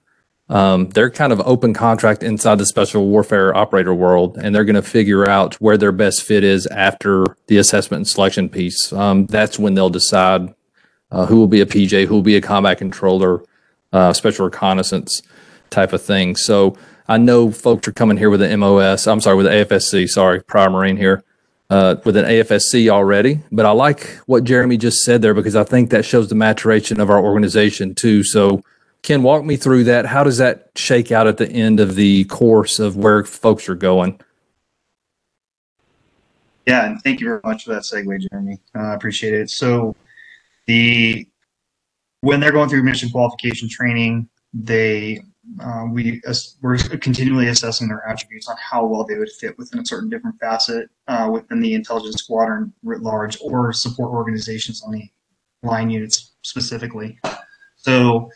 um, 0.49 0.89
they're 0.91 1.11
kind 1.11 1.33
of 1.33 1.41
open 1.41 1.75
contract 1.75 2.23
inside 2.23 2.59
the 2.59 2.67
special 2.67 3.07
warfare 3.09 3.55
operator 3.55 3.93
world, 3.93 4.39
and 4.39 4.55
they're 4.55 4.65
going 4.65 4.77
to 4.77 4.83
figure 4.83 5.29
out 5.29 5.55
where 5.57 5.77
their 5.77 5.93
best 5.93 6.23
fit 6.23 6.45
is 6.45 6.67
after 6.69 7.27
the 7.49 7.59
assessment 7.59 8.01
and 8.01 8.09
selection 8.09 8.49
piece. 8.49 8.93
Um, 8.93 9.27
that's 9.27 9.59
when 9.59 9.75
they'll 9.75 9.91
decide 9.91 10.55
uh, 11.11 11.27
who 11.27 11.37
will 11.39 11.47
be 11.47 11.61
a 11.61 11.67
PJ, 11.67 12.07
who 12.07 12.15
will 12.15 12.23
be 12.23 12.37
a 12.37 12.41
combat 12.41 12.79
controller, 12.79 13.43
uh, 13.93 14.13
special 14.13 14.45
reconnaissance 14.47 15.23
type 15.71 15.93
of 15.93 16.03
thing. 16.03 16.37
So 16.37 16.77
I 17.09 17.19
know 17.19 17.51
folks 17.51 17.89
are 17.89 17.93
coming 17.93 18.17
here 18.17 18.31
with 18.31 18.43
an 18.43 18.59
MOS. 18.61 19.07
I'm 19.07 19.21
sorry, 19.21 19.37
with 19.37 19.47
the 19.47 19.53
AFSC. 19.53 20.09
Sorry, 20.09 20.43
prior 20.43 20.71
Marine 20.71 20.97
here. 20.97 21.23
Uh, 21.69 21.97
with 22.05 22.17
an 22.17 22.25
AFSC 22.25 22.89
already, 22.89 23.41
but 23.51 23.67
I 23.67 23.73
like 23.73 24.21
what 24.27 24.45
Jeremy 24.45 24.77
just 24.77 25.03
said 25.03 25.21
there 25.21 25.35
because 25.35 25.57
I 25.57 25.65
think 25.65 25.91
that 25.91 26.05
shows 26.05 26.29
the 26.29 26.37
maturation 26.37 27.01
of 27.01 27.11
our 27.11 27.19
organization 27.19 27.93
too. 27.93 28.23
So 28.23 28.63
Ken, 29.07 29.23
walk 29.23 29.45
me 29.45 29.57
through 29.57 29.85
that. 29.85 30.07
How 30.07 30.25
does 30.25 30.39
that 30.39 30.71
shake 30.75 31.13
out 31.13 31.29
at 31.29 31.37
the 31.37 31.49
end 31.49 31.79
of 31.79 31.95
the 31.95 32.25
course 32.25 32.81
of 32.81 32.97
where 32.97 33.23
folks 33.23 33.69
are 33.69 33.77
going? 33.77 34.21
Yeah, 36.67 36.87
and 36.87 37.01
thank 37.03 37.21
you 37.21 37.29
very 37.29 37.41
much 37.45 37.65
for 37.65 37.75
that 37.75 37.83
segue, 37.83 38.29
Jeremy. 38.29 38.59
I 38.75 38.79
uh, 38.79 38.95
appreciate 38.97 39.33
it. 39.33 39.49
So, 39.51 39.95
the 40.67 41.27
when 42.21 42.41
they're 42.41 42.53
going 42.53 42.69
through 42.69 42.83
mission 42.83 43.09
qualification 43.11 43.69
training, 43.69 44.29
they 44.53 45.21
uh, 45.61 45.85
we 45.91 46.21
we're 46.61 46.77
continually 46.77 47.49
assessing 47.49 47.89
their 47.89 48.07
attributes 48.09 48.49
on 48.49 48.57
how 48.59 48.85
well 48.85 49.05
they 49.05 49.17
would 49.17 49.31
fit 49.31 49.57
within 49.59 49.79
a 49.81 49.87
certain 49.87 50.09
different 50.09 50.39
facet 50.41 50.89
uh, 51.09 51.29
within 51.33 51.61
the 51.61 51.75
intelligence 51.75 52.17
squadron 52.17 52.73
writ 52.83 53.01
large 53.01 53.39
or 53.41 53.73
support 53.73 54.11
organizations 54.11 54.83
on 54.83 54.93
the 54.93 55.09
line 55.63 55.89
units 55.89 56.33
specifically. 56.43 57.19
So 57.77 58.31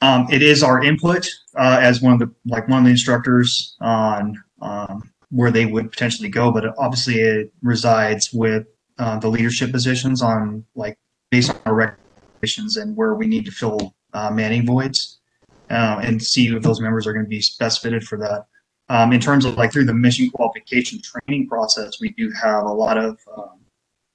um, 0.00 0.26
it 0.30 0.42
is 0.42 0.62
our 0.62 0.82
input 0.82 1.28
uh, 1.56 1.78
as 1.80 2.00
one 2.00 2.14
of 2.14 2.18
the 2.20 2.30
like 2.46 2.68
one 2.68 2.78
of 2.78 2.84
the 2.84 2.90
instructors 2.90 3.76
on 3.80 4.42
um, 4.62 5.10
where 5.30 5.50
they 5.50 5.66
would 5.66 5.90
potentially 5.90 6.28
go, 6.28 6.50
but 6.50 6.64
obviously 6.78 7.20
it 7.20 7.52
resides 7.62 8.32
with 8.32 8.66
uh, 8.98 9.18
the 9.18 9.28
leadership 9.28 9.70
positions 9.70 10.22
on 10.22 10.64
like 10.74 10.98
based 11.30 11.50
on 11.50 11.60
our 11.66 11.74
recommendations 11.74 12.76
and 12.76 12.96
where 12.96 13.14
we 13.14 13.26
need 13.26 13.44
to 13.44 13.50
fill 13.50 13.94
uh, 14.12 14.30
manning 14.30 14.66
voids 14.66 15.20
uh, 15.70 16.00
and 16.02 16.22
see 16.22 16.48
if 16.48 16.62
those 16.62 16.80
members 16.80 17.06
are 17.06 17.12
going 17.12 17.24
to 17.24 17.28
be 17.28 17.42
best 17.58 17.82
fitted 17.82 18.04
for 18.04 18.18
that. 18.18 18.46
Um, 18.88 19.12
in 19.12 19.20
terms 19.20 19.44
of 19.44 19.56
like 19.56 19.72
through 19.72 19.84
the 19.84 19.94
mission 19.94 20.28
qualification 20.30 21.00
training 21.00 21.48
process, 21.48 22.00
we 22.00 22.08
do 22.10 22.30
have 22.32 22.64
a 22.64 22.72
lot 22.72 22.98
of 22.98 23.18
um, 23.36 23.60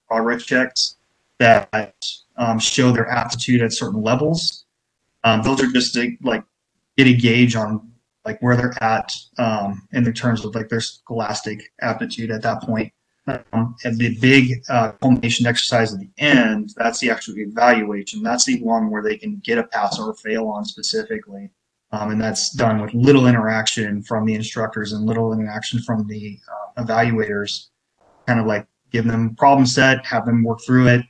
progress 0.08 0.43
checks 0.43 0.97
that 1.39 2.06
um, 2.38 2.60
show 2.60 2.91
their 2.91 3.10
aptitude 3.10 3.62
at 3.62 3.71
certain 3.71 4.01
levels 4.01 4.65
um, 5.25 5.41
those 5.41 5.62
are 5.62 5.71
just 5.71 5.93
to 5.95 6.15
like 6.21 6.43
get 6.97 7.08
a 7.08 7.13
gauge 7.13 7.56
on 7.56 7.91
like 8.23 8.39
where 8.41 8.56
they're 8.56 8.82
at 8.82 9.12
um, 9.38 9.86
in 9.91 10.04
the 10.04 10.13
terms 10.13 10.45
of 10.45 10.56
like 10.56 10.69
their 10.69 10.80
scholastic 10.80 11.73
aptitude 11.82 12.32
at 12.32 12.43
that 12.43 12.62
point. 12.62 12.93
Um, 13.27 13.75
the 13.83 14.17
big 14.21 14.63
uh, 14.69 14.91
culmination 15.01 15.47
exercise 15.47 15.93
at 15.93 15.99
the 15.99 16.09
end, 16.19 16.73
that's 16.77 16.99
the 16.99 17.09
actual 17.09 17.39
evaluation. 17.39 18.21
That's 18.21 18.45
the 18.45 18.61
one 18.61 18.91
where 18.91 19.01
they 19.01 19.17
can 19.17 19.41
get 19.43 19.57
a 19.57 19.63
pass 19.63 19.99
or 19.99 20.13
fail 20.13 20.47
on 20.47 20.63
specifically. 20.63 21.49
Um, 21.91 22.11
and 22.11 22.21
that's 22.21 22.51
done 22.51 22.81
with 22.81 22.93
little 22.93 23.25
interaction 23.25 24.03
from 24.03 24.25
the 24.25 24.35
instructors 24.35 24.91
and 24.93 25.05
little 25.05 25.33
interaction 25.33 25.81
from 25.81 26.07
the 26.07 26.39
uh, 26.77 26.83
evaluators. 26.83 27.67
Kind 28.27 28.39
of 28.39 28.45
like 28.45 28.67
give 28.91 29.05
them 29.05 29.35
problem 29.35 29.65
set, 29.65 30.05
have 30.05 30.25
them 30.25 30.43
work 30.43 30.59
through 30.65 30.88
it, 30.88 31.05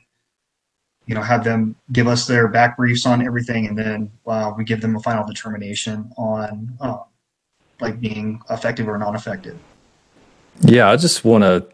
you 1.06 1.14
know, 1.14 1.22
have 1.22 1.44
them 1.44 1.76
give 1.92 2.08
us 2.08 2.26
their 2.26 2.48
back 2.48 2.76
briefs 2.76 3.06
on 3.06 3.24
everything, 3.24 3.66
and 3.66 3.78
then 3.78 4.10
uh, 4.26 4.52
we 4.56 4.64
give 4.64 4.80
them 4.80 4.96
a 4.96 5.00
final 5.00 5.24
determination 5.24 6.10
on 6.16 6.76
uh, 6.80 6.98
like 7.80 8.00
being 8.00 8.40
effective 8.50 8.88
or 8.88 8.98
non-effective. 8.98 9.58
Yeah, 10.60 10.90
I 10.90 10.96
just 10.96 11.24
want 11.24 11.44
to. 11.44 11.66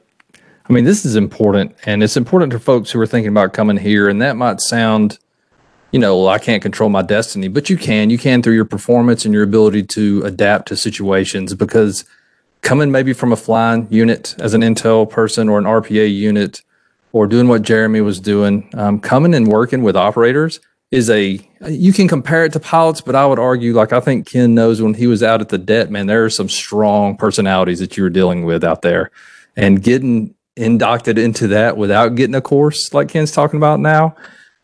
I 0.69 0.73
mean, 0.73 0.85
this 0.85 1.05
is 1.05 1.17
important, 1.17 1.75
and 1.87 2.03
it's 2.03 2.17
important 2.17 2.53
to 2.53 2.59
folks 2.59 2.91
who 2.91 3.01
are 3.01 3.07
thinking 3.07 3.31
about 3.31 3.53
coming 3.53 3.77
here. 3.77 4.09
And 4.09 4.23
that 4.23 4.37
might 4.37 4.61
sound, 4.61 5.19
you 5.91 5.99
know, 5.99 6.29
I 6.29 6.39
can't 6.39 6.63
control 6.63 6.89
my 6.89 7.03
destiny, 7.03 7.49
but 7.49 7.69
you 7.69 7.77
can. 7.77 8.11
You 8.11 8.19
can 8.19 8.43
through 8.43 8.55
your 8.55 8.65
performance 8.65 9.25
and 9.25 9.35
your 9.35 9.43
ability 9.43 9.83
to 9.85 10.23
adapt 10.25 10.69
to 10.69 10.77
situations. 10.77 11.55
Because 11.55 12.05
coming 12.61 12.93
maybe 12.93 13.13
from 13.13 13.33
a 13.33 13.37
flying 13.37 13.89
unit 13.91 14.37
as 14.39 14.55
an 14.55 14.61
intel 14.61 15.09
person 15.09 15.49
or 15.49 15.59
an 15.59 15.65
RPA 15.65 16.13
unit 16.15 16.63
or 17.13 17.27
doing 17.27 17.49
what 17.49 17.63
Jeremy 17.63 18.01
was 18.01 18.21
doing, 18.21 18.71
um, 18.75 19.01
coming 19.01 19.35
and 19.35 19.49
working 19.49 19.83
with 19.83 19.97
operators 19.97 20.61
is 20.93 21.09
a 21.11 21.41
you 21.67 21.93
can 21.93 22.07
compare 22.07 22.45
it 22.45 22.53
to 22.53 22.61
pilots, 22.61 23.01
but 23.01 23.17
I 23.17 23.27
would 23.27 23.39
argue, 23.39 23.73
like 23.73 23.93
I 23.93 24.01
think 24.01 24.27
Ken 24.27 24.55
knows 24.55 24.81
when 24.81 24.95
he 24.95 25.07
was 25.07 25.23
out 25.23 25.41
at 25.41 25.49
the 25.49 25.59
det, 25.59 25.91
man, 25.91 26.07
there 26.07 26.25
are 26.25 26.31
some 26.31 26.49
strong 26.49 27.17
personalities 27.17 27.81
that 27.81 27.97
you 27.97 28.03
were 28.03 28.11
dealing 28.11 28.45
with 28.45 28.63
out 28.63 28.83
there, 28.83 29.11
and 29.57 29.83
getting 29.83 30.35
inducted 30.57 31.19
into 31.19 31.49
that 31.49 31.77
without 31.77 32.15
getting 32.15 32.35
a 32.35 32.41
course 32.41 32.93
like 32.93 33.09
Ken's 33.09 33.33
talking 33.33 33.59
about 33.59 33.81
now. 33.81 34.15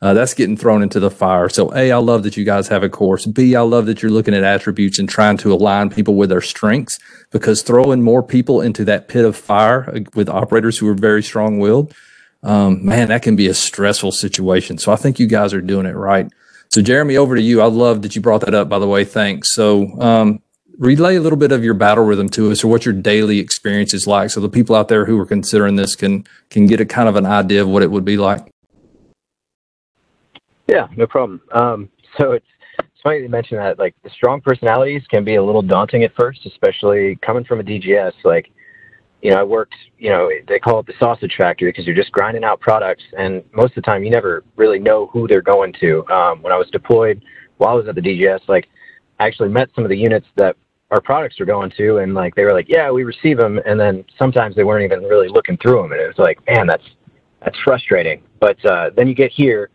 Uh, 0.00 0.14
that's 0.14 0.32
getting 0.32 0.56
thrown 0.56 0.80
into 0.80 1.00
the 1.00 1.10
fire. 1.10 1.48
So, 1.48 1.74
A, 1.74 1.90
I 1.90 1.96
love 1.96 2.22
that 2.22 2.36
you 2.36 2.44
guys 2.44 2.68
have 2.68 2.84
a 2.84 2.88
course. 2.88 3.26
B, 3.26 3.56
I 3.56 3.62
love 3.62 3.86
that 3.86 4.00
you're 4.00 4.12
looking 4.12 4.32
at 4.32 4.44
attributes 4.44 5.00
and 5.00 5.08
trying 5.08 5.38
to 5.38 5.52
align 5.52 5.90
people 5.90 6.14
with 6.14 6.28
their 6.28 6.40
strengths 6.40 6.96
because 7.32 7.62
throwing 7.62 8.00
more 8.02 8.22
people 8.22 8.60
into 8.60 8.84
that 8.84 9.08
pit 9.08 9.24
of 9.24 9.36
fire 9.36 9.90
uh, 9.92 10.00
with 10.14 10.28
operators 10.28 10.78
who 10.78 10.86
are 10.86 10.94
very 10.94 11.22
strong 11.22 11.58
willed 11.58 11.92
um, 12.42 12.84
man, 12.84 13.08
that 13.08 13.22
can 13.22 13.36
be 13.36 13.48
a 13.48 13.54
stressful 13.54 14.12
situation. 14.12 14.78
So 14.78 14.92
I 14.92 14.96
think 14.96 15.18
you 15.18 15.26
guys 15.26 15.52
are 15.52 15.60
doing 15.60 15.86
it 15.86 15.96
right. 15.96 16.30
So 16.70 16.82
Jeremy, 16.82 17.16
over 17.16 17.34
to 17.34 17.42
you. 17.42 17.60
I 17.60 17.66
love 17.66 18.02
that 18.02 18.14
you 18.14 18.22
brought 18.22 18.42
that 18.42 18.54
up, 18.54 18.68
by 18.68 18.78
the 18.78 18.86
way. 18.86 19.04
Thanks. 19.04 19.54
So 19.54 20.00
um, 20.00 20.40
relay 20.78 21.16
a 21.16 21.20
little 21.20 21.38
bit 21.38 21.52
of 21.52 21.64
your 21.64 21.74
battle 21.74 22.04
rhythm 22.04 22.28
to 22.30 22.50
us 22.50 22.64
or 22.64 22.68
what 22.68 22.84
your 22.84 22.94
daily 22.94 23.38
experience 23.38 23.92
is 23.92 24.06
like. 24.06 24.30
So 24.30 24.40
the 24.40 24.48
people 24.48 24.76
out 24.76 24.88
there 24.88 25.04
who 25.04 25.18
are 25.20 25.26
considering 25.26 25.76
this 25.76 25.96
can, 25.96 26.24
can 26.50 26.66
get 26.66 26.80
a 26.80 26.86
kind 26.86 27.08
of 27.08 27.16
an 27.16 27.26
idea 27.26 27.62
of 27.62 27.68
what 27.68 27.82
it 27.82 27.90
would 27.90 28.04
be 28.04 28.16
like. 28.16 28.48
Yeah, 30.66 30.86
no 30.96 31.06
problem. 31.06 31.40
Um, 31.52 31.88
so 32.16 32.32
it's, 32.32 32.46
funny 33.02 33.20
you 33.20 33.28
mention 33.28 33.56
that 33.56 33.78
like 33.78 33.94
the 34.02 34.10
strong 34.10 34.40
personalities 34.40 35.02
can 35.08 35.24
be 35.24 35.36
a 35.36 35.42
little 35.42 35.62
daunting 35.62 36.02
at 36.02 36.12
first, 36.18 36.44
especially 36.46 37.16
coming 37.22 37.44
from 37.44 37.60
a 37.60 37.62
DGS. 37.62 38.12
Like 38.24 38.50
you 39.22 39.30
know, 39.30 39.36
I 39.38 39.42
worked, 39.42 39.74
you 39.98 40.10
know, 40.10 40.30
they 40.46 40.58
call 40.58 40.80
it 40.80 40.86
the 40.86 40.94
sausage 40.98 41.34
factory 41.36 41.70
because 41.70 41.86
you're 41.86 41.96
just 41.96 42.12
grinding 42.12 42.44
out 42.44 42.60
products. 42.60 43.02
And 43.16 43.42
most 43.52 43.76
of 43.76 43.76
the 43.76 43.82
time, 43.82 44.04
you 44.04 44.10
never 44.10 44.44
really 44.56 44.78
know 44.78 45.06
who 45.06 45.26
they're 45.26 45.42
going 45.42 45.74
to. 45.80 46.06
Um, 46.08 46.42
when 46.42 46.52
I 46.52 46.56
was 46.56 46.68
deployed 46.70 47.24
while 47.56 47.70
I 47.70 47.74
was 47.74 47.88
at 47.88 47.96
the 47.96 48.00
DGS, 48.00 48.40
like, 48.46 48.68
I 49.18 49.26
actually 49.26 49.48
met 49.48 49.70
some 49.74 49.84
of 49.84 49.90
the 49.90 49.96
units 49.96 50.26
that 50.36 50.56
our 50.90 51.00
products 51.00 51.38
were 51.38 51.46
going 51.46 51.70
to, 51.76 51.98
and 51.98 52.14
like, 52.14 52.34
they 52.34 52.44
were 52.44 52.52
like, 52.52 52.68
yeah, 52.68 52.90
we 52.90 53.04
receive 53.04 53.36
them. 53.36 53.60
And 53.66 53.78
then 53.78 54.04
sometimes 54.18 54.56
they 54.56 54.64
weren't 54.64 54.84
even 54.84 55.04
really 55.04 55.28
looking 55.28 55.56
through 55.58 55.82
them. 55.82 55.92
And 55.92 56.00
it 56.00 56.06
was 56.06 56.18
like, 56.18 56.38
man, 56.48 56.66
that's, 56.66 56.84
that's 57.44 57.58
frustrating. 57.64 58.22
But 58.40 58.64
uh, 58.64 58.90
then 58.96 59.06
you 59.08 59.14
get 59.14 59.30
here 59.30 59.70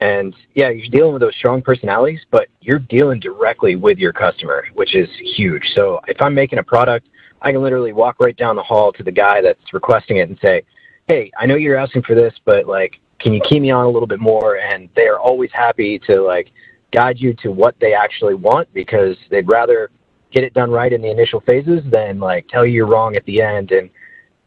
And 0.00 0.34
yeah, 0.54 0.70
you're 0.70 0.88
dealing 0.88 1.12
with 1.12 1.22
those 1.22 1.34
strong 1.36 1.60
personalities, 1.62 2.20
but 2.30 2.48
you're 2.60 2.78
dealing 2.78 3.20
directly 3.20 3.76
with 3.76 3.98
your 3.98 4.12
customer, 4.12 4.66
which 4.74 4.94
is 4.94 5.08
huge. 5.36 5.64
So 5.74 6.00
if 6.06 6.20
I'm 6.22 6.34
making 6.34 6.58
a 6.60 6.62
product, 6.62 7.08
I 7.42 7.52
can 7.52 7.62
literally 7.62 7.92
walk 7.92 8.16
right 8.20 8.36
down 8.36 8.56
the 8.56 8.62
hall 8.62 8.92
to 8.92 9.02
the 9.02 9.12
guy 9.12 9.40
that's 9.40 9.72
requesting 9.72 10.18
it 10.18 10.28
and 10.28 10.38
say, 10.42 10.62
Hey, 11.08 11.30
I 11.38 11.46
know 11.46 11.56
you're 11.56 11.76
asking 11.76 12.02
for 12.02 12.14
this, 12.14 12.34
but 12.44 12.66
like, 12.66 13.00
can 13.18 13.32
you 13.32 13.40
key 13.40 13.58
me 13.58 13.70
on 13.70 13.86
a 13.86 13.88
little 13.88 14.06
bit 14.06 14.20
more? 14.20 14.58
And 14.58 14.88
they 14.94 15.06
are 15.08 15.18
always 15.18 15.50
happy 15.52 15.98
to 16.00 16.20
like 16.22 16.50
guide 16.92 17.18
you 17.18 17.34
to 17.42 17.50
what 17.50 17.74
they 17.80 17.92
actually 17.94 18.34
want 18.34 18.72
because 18.72 19.16
they'd 19.30 19.50
rather 19.50 19.90
get 20.32 20.44
it 20.44 20.54
done 20.54 20.70
right 20.70 20.92
in 20.92 21.00
the 21.02 21.10
initial 21.10 21.40
phases 21.40 21.82
than 21.90 22.18
like 22.18 22.46
tell 22.48 22.66
you 22.66 22.72
you're 22.72 22.86
wrong 22.86 23.16
at 23.16 23.24
the 23.24 23.40
end 23.40 23.72
and 23.72 23.90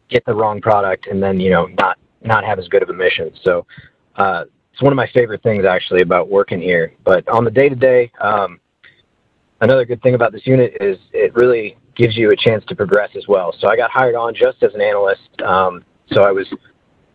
get 0.08 0.24
the 0.24 0.34
wrong 0.34 0.60
product 0.60 1.06
and 1.06 1.22
then, 1.22 1.40
you 1.40 1.50
know, 1.50 1.66
not, 1.78 1.98
not 2.22 2.44
have 2.44 2.58
as 2.58 2.68
good 2.68 2.82
of 2.82 2.88
a 2.88 2.92
mission. 2.92 3.32
So, 3.42 3.66
uh, 4.16 4.44
it's 4.72 4.80
one 4.80 4.92
of 4.92 4.96
my 4.96 5.08
favorite 5.12 5.42
things 5.42 5.64
actually 5.66 6.00
about 6.00 6.30
working 6.30 6.60
here. 6.60 6.94
But 7.04 7.28
on 7.28 7.44
the 7.44 7.50
day 7.50 7.68
to 7.68 7.76
day, 7.76 8.10
another 9.60 9.84
good 9.84 10.02
thing 10.02 10.14
about 10.14 10.32
this 10.32 10.46
unit 10.46 10.76
is 10.80 10.98
it 11.12 11.34
really 11.34 11.76
gives 11.94 12.16
you 12.16 12.30
a 12.30 12.36
chance 12.36 12.64
to 12.66 12.74
progress 12.74 13.10
as 13.16 13.28
well. 13.28 13.54
So 13.58 13.68
I 13.68 13.76
got 13.76 13.90
hired 13.90 14.14
on 14.14 14.34
just 14.34 14.62
as 14.62 14.74
an 14.74 14.80
analyst. 14.80 15.42
Um, 15.44 15.84
so 16.10 16.22
I 16.22 16.32
was, 16.32 16.46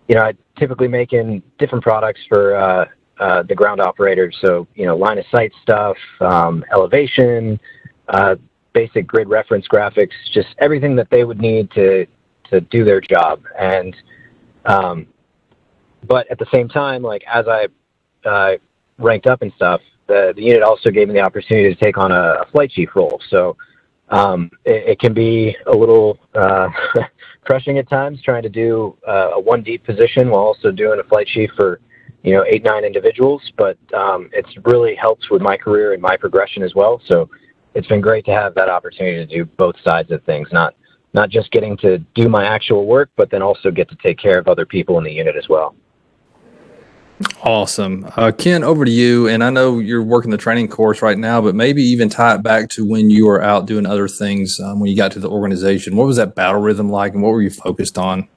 you 0.07 0.15
know, 0.15 0.21
I 0.21 0.33
typically 0.57 0.87
making 0.87 1.41
different 1.57 1.83
products 1.83 2.19
for 2.29 2.55
uh, 2.55 2.85
uh, 3.19 3.43
the 3.43 3.55
ground 3.55 3.81
operators. 3.81 4.37
So 4.41 4.67
you 4.75 4.85
know, 4.85 4.95
line 4.95 5.17
of 5.17 5.25
sight 5.31 5.51
stuff, 5.61 5.97
um, 6.21 6.63
elevation, 6.71 7.59
uh, 8.07 8.35
basic 8.77 9.07
grid 9.07 9.27
reference 9.27 9.67
graphics, 9.67 10.11
just 10.31 10.49
everything 10.59 10.95
that 10.95 11.09
they 11.09 11.23
would 11.23 11.39
need 11.39 11.71
to 11.71 12.05
to 12.51 12.61
do 12.61 12.85
their 12.85 13.01
job. 13.01 13.41
And 13.59 13.95
um, 14.65 15.07
but 16.07 16.29
at 16.29 16.37
the 16.37 16.45
same 16.53 16.69
time, 16.69 17.01
like 17.01 17.23
as 17.31 17.45
I 17.47 17.67
uh, 18.27 18.57
ranked 18.99 19.25
up 19.25 19.41
and 19.41 19.51
stuff, 19.55 19.81
the, 20.05 20.31
the 20.35 20.43
unit 20.43 20.61
also 20.61 20.91
gave 20.91 21.07
me 21.07 21.15
the 21.15 21.21
opportunity 21.21 21.73
to 21.73 21.83
take 21.83 21.97
on 21.97 22.11
a, 22.11 22.41
a 22.41 22.45
flight 22.51 22.69
chief 22.69 22.89
role. 22.95 23.19
So 23.29 23.57
um, 24.09 24.51
it, 24.63 24.91
it, 24.91 24.99
can 24.99 25.13
be 25.13 25.57
a 25.65 25.75
little 25.75 26.19
uh, 26.35 26.69
crushing 27.45 27.79
at 27.79 27.89
times 27.89 28.21
trying 28.21 28.43
to 28.43 28.49
do 28.49 28.95
uh, 29.07 29.31
a 29.33 29.39
one 29.39 29.63
deep 29.63 29.83
position 29.83 30.29
while 30.29 30.41
also 30.41 30.71
doing 30.71 30.99
a 30.99 31.03
flight 31.03 31.27
chief 31.27 31.49
for 31.57 31.81
you 32.23 32.33
know 32.33 32.45
eight 32.47 32.63
nine 32.63 32.85
individuals. 32.85 33.41
But 33.57 33.77
um, 33.93 34.29
it's 34.33 34.55
really 34.65 34.95
helps 34.95 35.31
with 35.31 35.41
my 35.41 35.57
career 35.57 35.93
and 35.93 36.01
my 36.01 36.15
progression 36.15 36.61
as 36.61 36.75
well. 36.75 37.01
So 37.05 37.27
it's 37.77 37.87
been 37.87 38.01
great 38.01 38.25
to 38.25 38.31
have 38.31 38.55
that 38.55 38.69
opportunity 38.69 39.17
to 39.17 39.25
do 39.25 39.45
both 39.45 39.75
sides 39.83 40.09
of 40.09 40.23
things, 40.23 40.47
not 40.51 40.73
not 41.13 41.29
just 41.29 41.51
getting 41.51 41.77
to 41.77 41.99
do 42.15 42.27
my 42.27 42.43
actual 42.43 42.87
work, 42.87 43.11
but 43.15 43.29
then 43.29 43.43
also 43.43 43.69
get 43.69 43.87
to 43.89 43.95
take 43.97 44.17
care 44.17 44.39
of 44.39 44.47
other 44.47 44.65
people 44.65 44.97
in 44.97 45.03
the 45.03 45.11
unit 45.11 45.35
as 45.35 45.47
well. 45.47 45.75
Awesome. 47.43 48.11
Uh, 48.15 48.31
Ken, 48.35 48.63
over 48.63 48.83
to 48.83 48.91
you. 48.91 49.27
And 49.27 49.43
I 49.43 49.49
know 49.49 49.79
you're 49.79 50.03
working 50.03 50.31
the 50.31 50.37
training 50.37 50.67
course 50.67 51.01
right 51.01 51.17
now, 51.17 51.39
but 51.39 51.55
maybe 51.55 51.81
even 51.83 52.09
tie 52.09 52.35
it 52.35 52.43
back 52.43 52.69
to 52.71 52.85
when 52.85 53.09
you 53.09 53.25
were 53.25 53.41
out 53.41 53.65
doing 53.65 53.85
other 53.85 54.07
things 54.07 54.59
um, 54.59 54.79
when 54.79 54.89
you 54.89 54.95
got 54.95 55.11
to 55.13 55.19
the 55.19 55.29
organization. 55.29 55.95
What 55.95 56.07
was 56.07 56.17
that 56.17 56.35
battle 56.35 56.61
rhythm 56.61 56.89
like 56.89 57.13
and 57.13 57.23
what 57.23 57.31
were 57.31 57.41
you 57.41 57.49
focused 57.49 57.97
on? 57.97 58.27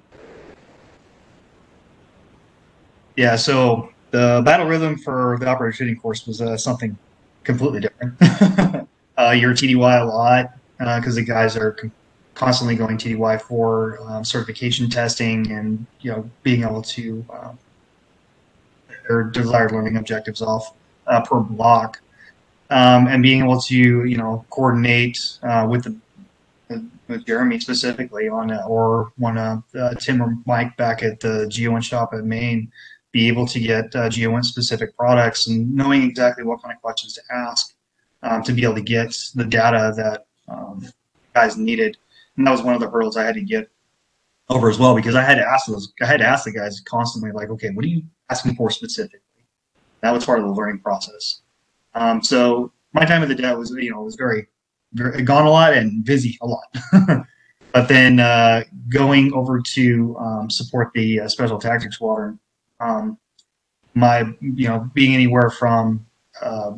Yeah, 3.16 3.36
so 3.36 3.90
the 4.10 4.42
battle 4.44 4.66
rhythm 4.66 4.96
for 4.96 5.36
the 5.40 5.48
operator 5.48 5.76
training 5.76 5.96
course 5.96 6.26
was 6.26 6.40
uh, 6.40 6.56
something 6.56 6.96
completely 7.44 7.80
different. 7.80 8.88
uh, 9.20 9.32
you're 9.32 9.52
TDY 9.52 10.00
a 10.00 10.04
lot 10.04 10.52
because 10.78 11.16
uh, 11.16 11.20
the 11.20 11.24
guys 11.24 11.56
are 11.56 11.76
constantly 12.34 12.74
going 12.74 12.96
TDY 12.96 13.42
for 13.42 13.98
um, 14.08 14.24
certification 14.24 14.88
testing 14.88 15.50
and 15.52 15.84
you 16.00 16.10
know 16.10 16.28
being 16.42 16.62
able 16.62 16.80
to 16.82 17.24
um, 17.30 17.58
their 19.06 19.24
desired 19.24 19.72
learning 19.72 19.96
objectives 19.96 20.40
off 20.40 20.74
uh, 21.06 21.20
per 21.20 21.40
block, 21.40 22.00
um, 22.70 23.08
and 23.08 23.22
being 23.22 23.42
able 23.42 23.60
to 23.60 24.04
you 24.04 24.16
know 24.16 24.44
coordinate 24.50 25.38
uh, 25.42 25.66
with 25.68 25.84
the 25.84 25.96
with 27.08 27.26
Jeremy 27.26 27.58
specifically 27.58 28.28
on 28.28 28.50
it, 28.50 28.60
or 28.66 29.12
of 29.20 29.62
uh, 29.78 29.94
Tim 29.94 30.22
or 30.22 30.34
Mike 30.46 30.76
back 30.76 31.02
at 31.02 31.20
the 31.20 31.46
GeoInt 31.50 31.82
shop 31.82 32.14
at 32.14 32.24
Maine, 32.24 32.70
be 33.12 33.28
able 33.28 33.46
to 33.48 33.58
get 33.58 33.94
uh, 33.96 34.08
GeoInt 34.08 34.44
specific 34.44 34.96
products 34.96 35.48
and 35.48 35.74
knowing 35.74 36.04
exactly 36.04 36.44
what 36.44 36.62
kind 36.62 36.74
of 36.74 36.80
questions 36.80 37.12
to 37.14 37.22
ask 37.30 37.74
um, 38.22 38.42
to 38.42 38.52
be 38.52 38.64
able 38.64 38.74
to 38.74 38.82
get 38.82 39.14
the 39.34 39.44
data 39.44 39.92
that 39.96 40.26
um, 40.48 40.86
guys 41.34 41.56
needed. 41.56 41.96
And 42.36 42.46
that 42.46 42.52
was 42.52 42.62
one 42.62 42.74
of 42.74 42.80
the 42.80 42.88
hurdles 42.90 43.16
I 43.16 43.24
had 43.24 43.34
to 43.34 43.42
get 43.42 43.70
over 44.48 44.68
as 44.68 44.78
well 44.78 44.94
because 44.94 45.14
I 45.14 45.22
had 45.22 45.36
to 45.36 45.46
ask 45.46 45.66
those 45.66 45.92
I 46.02 46.06
had 46.06 46.18
to 46.18 46.26
ask 46.26 46.44
the 46.44 46.52
guys 46.52 46.80
constantly 46.80 47.32
like, 47.32 47.50
okay, 47.50 47.70
what 47.70 47.84
are 47.84 47.88
you 47.88 48.02
asking 48.30 48.56
for 48.56 48.70
specifically? 48.70 49.20
That 50.02 50.12
was 50.12 50.24
part 50.24 50.38
of 50.38 50.46
the 50.46 50.52
learning 50.52 50.80
process. 50.80 51.42
Um, 51.94 52.22
so 52.22 52.72
my 52.92 53.04
time 53.04 53.22
at 53.22 53.28
the 53.28 53.34
DET 53.34 53.56
was 53.56 53.70
you 53.70 53.90
know 53.90 54.02
was 54.02 54.16
very, 54.16 54.46
very 54.92 55.22
gone 55.22 55.46
a 55.46 55.50
lot 55.50 55.74
and 55.74 56.04
busy 56.04 56.38
a 56.42 56.46
lot. 56.46 56.64
but 57.72 57.88
then 57.88 58.20
uh, 58.20 58.64
going 58.88 59.32
over 59.32 59.60
to 59.60 60.16
um, 60.18 60.50
support 60.50 60.90
the 60.94 61.20
uh, 61.20 61.28
Special 61.28 61.58
Tactics 61.58 61.96
Squadron, 61.96 62.38
um, 62.80 63.18
my 63.94 64.24
you 64.40 64.68
know 64.68 64.90
being 64.94 65.14
anywhere 65.14 65.50
from 65.50 66.04
uh, 66.42 66.72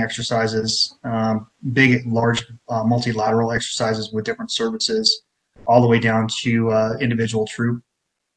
exercises, 0.00 0.96
um, 1.04 1.46
big 1.72 2.06
large 2.06 2.44
uh, 2.68 2.84
multilateral 2.84 3.52
exercises 3.52 4.12
with 4.12 4.24
different 4.24 4.50
services 4.50 5.22
all 5.66 5.80
the 5.80 5.88
way 5.88 5.98
down 5.98 6.28
to 6.42 6.70
uh, 6.70 6.96
individual 7.00 7.46
troop 7.46 7.82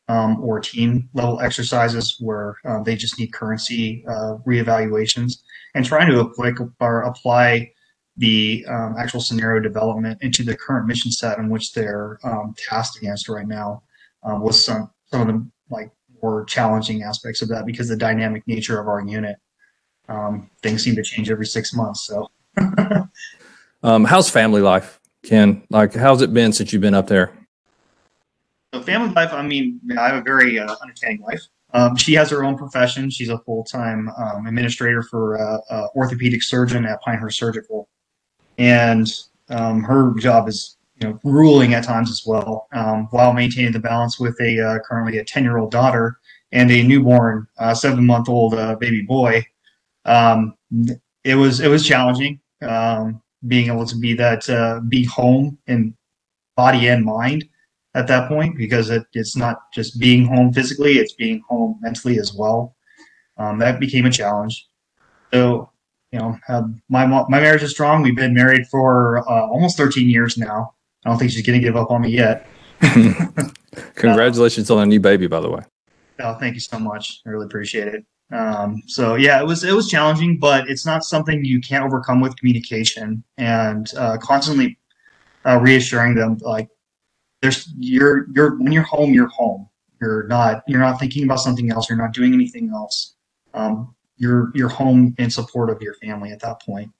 um, 0.08 0.42
or 0.44 0.60
team 0.60 1.08
level 1.14 1.40
exercises 1.40 2.18
where 2.20 2.58
uh, 2.66 2.82
they 2.82 2.96
just 2.96 3.20
need 3.20 3.32
currency 3.32 4.04
uh, 4.08 4.36
reevaluations 4.46 5.40
and 5.76 5.86
trying 5.86 6.10
to 6.10 6.20
apply, 6.20 6.52
or 6.80 7.02
apply 7.04 7.72
the 8.18 8.66
um, 8.68 8.96
actual 9.00 9.22
scenario 9.22 9.62
development 9.62 10.18
into 10.22 10.44
the 10.44 10.58
current 10.58 10.88
mission 10.88 11.12
set 11.12 11.38
in 11.38 11.50
which 11.50 11.74
they're 11.74 12.20
um, 12.24 12.54
tasked 12.58 12.98
against 12.98 13.30
right 13.30 13.48
now 13.48 13.82
um, 14.24 14.42
with 14.42 14.56
some 14.56 14.92
some 15.06 15.22
of 15.22 15.28
the 15.28 15.50
like 15.70 15.92
more 16.22 16.44
challenging 16.46 17.04
aspects 17.04 17.42
of 17.42 17.48
that 17.48 17.66
because 17.66 17.88
the 17.88 17.96
dynamic 17.96 18.46
nature 18.48 18.80
of 18.80 18.88
our 18.88 19.02
unit 19.02 19.38
um, 20.10 20.50
things 20.62 20.84
seem 20.84 20.96
to 20.96 21.04
change 21.04 21.30
every 21.32 21.46
six 21.46 21.74
months 21.74 22.04
so 22.04 22.30
um, 23.84 24.04
how's 24.04 24.30
family 24.30 24.62
life 24.62 25.00
Ken, 25.24 25.64
like 25.70 25.94
how's 25.94 26.22
it 26.22 26.34
been 26.34 26.54
since 26.54 26.72
you've 26.72 26.82
been 26.82 26.94
up 26.94 27.08
there? 27.08 27.32
So 28.74 28.82
family 28.82 29.14
life, 29.14 29.34
I 29.34 29.42
mean, 29.42 29.80
I 29.98 30.08
have 30.08 30.16
a 30.16 30.22
very 30.22 30.60
uh, 30.60 30.76
understanding 30.82 31.22
wife. 31.22 31.42
Um, 31.74 31.96
she 31.96 32.14
has 32.14 32.30
her 32.30 32.44
own 32.44 32.58
profession. 32.58 33.10
She's 33.10 33.30
a 33.30 33.38
full-time 33.40 34.10
um, 34.18 34.48
administrator 34.48 35.04
for 35.04 35.40
uh, 35.40 35.60
uh, 35.70 35.88
orthopedic 35.96 36.42
surgeon 36.42 36.86
at 36.86 37.02
Pinehurst 37.02 37.38
Surgical, 37.38 37.90
and 38.58 39.08
um, 39.50 39.84
her 39.84 40.14
job 40.16 40.48
is 40.48 40.78
you 41.00 41.08
know 41.08 41.20
grueling 41.24 41.74
at 41.74 41.84
times 41.84 42.10
as 42.10 42.24
well, 42.26 42.68
um, 42.74 43.08
while 43.12 43.34
maintaining 43.34 43.72
the 43.72 43.80
balance 43.80 44.20
with 44.20 44.40
a 44.42 44.60
uh, 44.60 44.80
currently 44.80 45.20
a 45.20 45.24
ten-year-old 45.24 45.72
daughter 45.72 46.20
and 46.52 46.72
a 46.72 46.82
newborn 46.82 47.48
uh, 47.60 47.74
seven-month-old 47.74 48.56
uh, 48.56 48.76
baby 48.76 49.02
boy. 49.02 49.46
Um, 50.10 50.56
it 51.24 51.36
was 51.36 51.60
it 51.60 51.68
was 51.68 51.86
challenging. 51.86 52.40
Um, 52.62 53.22
being 53.48 53.68
able 53.68 53.86
to 53.86 53.96
be 53.96 54.14
that 54.16 54.50
uh, 54.50 54.82
be 54.90 55.06
home 55.06 55.58
in 55.68 55.96
body 56.58 56.88
and 56.88 57.06
mind 57.06 57.46
at 57.94 58.08
that 58.08 58.28
point 58.28 58.58
because 58.58 58.90
it, 58.90 59.04
it's 59.14 59.38
not 59.38 59.72
just 59.74 59.98
being 59.98 60.26
home 60.26 60.52
physically 60.52 60.98
it's 60.98 61.14
being 61.14 61.42
home 61.48 61.80
mentally 61.82 62.20
as 62.20 62.34
well. 62.34 62.76
Um, 63.38 63.60
that 63.60 63.80
became 63.80 64.06
a 64.06 64.12
challenge. 64.12 64.68
So 65.32 65.72
you 66.12 66.20
know 66.20 66.38
uh, 66.50 66.64
my 66.90 67.06
my 67.06 67.40
marriage 67.40 67.64
is 67.64 67.72
strong. 67.72 68.02
We've 68.02 68.16
been 68.16 68.34
married 68.34 68.68
for 68.68 69.20
uh, 69.30 69.48
almost 69.48 69.78
13 69.78 70.10
years 70.10 70.38
now. 70.38 70.74
I 71.06 71.10
don't 71.10 71.20
think 71.20 71.32
she's 71.32 71.46
gonna 71.46 71.60
give 71.60 71.78
up 71.78 71.92
on 71.92 72.02
me 72.02 72.10
yet. 72.10 72.48
Congratulations 73.96 74.70
on 74.72 74.80
a 74.80 74.86
new 74.86 75.00
baby 75.00 75.28
by 75.28 75.40
the 75.40 75.50
way. 75.50 75.62
Oh 76.20 76.34
thank 76.34 76.56
you 76.56 76.62
so 76.62 76.80
much. 76.80 77.22
I 77.26 77.30
really 77.30 77.46
appreciate 77.46 77.88
it 77.88 78.06
um, 78.32 78.84
so 78.86 79.16
yeah, 79.16 79.40
it 79.40 79.46
was 79.46 79.64
it 79.64 79.74
was 79.74 79.90
challenging, 79.90 80.38
but 80.38 80.70
it's 80.70 80.86
not 80.86 81.04
something 81.04 81.44
you 81.44 81.60
can't 81.60 81.84
overcome 81.84 82.22
with 82.22 82.36
communication 82.38 83.24
and 83.38 83.92
uh, 83.98 84.18
constantly 84.18 84.78
uh, 85.46 85.60
reassuring 85.60 86.16
them 86.16 86.38
like 86.42 86.70
there's 87.42 87.72
you're 87.78 88.28
you're 88.34 88.56
when 88.58 88.72
you're 88.72 88.84
home, 88.84 89.14
you're 89.14 89.30
home. 89.30 89.68
You're 90.00 90.28
not 90.28 90.64
you're 90.68 90.80
not 90.80 91.00
thinking 91.00 91.24
about 91.24 91.40
something 91.40 91.72
else. 91.72 91.90
You're 91.90 91.98
not 91.98 92.14
doing 92.14 92.34
anything 92.34 92.70
else. 92.70 93.16
Um, 93.54 93.96
you're 94.18 94.52
you're 94.54 94.70
home 94.70 95.16
in 95.18 95.30
support 95.32 95.70
of 95.70 95.82
your 95.82 95.96
family 95.96 96.32
at 96.32 96.40
that 96.42 96.62
point. 96.62 96.92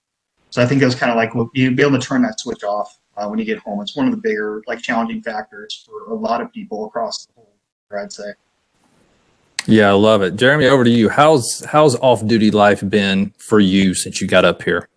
So 0.50 0.64
I 0.64 0.66
think 0.66 0.80
that 0.80 0.88
was 0.88 0.96
kind 0.96 1.12
of 1.12 1.16
like 1.16 1.36
well, 1.36 1.50
you 1.54 1.76
be 1.76 1.84
able 1.84 2.00
to 2.00 2.06
turn 2.06 2.24
that 2.24 2.40
switch 2.40 2.64
off 2.64 3.00
uh, 3.18 3.28
when 3.28 3.38
you 3.38 3.46
get 3.46 3.60
home. 3.60 3.82
It's 3.82 3.96
one 3.96 4.08
of 4.08 4.12
the 4.12 4.18
bigger 4.18 4.64
like 4.66 4.82
challenging 4.82 5.22
factors 5.22 5.86
for 5.86 6.12
a 6.12 6.16
lot 6.16 6.42
of 6.42 6.52
people 6.52 6.86
across 6.86 7.28
the 7.28 7.34
whole. 7.36 7.54
I'd 7.92 8.12
say. 8.12 8.34
Yeah, 9.70 9.90
I 9.90 9.94
love 9.94 10.24
it. 10.24 10.36
Jeremy, 10.36 10.66
over 10.66 10.84
to 10.84 10.90
you. 10.90 11.10
How's 11.10 11.64
how's 11.64 11.96
off 11.98 12.26
duty 12.26 12.50
life 12.50 12.82
been 12.90 13.34
for 13.38 13.60
you 13.60 13.94
since 13.94 14.20
you 14.20 14.28
got 14.28 14.44
up 14.44 14.64
here? 14.64 14.90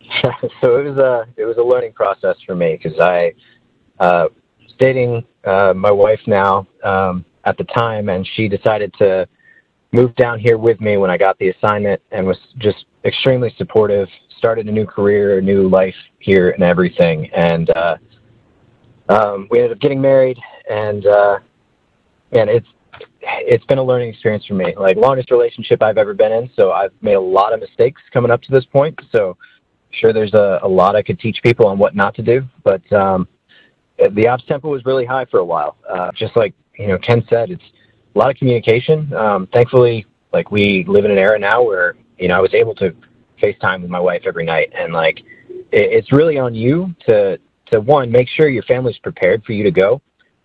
so 0.60 0.76
it 0.76 0.90
was 0.90 0.98
a 0.98 1.26
it 1.36 1.44
was 1.44 1.58
a 1.58 1.62
learning 1.62 1.92
process 1.92 2.34
for 2.44 2.56
me 2.56 2.76
because 2.76 2.98
I 2.98 3.34
uh, 4.00 4.26
dating 4.80 5.24
uh, 5.44 5.74
my 5.76 5.92
wife 5.92 6.18
now 6.26 6.66
um, 6.82 7.24
at 7.44 7.56
the 7.56 7.62
time, 7.64 8.08
and 8.08 8.28
she 8.34 8.48
decided 8.48 8.92
to 8.98 9.28
move 9.92 10.12
down 10.16 10.40
here 10.40 10.58
with 10.58 10.80
me 10.80 10.96
when 10.96 11.08
I 11.08 11.16
got 11.16 11.38
the 11.38 11.50
assignment 11.50 12.02
and 12.10 12.26
was 12.26 12.38
just 12.58 12.84
extremely 13.04 13.54
supportive. 13.58 14.08
Started 14.38 14.66
a 14.66 14.72
new 14.72 14.86
career, 14.86 15.38
a 15.38 15.40
new 15.40 15.68
life 15.68 15.94
here, 16.18 16.50
and 16.50 16.64
everything. 16.64 17.30
And 17.32 17.70
uh, 17.70 17.96
um, 19.08 19.46
we 19.52 19.58
ended 19.58 19.70
up 19.70 19.78
getting 19.78 20.00
married, 20.00 20.36
and 20.68 21.06
uh, 21.06 21.38
and 22.32 22.50
it's 22.50 22.66
it's 23.22 23.64
been 23.66 23.78
a 23.78 23.82
learning 23.82 24.08
experience 24.10 24.46
for 24.46 24.54
me. 24.54 24.74
Like 24.76 24.96
longest 24.96 25.30
relationship 25.30 25.82
I've 25.82 25.98
ever 25.98 26.14
been 26.14 26.32
in, 26.32 26.50
so 26.56 26.72
I've 26.72 26.92
made 27.02 27.14
a 27.14 27.20
lot 27.20 27.52
of 27.52 27.60
mistakes 27.60 28.00
coming 28.12 28.30
up 28.30 28.42
to 28.42 28.52
this 28.52 28.64
point. 28.64 28.98
So 29.12 29.36
sure, 29.90 30.12
there's 30.12 30.34
a, 30.34 30.60
a 30.62 30.68
lot 30.68 30.96
I 30.96 31.02
could 31.02 31.18
teach 31.18 31.40
people 31.42 31.66
on 31.66 31.78
what 31.78 31.94
not 31.94 32.14
to 32.16 32.22
do, 32.22 32.42
but 32.64 32.90
um, 32.92 33.28
the 34.12 34.28
ops 34.28 34.44
tempo 34.46 34.68
was 34.68 34.84
really 34.84 35.04
high 35.04 35.24
for 35.26 35.40
a 35.40 35.44
while. 35.44 35.76
Uh, 35.88 36.12
just 36.12 36.36
like 36.36 36.54
you 36.78 36.88
know, 36.88 36.98
Ken 36.98 37.24
said, 37.28 37.50
it's 37.50 37.64
a 38.14 38.18
lot 38.18 38.30
of 38.30 38.36
communication. 38.36 39.12
Um, 39.14 39.46
thankfully, 39.52 40.06
like 40.32 40.50
we 40.50 40.84
live 40.86 41.04
in 41.04 41.10
an 41.10 41.18
era 41.18 41.38
now 41.38 41.62
where 41.62 41.96
you 42.18 42.28
know 42.28 42.36
I 42.36 42.40
was 42.40 42.54
able 42.54 42.74
to 42.76 42.94
FaceTime 43.42 43.82
with 43.82 43.90
my 43.90 44.00
wife 44.00 44.22
every 44.26 44.44
night, 44.44 44.72
and 44.74 44.92
like 44.92 45.20
it, 45.48 45.66
it's 45.72 46.12
really 46.12 46.38
on 46.38 46.54
you 46.54 46.94
to 47.08 47.38
to 47.72 47.80
one 47.80 48.10
make 48.10 48.28
sure 48.28 48.48
your 48.48 48.62
family's 48.62 48.98
prepared 48.98 49.44
for 49.44 49.52
you 49.52 49.64
to 49.64 49.70
go, 49.70 50.00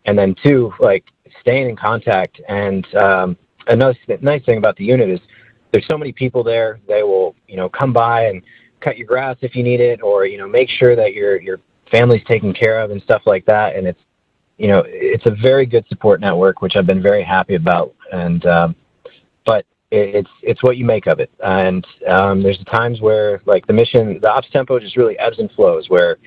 and 0.05 0.17
then 0.17 0.35
two 0.43 0.73
like 0.79 1.05
staying 1.39 1.69
in 1.69 1.75
contact. 1.75 2.41
And 2.47 2.85
um, 2.95 3.37
another 3.67 3.97
nice 4.21 4.43
thing 4.45 4.57
about 4.57 4.75
the 4.77 4.85
unit 4.85 5.09
is 5.09 5.19
there's 5.71 5.87
so 5.89 5.97
many 5.97 6.11
people 6.11 6.43
there. 6.43 6.79
They 6.87 7.03
will 7.03 7.35
you 7.47 7.57
know 7.57 7.69
come 7.69 7.93
by 7.93 8.25
and 8.25 8.41
cut 8.79 8.97
your 8.97 9.07
grass 9.07 9.37
if 9.41 9.55
you 9.55 9.63
need 9.63 9.79
it, 9.79 10.01
or 10.01 10.25
you 10.25 10.37
know 10.37 10.47
make 10.47 10.69
sure 10.69 10.95
that 10.95 11.13
your 11.13 11.41
your 11.41 11.59
family's 11.91 12.23
taken 12.25 12.53
care 12.53 12.79
of 12.81 12.91
and 12.91 13.01
stuff 13.01 13.23
like 13.25 13.45
that. 13.45 13.75
And 13.75 13.87
it's 13.87 13.99
you 14.61 14.67
know, 14.67 14.83
it's 14.85 15.25
a 15.25 15.35
very 15.41 15.65
good 15.65 15.87
support 15.89 16.21
network, 16.21 16.61
which 16.61 16.75
I've 16.75 16.85
been 16.85 17.01
very 17.01 17.23
happy 17.23 17.55
about. 17.55 17.95
And 18.11 18.45
um, 18.45 18.75
but 19.43 19.65
it's 19.89 20.29
it's 20.43 20.61
what 20.61 20.77
you 20.77 20.85
make 20.85 21.07
of 21.07 21.19
it. 21.19 21.31
And 21.43 21.85
um, 22.07 22.43
there's 22.43 22.59
times 22.71 23.01
where 23.01 23.41
like 23.45 23.65
the 23.65 23.73
mission, 23.73 24.19
the 24.21 24.29
ops 24.29 24.47
tempo 24.53 24.79
just 24.79 24.97
really 24.97 25.17
ebbs 25.17 25.39
and 25.39 25.51
flows, 25.53 25.89
where 25.89 26.17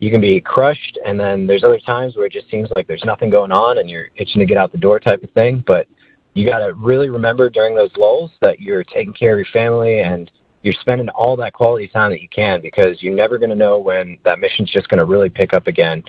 you 0.00 0.10
can 0.10 0.20
be 0.20 0.40
crushed, 0.40 0.98
and 1.06 1.20
then 1.20 1.46
there's 1.46 1.62
other 1.62 1.78
times 1.78 2.16
where 2.16 2.26
it 2.26 2.32
just 2.32 2.50
seems 2.50 2.68
like 2.74 2.86
there's 2.86 3.04
nothing 3.04 3.30
going 3.30 3.52
on, 3.52 3.78
and 3.78 3.88
you're 3.88 4.08
itching 4.16 4.40
to 4.40 4.46
get 4.46 4.56
out 4.56 4.72
the 4.72 4.78
door 4.78 4.98
type 4.98 5.22
of 5.22 5.30
thing. 5.30 5.62
But 5.66 5.86
you 6.34 6.48
got 6.48 6.58
to 6.60 6.74
really 6.74 7.08
remember 7.08 7.50
during 7.50 7.74
those 7.74 7.90
lulls 7.96 8.30
that 8.40 8.60
you're 8.60 8.84
taking 8.84 9.12
care 9.12 9.32
of 9.32 9.38
your 9.38 9.52
family 9.52 10.00
and 10.00 10.30
you're 10.62 10.74
spending 10.74 11.08
all 11.10 11.36
that 11.36 11.52
quality 11.52 11.88
time 11.88 12.10
that 12.10 12.20
you 12.20 12.28
can 12.28 12.60
because 12.60 13.02
you're 13.02 13.14
never 13.14 13.38
going 13.38 13.50
to 13.50 13.56
know 13.56 13.78
when 13.78 14.18
that 14.24 14.38
mission's 14.38 14.70
just 14.70 14.88
going 14.88 14.98
to 14.98 15.06
really 15.06 15.28
pick 15.30 15.54
up 15.54 15.66
again 15.66 16.04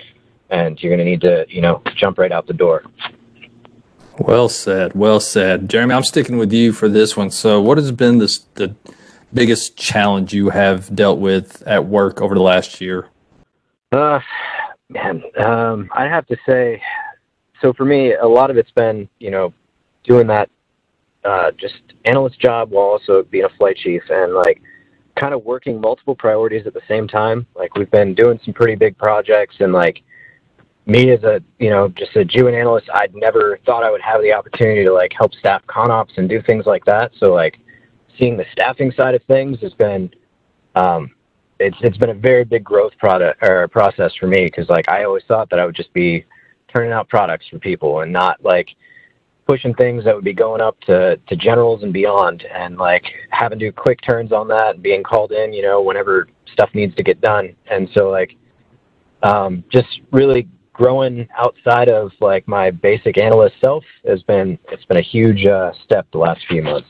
and 0.50 0.80
you're 0.82 0.94
going 0.94 1.04
to 1.04 1.10
need 1.10 1.22
to, 1.22 1.46
you 1.48 1.60
know, 1.60 1.82
jump 1.96 2.18
right 2.18 2.30
out 2.30 2.46
the 2.46 2.52
door. 2.52 2.84
Well 4.18 4.48
said. 4.48 4.94
Well 4.94 5.20
said. 5.20 5.70
Jeremy, 5.70 5.94
I'm 5.94 6.04
sticking 6.04 6.36
with 6.36 6.52
you 6.52 6.72
for 6.72 6.88
this 6.88 7.16
one. 7.16 7.30
So, 7.30 7.60
what 7.60 7.78
has 7.78 7.90
been 7.92 8.18
this, 8.18 8.40
the 8.54 8.76
biggest 9.32 9.76
challenge 9.76 10.34
you 10.34 10.50
have 10.50 10.94
dealt 10.94 11.18
with 11.18 11.62
at 11.66 11.86
work 11.86 12.20
over 12.20 12.34
the 12.34 12.42
last 12.42 12.80
year? 12.80 13.08
Uh, 13.92 14.18
man, 14.88 15.22
um, 15.44 15.90
I 15.94 16.04
have 16.04 16.26
to 16.26 16.36
say, 16.48 16.82
so 17.60 17.72
for 17.74 17.84
me, 17.84 18.14
a 18.14 18.26
lot 18.26 18.50
of 18.50 18.56
it's 18.56 18.70
been, 18.70 19.08
you 19.20 19.30
know, 19.30 19.52
doing 20.04 20.26
that 20.28 20.50
uh, 21.24 21.50
just 21.52 21.74
analyst 22.06 22.40
job 22.40 22.70
while 22.70 22.86
also 22.86 23.22
being 23.22 23.44
a 23.44 23.56
flight 23.58 23.76
chief 23.76 24.02
and 24.08 24.34
like 24.34 24.60
kind 25.14 25.34
of 25.34 25.44
working 25.44 25.80
multiple 25.80 26.16
priorities 26.16 26.66
at 26.66 26.74
the 26.74 26.80
same 26.88 27.06
time. 27.06 27.46
Like 27.54 27.76
we've 27.76 27.90
been 27.90 28.14
doing 28.14 28.40
some 28.44 28.54
pretty 28.54 28.74
big 28.74 28.96
projects 28.98 29.56
and 29.60 29.72
like 29.72 30.02
me 30.86 31.10
as 31.12 31.22
a 31.22 31.40
you 31.60 31.70
know 31.70 31.88
just 31.88 32.16
a 32.16 32.24
GeoInt 32.24 32.58
analyst, 32.58 32.88
I'd 32.92 33.14
never 33.14 33.60
thought 33.64 33.84
I 33.84 33.90
would 33.90 34.00
have 34.00 34.20
the 34.22 34.32
opportunity 34.32 34.84
to 34.84 34.92
like 34.92 35.12
help 35.16 35.32
staff 35.34 35.62
ConOps 35.66 36.16
and 36.16 36.28
do 36.28 36.42
things 36.42 36.66
like 36.66 36.84
that. 36.86 37.12
So 37.20 37.32
like 37.32 37.58
seeing 38.18 38.36
the 38.36 38.46
staffing 38.52 38.90
side 38.96 39.14
of 39.14 39.22
things 39.24 39.60
has 39.60 39.74
been 39.74 40.10
um, 40.74 41.12
it's 41.62 41.76
it's 41.80 41.98
been 41.98 42.10
a 42.10 42.14
very 42.14 42.44
big 42.44 42.64
growth 42.64 42.92
product 42.98 43.42
or 43.42 43.68
process 43.68 44.12
for 44.18 44.26
me 44.26 44.44
because 44.46 44.68
like 44.68 44.88
I 44.88 45.04
always 45.04 45.22
thought 45.28 45.48
that 45.50 45.58
I 45.58 45.66
would 45.66 45.76
just 45.76 45.92
be 45.92 46.24
turning 46.74 46.92
out 46.92 47.08
products 47.08 47.46
for 47.48 47.58
people 47.58 48.00
and 48.00 48.12
not 48.12 48.42
like 48.42 48.68
pushing 49.46 49.74
things 49.74 50.04
that 50.04 50.14
would 50.14 50.24
be 50.24 50.32
going 50.32 50.60
up 50.60 50.80
to, 50.80 51.16
to 51.28 51.36
generals 51.36 51.82
and 51.82 51.92
beyond 51.92 52.44
and 52.54 52.76
like 52.76 53.04
having 53.30 53.58
to 53.58 53.66
do 53.66 53.72
quick 53.72 54.00
turns 54.02 54.32
on 54.32 54.48
that 54.48 54.74
and 54.74 54.82
being 54.82 55.02
called 55.02 55.32
in, 55.32 55.52
you 55.52 55.62
know, 55.62 55.82
whenever 55.82 56.28
stuff 56.52 56.70
needs 56.74 56.94
to 56.94 57.02
get 57.02 57.20
done. 57.20 57.54
And 57.70 57.88
so 57.94 58.08
like 58.08 58.36
um, 59.22 59.64
just 59.70 60.00
really 60.10 60.48
growing 60.72 61.28
outside 61.36 61.88
of 61.88 62.12
like 62.20 62.46
my 62.48 62.70
basic 62.70 63.18
analyst 63.18 63.56
self 63.62 63.84
has 64.06 64.22
been 64.22 64.58
it's 64.70 64.84
been 64.86 64.96
a 64.96 65.02
huge 65.02 65.46
uh, 65.46 65.72
step 65.84 66.06
the 66.12 66.18
last 66.18 66.40
few 66.48 66.62
months. 66.62 66.88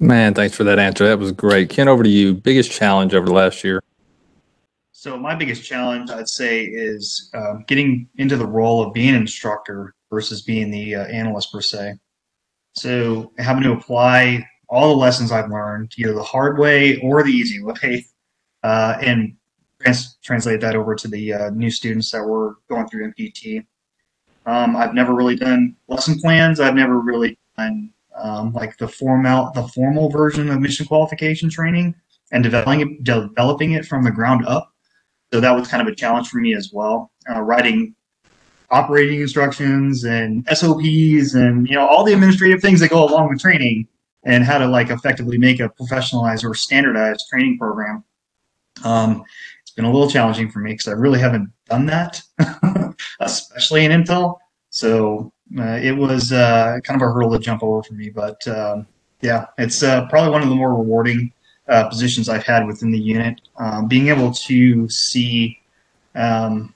Man, 0.00 0.32
thanks 0.32 0.56
for 0.56 0.64
that 0.64 0.78
answer. 0.78 1.06
That 1.06 1.18
was 1.18 1.30
great. 1.30 1.68
Ken, 1.68 1.86
over 1.86 2.02
to 2.02 2.08
you. 2.08 2.32
Biggest 2.32 2.72
challenge 2.72 3.14
over 3.14 3.26
the 3.26 3.34
last 3.34 3.62
year. 3.62 3.82
So 4.92 5.18
my 5.18 5.34
biggest 5.34 5.62
challenge, 5.62 6.10
I'd 6.10 6.28
say, 6.28 6.64
is 6.64 7.30
um, 7.34 7.64
getting 7.68 8.08
into 8.16 8.36
the 8.36 8.46
role 8.46 8.82
of 8.82 8.94
being 8.94 9.10
an 9.10 9.20
instructor 9.20 9.94
versus 10.08 10.40
being 10.40 10.70
the 10.70 10.94
uh, 10.94 11.04
analyst 11.04 11.52
per 11.52 11.60
se. 11.60 11.96
So 12.74 13.32
having 13.38 13.62
to 13.64 13.72
apply 13.72 14.46
all 14.70 14.88
the 14.88 14.96
lessons 14.96 15.32
I've 15.32 15.50
learned, 15.50 15.92
either 15.98 16.14
the 16.14 16.22
hard 16.22 16.58
way 16.58 16.98
or 17.00 17.22
the 17.22 17.30
easy 17.30 17.62
way, 17.62 18.06
uh, 18.62 18.96
and 19.02 19.36
trans- 19.82 20.16
translate 20.22 20.62
that 20.62 20.76
over 20.76 20.94
to 20.94 21.08
the 21.08 21.34
uh, 21.34 21.50
new 21.50 21.70
students 21.70 22.10
that 22.12 22.24
were 22.24 22.56
going 22.70 22.88
through 22.88 23.12
MQT. 23.12 23.66
Um, 24.46 24.76
I've 24.76 24.94
never 24.94 25.14
really 25.14 25.36
done 25.36 25.76
lesson 25.88 26.18
plans. 26.18 26.58
I've 26.58 26.74
never 26.74 27.00
really 27.00 27.38
done 27.58 27.92
um, 28.20 28.52
like 28.52 28.76
the 28.78 28.88
formal 28.88 29.50
the 29.54 29.66
formal 29.68 30.10
version 30.10 30.50
of 30.50 30.60
mission 30.60 30.86
qualification 30.86 31.48
training 31.50 31.94
and 32.32 32.42
developing 32.42 32.80
it, 32.80 33.04
developing 33.04 33.72
it 33.72 33.84
from 33.84 34.04
the 34.04 34.10
ground 34.10 34.46
up. 34.46 34.72
So 35.32 35.40
that 35.40 35.52
was 35.52 35.68
kind 35.68 35.80
of 35.80 35.92
a 35.92 35.94
challenge 35.94 36.28
for 36.28 36.38
me 36.38 36.54
as 36.54 36.70
well. 36.72 37.12
Uh, 37.28 37.40
writing 37.40 37.94
operating 38.70 39.20
instructions 39.20 40.04
and 40.04 40.46
SOPs 40.52 41.34
and 41.34 41.68
you 41.68 41.74
know 41.74 41.86
all 41.86 42.04
the 42.04 42.12
administrative 42.12 42.60
things 42.60 42.80
that 42.80 42.90
go 42.90 43.04
along 43.04 43.28
with 43.28 43.40
training 43.40 43.88
and 44.24 44.44
how 44.44 44.58
to 44.58 44.66
like 44.66 44.90
effectively 44.90 45.38
make 45.38 45.60
a 45.60 45.68
professionalized 45.68 46.44
or 46.44 46.54
standardized 46.54 47.24
training 47.30 47.58
program. 47.58 48.04
Um, 48.84 49.24
it's 49.62 49.72
been 49.72 49.84
a 49.84 49.92
little 49.92 50.10
challenging 50.10 50.50
for 50.50 50.60
me 50.60 50.72
because 50.72 50.88
I 50.88 50.92
really 50.92 51.18
haven't 51.18 51.50
done 51.68 51.86
that, 51.86 52.22
especially 53.20 53.84
in 53.84 53.92
Intel. 53.92 54.36
So 54.70 55.32
it 55.56 55.96
was 55.96 56.32
uh, 56.32 56.78
kind 56.84 57.00
of 57.00 57.08
a 57.08 57.12
hurdle 57.12 57.32
to 57.32 57.38
jump 57.38 57.62
over 57.62 57.82
for 57.82 57.94
me. 57.94 58.10
But 58.10 58.46
um, 58.48 58.86
yeah, 59.20 59.46
it's 59.58 59.82
uh, 59.82 60.06
probably 60.06 60.30
one 60.30 60.42
of 60.42 60.48
the 60.48 60.54
more 60.54 60.74
rewarding 60.74 61.32
uh, 61.68 61.88
positions 61.88 62.28
I've 62.28 62.44
had 62.44 62.66
within 62.66 62.90
the 62.90 62.98
unit. 62.98 63.40
Um, 63.56 63.88
being 63.88 64.08
able 64.08 64.32
to 64.32 64.88
see 64.88 65.60
um, 66.14 66.74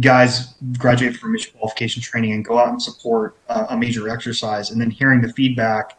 guys 0.00 0.54
graduate 0.78 1.16
from 1.16 1.32
mission 1.32 1.52
qualification 1.56 2.02
training 2.02 2.32
and 2.32 2.44
go 2.44 2.58
out 2.58 2.68
and 2.68 2.82
support 2.82 3.36
uh, 3.48 3.66
a 3.70 3.76
major 3.76 4.08
exercise, 4.08 4.70
and 4.70 4.80
then 4.80 4.90
hearing 4.90 5.20
the 5.20 5.32
feedback 5.32 5.98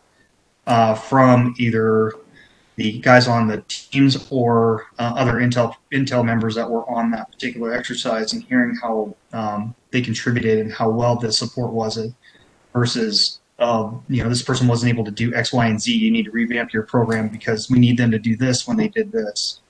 uh, 0.68 0.96
from 0.96 1.56
either 1.58 2.14
the 2.76 3.00
guys 3.00 3.28
on 3.28 3.48
the 3.48 3.64
teams 3.68 4.28
or 4.30 4.88
uh, 5.00 5.14
other 5.16 5.34
Intel 5.34 5.74
Intel 5.94 6.26
members 6.26 6.56
that 6.56 6.70
were 6.70 6.88
on 6.90 7.10
that 7.12 7.32
particular 7.32 7.74
exercise 7.74 8.34
and 8.34 8.44
hearing 8.44 8.76
how 8.76 9.16
um, 9.32 9.74
they 9.96 10.02
contributed 10.02 10.60
and 10.60 10.72
how 10.72 10.90
well 10.90 11.16
the 11.16 11.32
support 11.32 11.72
was 11.72 11.98
it 11.98 12.12
versus 12.74 13.40
uh, 13.60 13.90
you 14.10 14.22
know 14.22 14.28
this 14.28 14.42
person 14.42 14.68
wasn't 14.68 14.90
able 14.90 15.06
to 15.06 15.12
do 15.12 15.34
X, 15.34 15.54
Y, 15.54 15.66
and 15.66 15.82
Z. 15.82 15.96
You 15.96 16.12
need 16.12 16.26
to 16.26 16.32
revamp 16.32 16.74
your 16.74 16.84
program 16.84 17.30
because 17.30 17.70
we 17.70 17.80
need 17.80 17.98
them 17.98 18.12
to 18.12 18.20
do 18.20 18.36
this 18.36 18.68
when 18.68 18.76
they 18.76 18.90
did 18.90 19.12
this. 19.14 19.62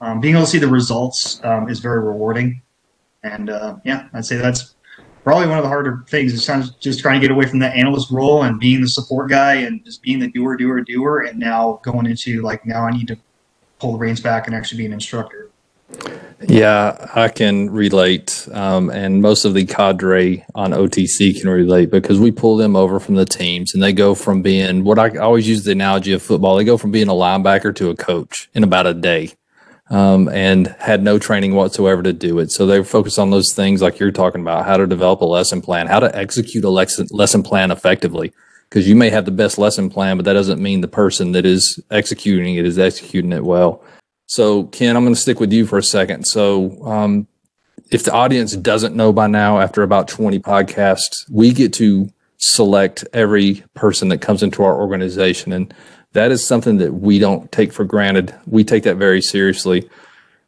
Um, 0.00 0.20
being 0.20 0.34
able 0.34 0.46
to 0.46 0.50
see 0.50 0.58
the 0.58 0.68
results 0.68 1.44
um, 1.44 1.68
is 1.68 1.80
very 1.80 2.00
rewarding, 2.00 2.62
and 3.22 3.50
uh, 3.50 3.76
yeah, 3.84 4.08
I'd 4.14 4.24
say 4.24 4.36
that's 4.36 4.74
probably 5.22 5.46
one 5.46 5.58
of 5.58 5.64
the 5.64 5.68
harder 5.68 6.04
things 6.08 6.32
is 6.32 6.70
just 6.80 7.00
trying 7.00 7.20
to 7.20 7.26
get 7.26 7.30
away 7.30 7.46
from 7.46 7.58
that 7.58 7.76
analyst 7.76 8.10
role 8.10 8.44
and 8.44 8.58
being 8.58 8.80
the 8.80 8.88
support 8.88 9.28
guy 9.28 9.54
and 9.54 9.84
just 9.84 10.02
being 10.02 10.18
the 10.18 10.28
doer, 10.28 10.56
doer, 10.56 10.80
doer, 10.80 11.20
and 11.20 11.38
now 11.38 11.80
going 11.82 12.06
into 12.06 12.40
like 12.40 12.64
now 12.64 12.86
I 12.86 12.90
need 12.90 13.08
to 13.08 13.18
pull 13.78 13.92
the 13.92 13.98
reins 13.98 14.20
back 14.20 14.46
and 14.46 14.56
actually 14.56 14.78
be 14.78 14.86
an 14.86 14.94
instructor. 14.94 15.43
Yeah, 16.46 17.10
I 17.14 17.28
can 17.28 17.70
relate, 17.70 18.48
um, 18.52 18.90
and 18.90 19.22
most 19.22 19.44
of 19.44 19.54
the 19.54 19.64
cadre 19.64 20.44
on 20.54 20.72
OTC 20.72 21.40
can 21.40 21.48
relate 21.48 21.90
because 21.90 22.18
we 22.18 22.30
pull 22.30 22.56
them 22.56 22.76
over 22.76 23.00
from 23.00 23.14
the 23.14 23.24
teams, 23.24 23.72
and 23.72 23.82
they 23.82 23.92
go 23.92 24.14
from 24.14 24.42
being 24.42 24.84
what 24.84 24.98
I 24.98 25.16
always 25.16 25.48
use 25.48 25.64
the 25.64 25.72
analogy 25.72 26.12
of 26.12 26.22
football. 26.22 26.56
They 26.56 26.64
go 26.64 26.76
from 26.76 26.90
being 26.90 27.08
a 27.08 27.12
linebacker 27.12 27.74
to 27.76 27.90
a 27.90 27.96
coach 27.96 28.50
in 28.52 28.62
about 28.62 28.86
a 28.86 28.94
day 28.94 29.32
um, 29.90 30.28
and 30.28 30.68
had 30.78 31.02
no 31.02 31.18
training 31.18 31.54
whatsoever 31.54 32.02
to 32.02 32.12
do 32.12 32.38
it. 32.38 32.50
So 32.50 32.66
they 32.66 32.82
focus 32.82 33.18
on 33.18 33.30
those 33.30 33.52
things 33.52 33.82
like 33.82 33.98
you're 33.98 34.10
talking 34.10 34.40
about, 34.40 34.66
how 34.66 34.76
to 34.76 34.86
develop 34.86 35.20
a 35.20 35.26
lesson 35.26 35.62
plan, 35.62 35.86
how 35.86 36.00
to 36.00 36.14
execute 36.16 36.64
a 36.64 36.70
lesson, 36.70 37.06
lesson 37.10 37.42
plan 37.42 37.70
effectively. 37.70 38.32
Because 38.68 38.88
you 38.88 38.96
may 38.96 39.10
have 39.10 39.24
the 39.24 39.30
best 39.30 39.56
lesson 39.56 39.88
plan, 39.88 40.16
but 40.16 40.24
that 40.24 40.32
doesn't 40.32 40.60
mean 40.60 40.80
the 40.80 40.88
person 40.88 41.32
that 41.32 41.46
is 41.46 41.78
executing 41.90 42.56
it 42.56 42.66
is 42.66 42.78
executing 42.78 43.32
it 43.32 43.44
well. 43.44 43.84
So, 44.26 44.64
Ken, 44.64 44.96
I'm 44.96 45.04
going 45.04 45.14
to 45.14 45.20
stick 45.20 45.40
with 45.40 45.52
you 45.52 45.66
for 45.66 45.78
a 45.78 45.82
second. 45.82 46.24
So, 46.24 46.82
um, 46.84 47.28
if 47.90 48.04
the 48.04 48.12
audience 48.12 48.56
doesn't 48.56 48.96
know 48.96 49.12
by 49.12 49.26
now, 49.26 49.60
after 49.60 49.82
about 49.82 50.08
20 50.08 50.38
podcasts, 50.40 51.30
we 51.30 51.52
get 51.52 51.72
to 51.74 52.10
select 52.38 53.04
every 53.12 53.62
person 53.74 54.08
that 54.08 54.20
comes 54.20 54.42
into 54.42 54.62
our 54.62 54.80
organization. 54.80 55.52
And 55.52 55.72
that 56.12 56.32
is 56.32 56.44
something 56.44 56.78
that 56.78 56.94
we 56.94 57.18
don't 57.18 57.50
take 57.52 57.72
for 57.72 57.84
granted. 57.84 58.34
We 58.46 58.64
take 58.64 58.84
that 58.84 58.96
very 58.96 59.20
seriously. 59.20 59.88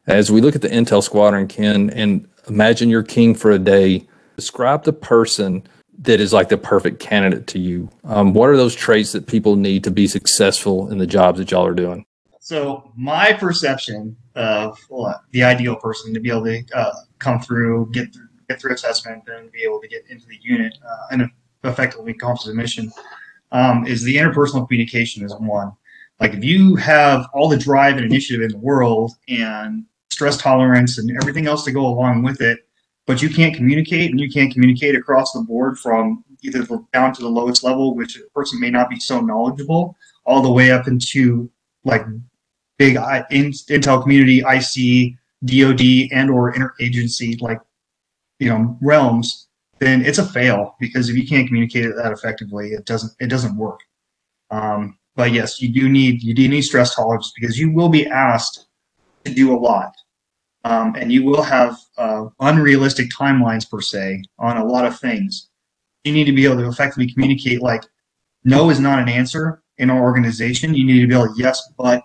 As 0.06 0.30
we 0.30 0.40
look 0.40 0.54
at 0.54 0.62
the 0.62 0.68
Intel 0.68 1.02
Squadron, 1.02 1.48
Ken, 1.48 1.90
and 1.90 2.28
imagine 2.48 2.88
you're 2.88 3.02
king 3.02 3.34
for 3.34 3.50
a 3.50 3.58
day, 3.58 4.06
describe 4.36 4.84
the 4.84 4.92
person 4.92 5.66
that 5.98 6.20
is 6.20 6.32
like 6.32 6.48
the 6.48 6.58
perfect 6.58 7.00
candidate 7.00 7.46
to 7.48 7.58
you. 7.58 7.90
Um, 8.04 8.32
what 8.32 8.48
are 8.48 8.56
those 8.56 8.74
traits 8.74 9.12
that 9.12 9.26
people 9.26 9.56
need 9.56 9.82
to 9.84 9.90
be 9.90 10.06
successful 10.06 10.90
in 10.90 10.98
the 10.98 11.06
jobs 11.06 11.38
that 11.38 11.50
y'all 11.50 11.66
are 11.66 11.74
doing? 11.74 12.04
So 12.46 12.92
my 12.96 13.32
perception 13.32 14.16
of 14.36 14.78
well, 14.88 15.20
the 15.32 15.42
ideal 15.42 15.74
person 15.74 16.14
to 16.14 16.20
be 16.20 16.30
able 16.30 16.44
to 16.44 16.62
uh, 16.72 16.94
come 17.18 17.40
through, 17.40 17.90
get 17.90 18.14
through, 18.14 18.28
get 18.48 18.60
through 18.60 18.72
assessment, 18.72 19.24
and 19.26 19.50
be 19.50 19.64
able 19.64 19.80
to 19.80 19.88
get 19.88 20.04
into 20.08 20.26
the 20.28 20.38
unit 20.40 20.78
uh, 20.88 21.06
and 21.10 21.28
effectively 21.64 22.12
accomplish 22.12 22.44
the 22.44 22.54
mission 22.54 22.92
um, 23.50 23.84
is 23.84 24.04
the 24.04 24.14
interpersonal 24.14 24.64
communication 24.64 25.24
is 25.24 25.34
one. 25.40 25.72
Like 26.20 26.34
if 26.34 26.44
you 26.44 26.76
have 26.76 27.26
all 27.34 27.48
the 27.48 27.58
drive 27.58 27.96
and 27.96 28.04
initiative 28.04 28.42
in 28.42 28.52
the 28.52 28.64
world 28.64 29.14
and 29.26 29.84
stress 30.12 30.36
tolerance 30.36 30.98
and 30.98 31.10
everything 31.20 31.48
else 31.48 31.64
to 31.64 31.72
go 31.72 31.84
along 31.84 32.22
with 32.22 32.40
it, 32.40 32.60
but 33.06 33.22
you 33.22 33.28
can't 33.28 33.56
communicate 33.56 34.12
and 34.12 34.20
you 34.20 34.30
can't 34.30 34.52
communicate 34.52 34.94
across 34.94 35.32
the 35.32 35.40
board 35.40 35.80
from 35.80 36.24
either 36.42 36.64
down 36.92 37.12
to 37.12 37.22
the 37.22 37.28
lowest 37.28 37.64
level, 37.64 37.96
which 37.96 38.16
a 38.16 38.20
person 38.32 38.60
may 38.60 38.70
not 38.70 38.88
be 38.88 39.00
so 39.00 39.20
knowledgeable, 39.20 39.96
all 40.24 40.42
the 40.42 40.52
way 40.52 40.70
up 40.70 40.86
into 40.86 41.50
like 41.82 42.04
big 42.78 42.96
Intel 42.96 44.02
community, 44.02 44.40
IC, 44.40 45.14
DoD, 45.44 46.12
and 46.12 46.30
or 46.30 46.52
interagency 46.52 47.40
like 47.40 47.60
you 48.38 48.48
know 48.48 48.76
realms, 48.82 49.48
then 49.78 50.04
it's 50.04 50.18
a 50.18 50.24
fail 50.24 50.76
because 50.80 51.08
if 51.08 51.16
you 51.16 51.26
can't 51.26 51.46
communicate 51.46 51.84
it 51.84 51.96
that 51.96 52.12
effectively, 52.12 52.70
it 52.70 52.84
doesn't 52.84 53.12
it 53.20 53.28
doesn't 53.28 53.56
work. 53.56 53.80
Um, 54.50 54.98
but 55.14 55.32
yes, 55.32 55.60
you 55.60 55.72
do 55.72 55.88
need 55.88 56.22
you 56.22 56.34
do 56.34 56.48
need 56.48 56.62
stress 56.62 56.94
tolerance 56.94 57.32
because 57.38 57.58
you 57.58 57.72
will 57.72 57.88
be 57.88 58.06
asked 58.06 58.66
to 59.24 59.32
do 59.32 59.54
a 59.54 59.58
lot, 59.58 59.92
um, 60.64 60.94
and 60.96 61.12
you 61.12 61.24
will 61.24 61.42
have 61.42 61.76
uh, 61.98 62.26
unrealistic 62.40 63.08
timelines 63.10 63.68
per 63.68 63.80
se 63.80 64.22
on 64.38 64.56
a 64.56 64.64
lot 64.64 64.86
of 64.86 64.98
things. 64.98 65.48
You 66.04 66.12
need 66.12 66.24
to 66.24 66.32
be 66.32 66.44
able 66.44 66.58
to 66.58 66.68
effectively 66.68 67.12
communicate 67.12 67.60
like 67.60 67.84
no 68.44 68.70
is 68.70 68.78
not 68.78 69.00
an 69.00 69.08
answer 69.08 69.62
in 69.78 69.90
our 69.90 70.00
organization. 70.00 70.74
You 70.74 70.84
need 70.84 71.00
to 71.00 71.06
be 71.06 71.14
able 71.14 71.34
to 71.34 71.34
yes, 71.36 71.60
but 71.76 72.02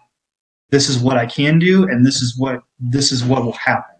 this 0.71 0.89
is 0.89 0.99
what 0.99 1.17
I 1.17 1.25
can 1.25 1.59
do, 1.59 1.83
and 1.83 2.05
this 2.05 2.21
is 2.21 2.37
what 2.37 2.63
this 2.79 3.11
is 3.11 3.23
what 3.23 3.43
will 3.43 3.53
happen. 3.53 3.95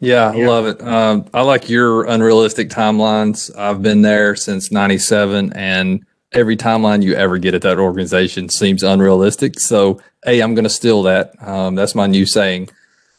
Yeah, 0.00 0.30
I 0.30 0.46
love 0.46 0.66
it. 0.66 0.80
Um, 0.80 1.26
I 1.34 1.42
like 1.42 1.68
your 1.68 2.04
unrealistic 2.04 2.70
timelines. 2.70 3.50
I've 3.58 3.82
been 3.82 4.02
there 4.02 4.36
since 4.36 4.70
'97, 4.70 5.52
and 5.54 6.06
every 6.32 6.56
timeline 6.56 7.02
you 7.02 7.14
ever 7.14 7.36
get 7.36 7.54
at 7.54 7.62
that 7.62 7.78
organization 7.78 8.48
seems 8.48 8.84
unrealistic. 8.84 9.58
So, 9.58 10.00
hey, 10.24 10.40
I'm 10.40 10.54
going 10.54 10.64
to 10.64 10.70
steal 10.70 11.02
that. 11.02 11.32
Um, 11.40 11.74
that's 11.74 11.96
my 11.96 12.06
new 12.06 12.26
saying 12.26 12.68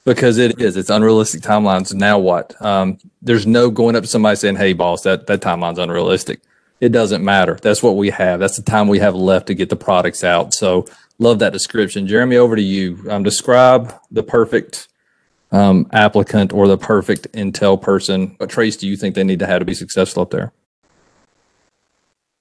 because 0.06 0.38
it 0.38 0.62
is. 0.62 0.78
It's 0.78 0.90
unrealistic 0.90 1.42
timelines. 1.42 1.94
Now 1.94 2.18
what? 2.18 2.60
Um, 2.62 2.98
there's 3.22 3.46
no 3.46 3.70
going 3.70 3.98
up 3.98 4.04
to 4.04 4.10
somebody 4.10 4.38
saying, 4.38 4.56
"Hey, 4.56 4.72
boss, 4.72 5.02
that 5.02 5.28
that 5.28 5.42
timeline's 5.42 5.80
unrealistic." 5.80 6.42
It 6.80 6.90
doesn't 6.90 7.24
matter. 7.24 7.58
That's 7.62 7.84
what 7.84 7.98
we 7.98 8.10
have. 8.10 8.40
That's 8.40 8.56
the 8.56 8.64
time 8.64 8.88
we 8.88 9.00
have 9.00 9.16
left 9.16 9.48
to 9.48 9.54
get 9.54 9.70
the 9.70 9.76
products 9.76 10.24
out. 10.24 10.54
So 10.54 10.86
Love 11.22 11.40
that 11.40 11.52
description. 11.52 12.08
Jeremy, 12.08 12.38
over 12.38 12.56
to 12.56 12.62
you. 12.62 13.06
Um, 13.10 13.24
describe 13.24 13.94
the 14.10 14.24
perfect 14.24 14.88
um, 15.52 15.90
applicant 15.92 16.54
or 16.54 16.66
the 16.68 16.78
perfect 16.78 17.30
Intel 17.34 17.80
person. 17.80 18.36
What 18.38 18.50
traits 18.50 18.78
do 18.78 18.88
you 18.88 18.96
think 18.96 19.16
they 19.16 19.26
need 19.26 19.40
to 19.40 19.46
have 19.46 19.60
to 19.60 19.66
be 19.66 19.74
successful 19.74 20.24
up 20.24 20.30
there? 20.30 20.54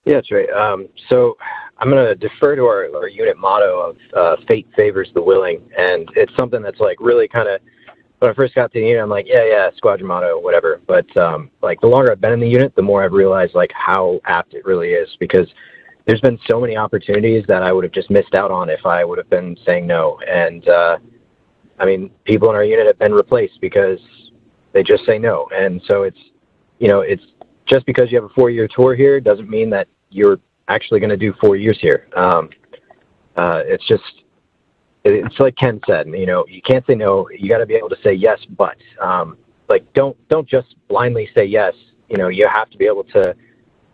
Yeah, 0.04 0.14
that's 0.14 0.30
right. 0.30 0.48
Um, 0.50 0.88
so 1.08 1.36
I'm 1.78 1.90
going 1.90 2.06
to 2.06 2.14
defer 2.14 2.54
to 2.54 2.62
our, 2.66 2.88
our 2.94 3.08
unit 3.08 3.36
motto 3.36 3.90
of 3.90 3.96
uh, 4.16 4.36
fate 4.46 4.68
favors 4.76 5.10
the 5.12 5.22
willing. 5.22 5.68
And 5.76 6.08
it's 6.14 6.34
something 6.36 6.62
that's 6.62 6.80
like 6.80 6.98
really 7.00 7.26
kind 7.26 7.48
of, 7.48 7.60
when 8.18 8.30
I 8.30 8.34
first 8.34 8.54
got 8.54 8.72
to 8.72 8.80
the 8.80 8.86
unit, 8.86 9.02
I'm 9.02 9.08
like, 9.08 9.26
yeah, 9.28 9.44
yeah, 9.44 9.70
squadron 9.76 10.08
motto, 10.08 10.40
whatever. 10.40 10.80
But 10.86 11.14
um, 11.16 11.50
like 11.62 11.80
the 11.80 11.86
longer 11.86 12.10
I've 12.10 12.20
been 12.20 12.32
in 12.32 12.40
the 12.40 12.48
unit, 12.48 12.74
the 12.74 12.82
more 12.82 13.04
I've 13.04 13.12
realized 13.12 13.54
like 13.54 13.70
how 13.72 14.20
apt 14.24 14.54
it 14.54 14.64
really 14.64 14.90
is 14.90 15.08
because 15.20 15.46
there's 16.06 16.20
been 16.20 16.38
so 16.50 16.60
many 16.60 16.76
opportunities 16.76 17.44
that 17.48 17.62
I 17.62 17.72
would 17.72 17.84
have 17.84 17.92
just 17.92 18.10
missed 18.10 18.34
out 18.34 18.50
on 18.50 18.70
if 18.70 18.84
I 18.86 19.04
would 19.04 19.18
have 19.18 19.30
been 19.30 19.56
saying 19.66 19.86
no. 19.86 20.18
And 20.26 20.66
uh, 20.68 20.98
I 21.78 21.86
mean, 21.86 22.10
people 22.24 22.48
in 22.50 22.56
our 22.56 22.64
unit 22.64 22.86
have 22.86 22.98
been 22.98 23.12
replaced 23.12 23.60
because 23.60 24.00
they 24.72 24.82
just 24.82 25.04
say 25.06 25.18
no. 25.18 25.48
And 25.54 25.80
so 25.86 26.02
it's, 26.02 26.18
you 26.78 26.88
know, 26.88 27.00
it's 27.00 27.24
just 27.66 27.86
because 27.86 28.10
you 28.10 28.20
have 28.20 28.30
a 28.30 28.34
four 28.34 28.50
year 28.50 28.68
tour 28.68 28.96
here 28.96 29.20
doesn't 29.20 29.48
mean 29.48 29.70
that 29.70 29.86
you're 30.10 30.40
actually 30.68 30.98
going 30.98 31.10
to 31.10 31.16
do 31.16 31.34
four 31.40 31.56
years 31.56 31.78
here. 31.80 32.08
Um, 32.16 32.50
uh, 33.36 33.62
it's 33.64 33.86
just, 33.86 34.02
it's 35.04 35.38
like 35.38 35.56
Ken 35.56 35.80
said, 35.86 36.06
you 36.08 36.26
know, 36.26 36.44
you 36.48 36.60
can't 36.62 36.84
say 36.86 36.94
no. 36.94 37.28
You 37.30 37.48
got 37.48 37.58
to 37.58 37.66
be 37.66 37.74
able 37.74 37.88
to 37.90 37.98
say 38.02 38.12
yes, 38.12 38.38
but 38.56 38.76
um, 39.00 39.36
like 39.68 39.90
don't 39.94 40.16
don't 40.28 40.48
just 40.48 40.74
blindly 40.88 41.28
say 41.34 41.44
yes. 41.44 41.74
You 42.08 42.16
know, 42.16 42.28
you 42.28 42.46
have 42.48 42.70
to 42.70 42.78
be 42.78 42.86
able 42.86 43.04
to 43.04 43.34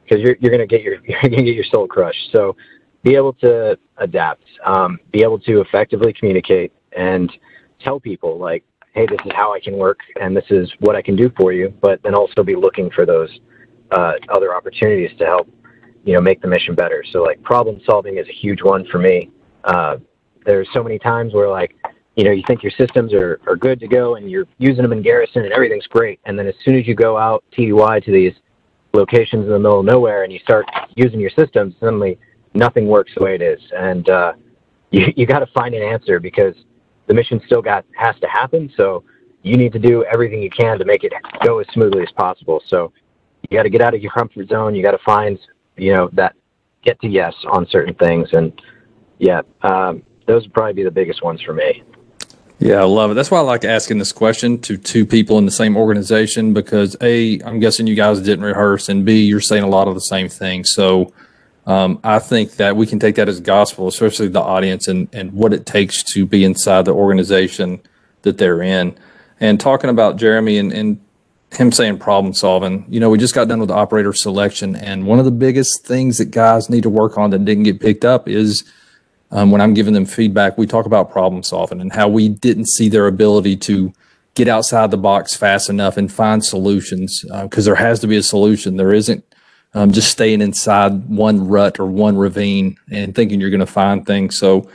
because 0.03 0.23
you're 0.23 0.37
you're 0.41 0.51
gonna 0.51 0.67
get 0.67 0.83
your 0.83 0.97
you're 1.05 1.21
gonna 1.21 1.43
get 1.43 1.55
your 1.55 1.65
soul 1.65 1.87
crushed. 1.87 2.31
So 2.33 2.57
be 3.03 3.15
able 3.15 3.35
to 3.35 3.79
adapt, 3.99 4.45
um, 4.65 4.99
be 5.13 5.23
able 5.23 5.39
to 5.41 5.61
effectively 5.61 6.13
communicate, 6.13 6.73
and 6.97 7.31
tell 7.81 8.01
people 8.01 8.39
like, 8.39 8.65
hey, 8.95 9.07
this 9.07 9.19
is 9.27 9.33
how 9.35 9.53
I 9.53 9.61
can 9.61 9.77
work, 9.77 10.01
and 10.21 10.37
this 10.37 10.47
is 10.51 10.73
what 10.81 10.97
I 10.97 11.03
can 11.03 11.17
do 11.17 11.31
for 11.37 11.53
you. 11.53 11.73
But 11.83 12.03
then 12.03 12.15
also 12.15 12.43
be 12.43 12.57
looking 12.57 12.91
for 12.91 13.05
those 13.05 13.29
uh, 13.91 14.13
other 14.31 14.55
opportunities 14.55 15.17
to 15.19 15.27
help, 15.27 15.49
you 16.05 16.15
know, 16.15 16.21
make 16.21 16.41
the 16.41 16.49
mission 16.49 16.75
better. 16.75 17.05
So 17.13 17.23
like 17.23 17.43
problem 17.43 17.81
solving 17.85 18.19
is 18.19 18.27
a 18.29 18.33
huge 18.33 18.63
one 18.63 18.87
for 18.87 18.99
me. 18.99 19.31
Uh, 19.65 19.97
there's 20.45 20.69
so 20.73 20.83
many 20.83 20.99
times 20.99 21.33
where 21.33 21.49
like 21.49 21.75
you 22.17 22.25
know, 22.25 22.31
you 22.31 22.43
think 22.47 22.63
your 22.63 22.73
systems 22.79 23.13
are, 23.13 23.41
are 23.47 23.57
good 23.57 23.81
to 23.81 23.89
go 23.89 24.15
and 24.15 24.31
you're 24.31 24.47
using 24.59 24.83
them 24.83 24.93
in 24.93 25.03
Garrison 25.03 25.43
and 25.43 25.53
everything's 25.53 25.87
great. 25.87 26.21
And 26.25 26.39
then 26.39 26.47
as 26.47 26.55
soon 26.65 26.77
as 26.77 26.87
you 26.87 26.95
go 26.95 27.19
out 27.19 27.45
TDY 27.57 28.05
to 28.05 28.13
these 28.13 28.33
locations 28.93 29.45
in 29.45 29.51
the 29.51 29.59
middle 29.59 29.81
of 29.81 29.87
nowhere 29.87 30.23
and 30.23 30.33
you 30.33 30.39
start 30.39 30.67
using 30.95 31.19
your 31.19 31.31
systems 31.31 31.75
suddenly 31.81 32.19
nothing 32.55 32.87
works 32.87 33.13
the 33.17 33.25
way 33.25 33.35
it 33.35 33.43
is. 33.43 33.61
And 33.77 34.09
uh, 34.09 34.33
you, 34.91 35.13
you 35.17 35.27
got 35.27 35.41
to 35.41 35.47
find 35.47 35.75
an 35.75 35.83
answer 35.83 36.21
because 36.21 36.55
the 37.07 37.15
mission 37.15 37.41
still 37.47 37.63
got 37.63 37.85
has 37.97 38.15
to 38.21 38.29
happen. 38.29 38.73
So 38.77 39.03
you 39.43 39.57
need 39.57 39.73
to 39.73 39.79
do 39.79 40.05
everything 40.05 40.41
you 40.41 40.51
can 40.51 40.79
to 40.79 40.85
make 40.85 41.05
it 41.05 41.13
go 41.45 41.59
as 41.59 41.67
smoothly 41.73 42.03
as 42.03 42.13
possible. 42.13 42.63
So 42.69 42.93
you 43.51 43.59
got 43.59 43.65
to 43.65 43.71
get 43.71 43.83
out 43.83 43.95
of 43.95 44.01
your 44.01 44.13
comfort 44.13 44.49
zone. 44.49 44.75
You 44.75 44.83
got 44.83 44.93
to 44.93 45.05
find, 45.05 45.39
you 45.77 45.93
know, 45.93 46.09
that 46.13 46.35
get 46.83 46.99
to 47.01 47.09
yes 47.09 47.35
on 47.51 47.67
certain 47.69 47.95
things. 47.95 48.29
And 48.33 48.59
yeah, 49.19 49.43
um, 49.63 50.03
those 50.27 50.43
would 50.43 50.53
probably 50.53 50.73
be 50.73 50.83
the 50.83 50.91
biggest 50.91 51.23
ones 51.23 51.43
for 51.43 51.53
me. 51.53 51.83
Yeah, 52.61 52.81
I 52.81 52.85
love 52.85 53.11
it. 53.11 53.15
That's 53.15 53.31
why 53.31 53.39
I 53.39 53.43
like 53.43 53.65
asking 53.65 53.99
this 53.99 54.13
question 54.13 54.61
to 54.63 54.77
two 54.77 55.05
people 55.05 55.39
in 55.39 55.45
the 55.45 55.51
same 55.51 55.77
organization 55.77 56.55
because 56.55 56.97
A, 57.01 57.41
I'm 57.41 57.59
guessing 57.59 57.87
you 57.87 57.97
guys 57.97 58.21
didn't 58.21 58.45
rehearse, 58.45 58.89
and 58.89 59.05
B, 59.05 59.25
you're 59.25 59.41
saying 59.41 59.65
a 59.65 59.69
lot 59.69 59.89
of 59.89 59.95
the 59.95 60.01
same 60.01 60.29
things. 60.29 60.73
So 60.73 61.13
um, 61.67 61.99
I 62.05 62.21
think 62.21 62.53
that 62.53 62.77
we 62.77 62.87
can 62.87 62.99
take 62.99 63.17
that 63.17 63.29
as 63.29 63.41
gospel, 63.41 63.89
especially 63.89 64.29
the 64.29 64.41
audience 64.41 64.87
and, 64.87 65.09
and 65.13 65.33
what 65.33 65.53
it 65.53 65.67
takes 65.67 66.03
to 66.15 66.25
be 66.27 66.45
inside 66.45 66.85
the 66.85 66.95
organization 66.95 67.81
that 68.23 68.39
they're 68.39 68.63
in. 68.63 68.97
And 69.41 69.59
talking 69.59 69.91
about 69.91 70.17
Jeremy 70.17 70.59
and, 70.59 70.73
and 70.73 71.01
him 71.53 71.73
saying 71.73 71.99
problem 71.99 72.35
solving, 72.35 72.87
you 72.89 73.01
know, 73.01 73.11
we 73.11 73.19
just 73.19 73.35
got 73.35 73.49
done 73.49 73.61
with 73.61 73.71
operator 73.71 74.13
selection. 74.13 74.77
And 74.77 75.07
one 75.07 75.19
of 75.19 75.25
the 75.25 75.33
biggest 75.33 75.85
things 75.85 76.19
that 76.19 76.31
guys 76.31 76.71
need 76.71 76.85
to 76.85 76.91
work 76.91 77.19
on 77.19 77.31
that 77.31 77.45
didn't 77.45 77.65
get 77.65 77.81
picked 77.81 78.05
up 78.05 78.29
is– 78.29 78.63
um, 79.35 79.51
when 79.51 79.61
I'm 79.61 79.75
giving 79.75 79.95
them 79.95 80.07
feedback, 80.07 80.57
we 80.57 80.67
talk 80.67 80.87
about 80.87 81.11
problem 81.11 81.43
solving 81.43 81.81
and 81.81 81.93
how 81.93 82.09
we 82.09 82.29
didn't 82.29 82.69
see 82.69 82.89
their 82.89 83.09
ability 83.09 83.57
to 83.57 83.93
get 84.35 84.47
outside 84.47 84.91
the 84.91 84.97
box 84.97 85.35
fast 85.35 85.69
enough 85.69 85.97
and 85.97 86.11
find 86.11 86.45
solutions 86.45 87.25
because 87.43 87.67
uh, 87.67 87.71
there 87.73 87.75
has 87.75 87.99
to 88.01 88.07
be 88.07 88.17
a 88.17 88.23
solution. 88.23 88.77
There 88.77 88.95
isn't 88.95 89.25
um, 89.75 89.91
just 89.91 90.11
staying 90.11 90.41
inside 90.41 91.09
one 91.09 91.49
rut 91.49 91.81
or 91.81 91.87
one 91.87 92.17
ravine 92.17 92.79
and 92.91 93.13
thinking 93.15 93.41
you're 93.41 93.51
going 93.51 93.59
to 93.59 93.67
find 93.67 94.07
things. 94.07 94.39
So 94.39 94.69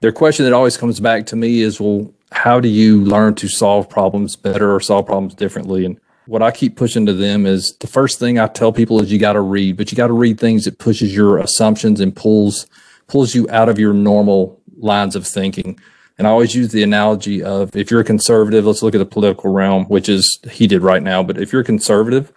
their 0.00 0.12
question 0.12 0.44
that 0.44 0.52
always 0.52 0.76
comes 0.76 0.98
back 0.98 1.26
to 1.26 1.36
me 1.36 1.60
is, 1.60 1.80
well, 1.80 2.12
how 2.32 2.58
do 2.58 2.68
you 2.68 3.04
learn 3.04 3.36
to 3.36 3.48
solve 3.48 3.88
problems 3.88 4.34
better 4.34 4.74
or 4.74 4.80
solve 4.80 5.06
problems 5.06 5.34
differently? 5.34 5.84
And 5.84 6.00
what 6.26 6.42
I 6.42 6.50
keep 6.50 6.76
pushing 6.76 7.06
to 7.06 7.12
them 7.12 7.46
is 7.46 7.76
the 7.78 7.86
first 7.86 8.18
thing 8.18 8.40
I 8.40 8.48
tell 8.48 8.72
people 8.72 9.00
is 9.00 9.12
you 9.12 9.18
got 9.20 9.34
to 9.34 9.40
read, 9.40 9.76
but 9.76 9.92
you 9.92 9.96
got 9.96 10.08
to 10.08 10.12
read 10.12 10.40
things 10.40 10.64
that 10.64 10.78
pushes 10.78 11.14
your 11.14 11.38
assumptions 11.38 12.00
and 12.00 12.14
pulls 12.14 12.66
pulls 13.10 13.34
you 13.34 13.46
out 13.50 13.68
of 13.68 13.78
your 13.78 13.92
normal 13.92 14.60
lines 14.78 15.16
of 15.16 15.26
thinking. 15.26 15.78
And 16.16 16.26
I 16.26 16.30
always 16.30 16.54
use 16.54 16.70
the 16.70 16.82
analogy 16.82 17.42
of 17.42 17.74
if 17.74 17.90
you're 17.90 18.00
a 18.00 18.04
conservative, 18.04 18.66
let's 18.66 18.82
look 18.82 18.94
at 18.94 18.98
the 18.98 19.06
political 19.06 19.52
realm, 19.52 19.86
which 19.86 20.08
is 20.08 20.38
heated 20.50 20.82
right 20.82 21.02
now. 21.02 21.22
But 21.22 21.38
if 21.38 21.52
you're 21.52 21.62
a 21.62 21.64
conservative, 21.64 22.32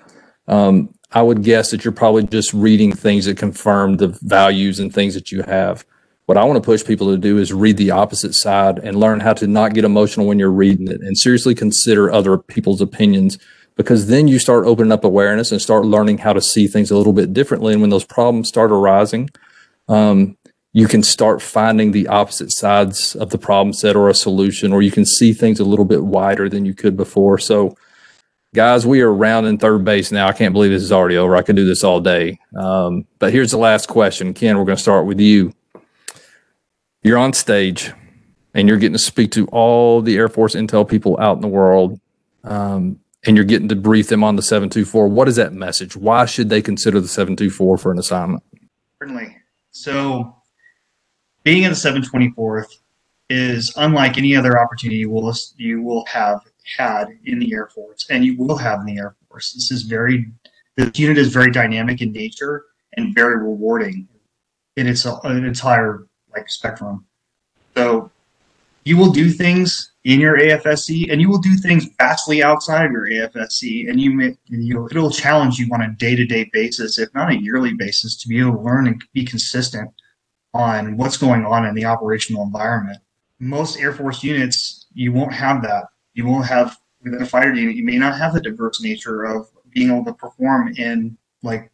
um, 0.48 0.94
I 1.12 1.22
would 1.22 1.44
guess 1.44 1.70
that 1.72 1.86
you're 1.86 1.92
probably 1.92 2.24
just 2.24 2.54
reading 2.54 2.92
things 2.92 3.26
that 3.26 3.38
confirm 3.38 3.98
the 3.98 4.08
values 4.24 4.80
and 4.80 4.92
things 4.92 5.14
that 5.14 5.32
you 5.32 5.44
have. 5.44 5.86
What 6.26 6.38
I 6.38 6.44
want 6.46 6.56
to 6.56 6.66
push 6.66 6.86
people 6.86 7.12
to 7.12 7.18
do 7.18 7.38
is 7.38 7.54
read 7.54 7.78
the 7.78 7.92
opposite 7.92 8.34
side 8.34 8.80
and 8.80 9.00
learn 9.00 9.20
how 9.20 9.34
to 9.34 9.46
not 9.46 9.74
get 9.74 9.84
emotional 9.84 10.26
when 10.26 10.40
you're 10.40 10.50
reading 10.50 10.88
it 10.88 11.02
and 11.02 11.18
seriously 11.18 11.54
consider 11.54 12.10
other 12.10 12.38
people's 12.38 12.82
opinions 12.82 13.38
because 13.76 14.08
then 14.08 14.28
you 14.28 14.40
start 14.40 14.66
opening 14.66 14.92
up 14.92 15.04
awareness 15.04 15.52
and 15.52 15.62
start 15.62 15.86
learning 15.86 16.20
how 16.20 16.34
to 16.34 16.42
see 16.42 16.68
things 16.68 16.90
a 16.90 16.98
little 16.98 17.14
bit 17.14 17.34
differently. 17.34 17.74
And 17.74 17.82
when 17.82 17.90
those 17.90 18.06
problems 18.06 18.48
start 18.48 18.72
arising, 18.72 19.30
um, 19.90 20.38
you 20.74 20.88
can 20.88 21.04
start 21.04 21.42
finding 21.42 21.92
the 21.92 22.08
opposite 22.08 22.52
sides 22.52 23.16
of 23.16 23.30
the 23.30 23.38
problem 23.38 23.74
set 23.74 23.96
or 23.96 24.10
a 24.10 24.16
solution, 24.16 24.74
or 24.74 24.82
you 24.82 24.92
can 24.92 25.06
see 25.06 25.32
things 25.32 25.60
a 25.60 25.64
little 25.64 25.86
bit 25.86 26.04
wider 26.04 26.50
than 26.50 26.66
you 26.66 26.74
could 26.74 26.98
before. 26.98 27.38
So, 27.38 27.78
guys, 28.56 28.86
we 28.86 29.02
are 29.02 29.14
rounding 29.14 29.60
third 29.60 29.86
base 29.86 30.12
now. 30.12 30.28
I 30.28 30.34
can't 30.34 30.52
believe 30.52 30.72
this 30.72 30.82
is 30.82 30.92
already 30.92 31.16
over. 31.16 31.36
I 31.36 31.44
could 31.44 31.56
do 31.56 31.66
this 31.66 31.84
all 31.84 32.00
day. 32.00 32.40
Um, 32.58 33.06
but 33.20 33.32
here's 33.32 33.52
the 33.52 33.58
last 33.58 33.88
question. 33.88 34.34
Ken, 34.34 34.58
we're 34.58 34.66
going 34.66 34.78
to 34.78 34.82
start 34.82 35.06
with 35.06 35.20
you. 35.20 35.54
You're 37.04 37.20
on 37.20 37.34
stage 37.34 37.92
and 38.56 38.68
you're 38.68 38.78
getting 38.78 38.94
to 38.94 39.00
speak 39.00 39.32
to 39.32 39.46
all 39.48 40.02
the 40.02 40.18
Air 40.18 40.30
Force 40.30 40.56
Intel 40.56 40.90
people 40.90 41.20
out 41.20 41.36
in 41.36 41.42
the 41.42 41.48
world. 41.48 42.00
Um, 42.44 43.00
and 43.26 43.38
you're 43.38 43.46
getting 43.46 43.70
to 43.70 43.76
brief 43.76 44.08
them 44.08 44.24
on 44.24 44.36
the 44.36 44.42
724. 44.42 45.08
What 45.08 45.28
is 45.28 45.36
that 45.36 45.54
message? 45.54 45.96
Why 45.96 46.26
should 46.26 46.50
they 46.50 46.62
consider 46.62 47.00
the 47.00 47.08
724 47.08 47.78
for 47.78 47.92
an 47.92 48.00
assignment? 48.00 48.44
Certainly. 49.00 49.38
So, 49.72 50.43
being 51.44 51.64
in 51.64 51.72
the 51.72 51.76
724th 51.76 52.80
is 53.30 53.74
unlike 53.78 54.18
any 54.18 54.36
other 54.36 54.60
opportunity 54.60 54.98
you 54.98 55.10
will 55.10 55.34
you 55.58 55.82
will 55.82 56.06
have 56.06 56.42
had 56.78 57.08
in 57.26 57.40
the 57.40 57.54
Air 57.54 57.68
Force, 57.68 58.08
and 58.10 58.26
you 58.26 58.38
will 58.38 58.58
have 58.58 58.80
in 58.82 58.86
the 58.86 58.98
Air 58.98 59.16
Force. 59.28 59.54
This 59.54 59.72
is 59.72 59.84
very 59.84 60.32
the 60.76 60.92
unit 60.96 61.18
is 61.18 61.32
very 61.32 61.52
dynamic 61.52 62.02
in 62.02 62.12
nature 62.12 62.66
and 62.98 63.14
very 63.14 63.38
rewarding 63.38 64.08
in 64.76 64.88
its 64.88 65.06
an 65.06 65.46
entire 65.46 66.08
like 66.34 66.50
spectrum. 66.50 67.06
So 67.76 68.12
you 68.86 68.98
will 68.98 69.12
do 69.12 69.30
things 69.30 69.92
in 70.04 70.20
your 70.20 70.38
AFSC, 70.38 71.12
and 71.12 71.22
you 71.22 71.30
will 71.30 71.40
do 71.40 71.56
things 71.56 71.88
vastly 71.98 72.44
outside 72.44 72.86
of 72.86 72.92
your 72.92 73.08
AFSC, 73.08 73.90
and 73.90 74.02
you 74.02 74.12
may, 74.12 74.36
you 74.48 74.86
it'll 74.88 75.10
challenge 75.10 75.58
you 75.58 75.70
on 75.74 75.82
a 75.82 75.92
day-to-day 75.94 76.50
basis, 76.52 77.00
if 77.00 77.14
not 77.14 77.32
a 77.32 77.42
yearly 77.42 77.74
basis, 77.74 78.18
to 78.18 78.28
be 78.28 78.40
able 78.40 78.58
to 78.58 78.62
learn 78.62 78.88
and 78.88 79.02
be 79.14 79.24
consistent 79.24 79.90
on 80.54 80.98
what's 80.98 81.18
going 81.18 81.46
on 81.46 81.66
in 81.66 81.76
the 81.76 81.86
operational 81.86 82.44
environment. 82.44 83.00
Most 83.40 83.80
Air 83.80 83.94
Force 83.94 84.24
units, 84.24 84.88
you 84.94 85.12
won't 85.12 85.34
have 85.34 85.62
that. 85.64 85.86
You 86.14 86.26
won't 86.26 86.46
have 86.46 86.78
within 87.04 87.22
a 87.22 87.26
fighter 87.26 87.54
unit, 87.54 87.76
you 87.76 87.84
may 87.84 87.98
not 87.98 88.18
have 88.18 88.34
the 88.34 88.42
diverse 88.42 88.82
nature 88.82 89.24
of 89.24 89.50
being 89.72 89.90
able 89.90 90.06
to 90.06 90.14
perform 90.14 90.74
in 90.78 91.18
like 91.42 91.72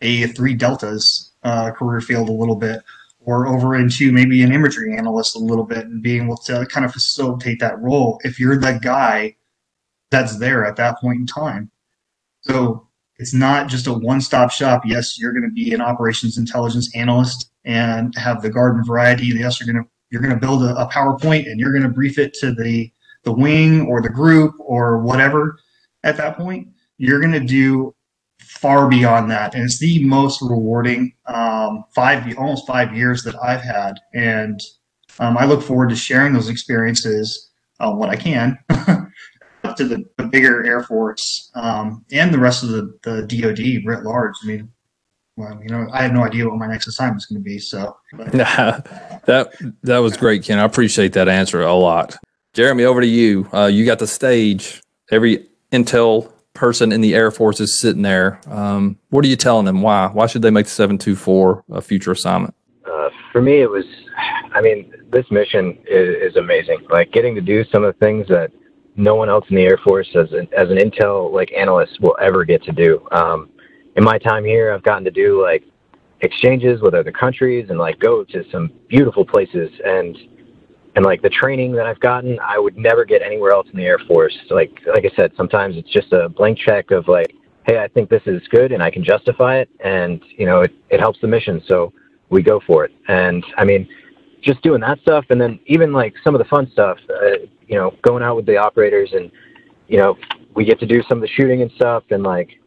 a 0.00 0.28
three 0.28 0.54
deltas 0.54 1.32
uh, 1.42 1.70
career 1.72 2.00
field 2.00 2.28
a 2.28 2.32
little 2.32 2.56
bit, 2.56 2.82
or 3.20 3.46
over 3.46 3.76
into 3.76 4.12
maybe 4.12 4.42
an 4.42 4.52
imagery 4.52 4.96
analyst 4.96 5.36
a 5.36 5.40
little 5.40 5.64
bit 5.64 5.86
and 5.86 6.02
being 6.02 6.24
able 6.24 6.36
to 6.36 6.64
kind 6.66 6.86
of 6.86 6.92
facilitate 6.92 7.60
that 7.60 7.78
role 7.80 8.20
if 8.24 8.40
you're 8.40 8.56
the 8.56 8.78
guy 8.82 9.34
that's 10.10 10.38
there 10.38 10.64
at 10.64 10.76
that 10.76 10.98
point 10.98 11.20
in 11.20 11.26
time. 11.26 11.70
So 12.42 12.88
it's 13.16 13.34
not 13.34 13.68
just 13.68 13.86
a 13.88 13.92
one-stop 13.92 14.50
shop. 14.50 14.82
Yes, 14.86 15.18
you're 15.18 15.32
going 15.32 15.42
to 15.42 15.50
be 15.50 15.74
an 15.74 15.82
operations 15.82 16.38
intelligence 16.38 16.94
analyst 16.94 17.50
and 17.68 18.16
have 18.16 18.42
the 18.42 18.50
garden 18.50 18.82
variety. 18.82 19.26
Yes, 19.26 19.60
you're 19.60 19.72
going 19.72 19.84
to 19.84 19.88
you're 20.10 20.22
going 20.22 20.34
to 20.34 20.40
build 20.40 20.62
a, 20.62 20.74
a 20.76 20.88
PowerPoint 20.88 21.48
and 21.48 21.60
you're 21.60 21.70
going 21.70 21.82
to 21.82 21.88
brief 21.88 22.18
it 22.18 22.34
to 22.34 22.52
the 22.52 22.90
the 23.22 23.32
wing 23.32 23.82
or 23.82 24.00
the 24.00 24.08
group 24.08 24.54
or 24.58 24.98
whatever. 24.98 25.58
At 26.02 26.16
that 26.16 26.36
point, 26.38 26.68
you're 26.96 27.20
going 27.20 27.32
to 27.32 27.40
do 27.40 27.94
far 28.40 28.88
beyond 28.88 29.30
that, 29.30 29.54
and 29.54 29.64
it's 29.64 29.78
the 29.78 30.02
most 30.04 30.40
rewarding 30.40 31.12
um, 31.26 31.84
five 31.94 32.36
almost 32.38 32.66
five 32.66 32.96
years 32.96 33.22
that 33.24 33.36
I've 33.42 33.60
had, 33.60 34.00
and 34.14 34.60
um, 35.18 35.36
I 35.36 35.44
look 35.44 35.62
forward 35.62 35.90
to 35.90 35.96
sharing 35.96 36.32
those 36.32 36.48
experiences 36.48 37.50
uh, 37.80 37.92
when 37.92 38.08
I 38.08 38.16
can 38.16 38.58
to 38.70 39.84
the, 39.84 40.04
the, 40.16 40.24
bigger 40.24 40.64
Air 40.64 40.82
Force 40.82 41.50
um, 41.54 42.04
and 42.12 42.32
the 42.32 42.38
rest 42.38 42.62
of 42.62 42.70
the, 42.70 42.98
the 43.02 43.22
DoD 43.22 43.84
writ 43.86 44.04
large. 44.04 44.34
I 44.42 44.46
mean, 44.46 44.70
well, 45.38 45.56
you 45.62 45.68
know, 45.68 45.86
I 45.92 46.02
have 46.02 46.12
no 46.12 46.24
idea 46.24 46.48
what 46.48 46.58
my 46.58 46.66
next 46.66 46.88
assignment 46.88 47.22
is 47.22 47.26
going 47.26 47.40
to 47.40 47.44
be. 47.44 47.60
So, 47.60 47.96
nah, 48.12 48.80
that 49.26 49.52
that 49.84 49.98
was 49.98 50.16
great, 50.16 50.42
Ken. 50.42 50.58
I 50.58 50.64
appreciate 50.64 51.12
that 51.12 51.28
answer 51.28 51.62
a 51.62 51.74
lot. 51.74 52.16
Jeremy, 52.54 52.84
over 52.84 53.00
to 53.00 53.06
you. 53.06 53.48
Uh, 53.54 53.66
you 53.66 53.86
got 53.86 54.00
the 54.00 54.06
stage. 54.06 54.82
Every 55.12 55.46
Intel 55.72 56.32
person 56.54 56.90
in 56.90 57.02
the 57.02 57.14
Air 57.14 57.30
Force 57.30 57.60
is 57.60 57.78
sitting 57.78 58.02
there. 58.02 58.40
Um, 58.48 58.98
what 59.10 59.24
are 59.24 59.28
you 59.28 59.36
telling 59.36 59.64
them? 59.64 59.80
Why? 59.80 60.08
Why 60.08 60.26
should 60.26 60.42
they 60.42 60.50
make 60.50 60.66
the 60.66 60.72
724 60.72 61.64
a 61.70 61.80
future 61.80 62.10
assignment? 62.10 62.54
Uh, 62.84 63.10
for 63.30 63.40
me, 63.40 63.60
it 63.62 63.70
was, 63.70 63.84
I 64.52 64.60
mean, 64.60 64.92
this 65.12 65.24
mission 65.30 65.78
is, 65.86 66.32
is, 66.32 66.36
amazing. 66.36 66.84
Like 66.90 67.12
getting 67.12 67.36
to 67.36 67.40
do 67.40 67.64
some 67.72 67.84
of 67.84 67.94
the 67.94 68.04
things 68.04 68.26
that 68.28 68.50
no 68.96 69.14
one 69.14 69.28
else 69.28 69.44
in 69.50 69.56
the 69.56 69.62
Air 69.62 69.78
Force 69.84 70.08
as 70.16 70.32
an, 70.32 70.48
as 70.56 70.68
an 70.68 70.78
Intel 70.78 71.32
like 71.32 71.52
analyst 71.56 72.00
will 72.00 72.16
ever 72.20 72.44
get 72.44 72.64
to 72.64 72.72
do. 72.72 73.06
Um, 73.12 73.50
in 73.98 74.04
my 74.04 74.16
time 74.16 74.44
here, 74.44 74.72
I've 74.72 74.84
gotten 74.84 75.04
to 75.04 75.10
do 75.10 75.42
like 75.42 75.64
exchanges 76.20 76.80
with 76.80 76.94
other 76.94 77.10
countries 77.10 77.66
and 77.68 77.80
like 77.80 77.98
go 77.98 78.22
to 78.22 78.44
some 78.50 78.70
beautiful 78.88 79.24
places 79.24 79.70
and 79.84 80.16
and 80.94 81.04
like 81.04 81.20
the 81.20 81.28
training 81.28 81.72
that 81.72 81.86
I've 81.86 82.00
gotten, 82.00 82.38
I 82.40 82.58
would 82.58 82.76
never 82.76 83.04
get 83.04 83.22
anywhere 83.22 83.50
else 83.52 83.66
in 83.72 83.76
the 83.76 83.84
Air 83.84 83.98
Force. 84.06 84.36
Like 84.50 84.70
like 84.86 85.04
I 85.04 85.10
said, 85.16 85.32
sometimes 85.36 85.76
it's 85.76 85.90
just 85.90 86.12
a 86.12 86.28
blank 86.28 86.58
check 86.58 86.92
of 86.92 87.08
like, 87.08 87.34
hey, 87.66 87.78
I 87.80 87.88
think 87.88 88.08
this 88.08 88.22
is 88.26 88.40
good 88.48 88.70
and 88.70 88.82
I 88.84 88.90
can 88.90 89.02
justify 89.02 89.56
it, 89.56 89.68
and 89.84 90.22
you 90.36 90.46
know 90.46 90.60
it 90.60 90.72
it 90.90 91.00
helps 91.00 91.20
the 91.20 91.26
mission, 91.26 91.60
so 91.66 91.92
we 92.30 92.40
go 92.40 92.60
for 92.68 92.84
it. 92.84 92.92
And 93.08 93.44
I 93.56 93.64
mean, 93.64 93.88
just 94.42 94.62
doing 94.62 94.80
that 94.82 95.00
stuff, 95.00 95.24
and 95.30 95.40
then 95.40 95.58
even 95.66 95.92
like 95.92 96.14
some 96.22 96.36
of 96.36 96.38
the 96.38 96.48
fun 96.48 96.70
stuff, 96.70 96.98
uh, 97.10 97.38
you 97.66 97.74
know, 97.74 97.96
going 98.02 98.22
out 98.22 98.36
with 98.36 98.46
the 98.46 98.58
operators, 98.58 99.10
and 99.12 99.28
you 99.88 99.98
know, 99.98 100.16
we 100.54 100.64
get 100.64 100.78
to 100.78 100.86
do 100.86 101.02
some 101.08 101.18
of 101.18 101.22
the 101.22 101.34
shooting 101.36 101.62
and 101.62 101.72
stuff, 101.72 102.04
and 102.10 102.22
like 102.22 102.60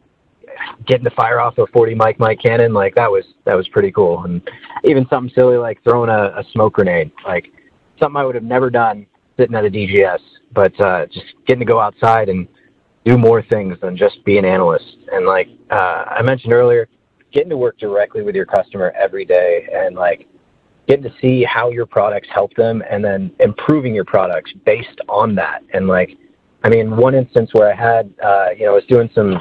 getting 0.86 1.04
to 1.04 1.10
fire 1.10 1.40
off 1.40 1.58
a 1.58 1.66
40 1.66 1.94
mic 1.94 2.18
mic 2.18 2.40
cannon, 2.40 2.72
like 2.72 2.94
that 2.94 3.10
was 3.10 3.24
that 3.44 3.54
was 3.54 3.68
pretty 3.68 3.92
cool. 3.92 4.24
And 4.24 4.40
even 4.84 5.06
something 5.08 5.32
silly 5.34 5.56
like 5.56 5.82
throwing 5.84 6.10
a, 6.10 6.38
a 6.38 6.44
smoke 6.52 6.74
grenade, 6.74 7.12
like 7.24 7.52
something 7.98 8.16
I 8.16 8.24
would 8.24 8.34
have 8.34 8.44
never 8.44 8.70
done 8.70 9.06
sitting 9.38 9.54
at 9.54 9.64
a 9.64 9.70
DGS, 9.70 10.20
but 10.52 10.78
uh, 10.80 11.06
just 11.06 11.26
getting 11.46 11.60
to 11.60 11.72
go 11.72 11.80
outside 11.80 12.28
and 12.28 12.46
do 13.04 13.18
more 13.18 13.42
things 13.42 13.78
than 13.80 13.96
just 13.96 14.24
be 14.24 14.38
an 14.38 14.44
analyst. 14.44 14.96
And 15.12 15.26
like 15.26 15.48
uh, 15.70 16.04
I 16.08 16.22
mentioned 16.22 16.52
earlier, 16.52 16.88
getting 17.32 17.50
to 17.50 17.56
work 17.56 17.78
directly 17.78 18.22
with 18.22 18.34
your 18.34 18.46
customer 18.46 18.92
every 18.96 19.24
day 19.24 19.66
and 19.72 19.96
like 19.96 20.28
getting 20.86 21.04
to 21.04 21.14
see 21.20 21.44
how 21.44 21.70
your 21.70 21.86
products 21.86 22.28
help 22.32 22.52
them 22.54 22.82
and 22.90 23.04
then 23.04 23.32
improving 23.40 23.94
your 23.94 24.04
products 24.04 24.52
based 24.64 25.00
on 25.08 25.34
that. 25.34 25.62
And 25.72 25.86
like, 25.86 26.16
I 26.64 26.68
mean, 26.68 26.96
one 26.96 27.14
instance 27.14 27.50
where 27.52 27.72
I 27.72 27.74
had, 27.74 28.12
uh, 28.22 28.50
you 28.56 28.66
know, 28.66 28.72
I 28.72 28.74
was 28.74 28.84
doing 28.88 29.10
some 29.14 29.40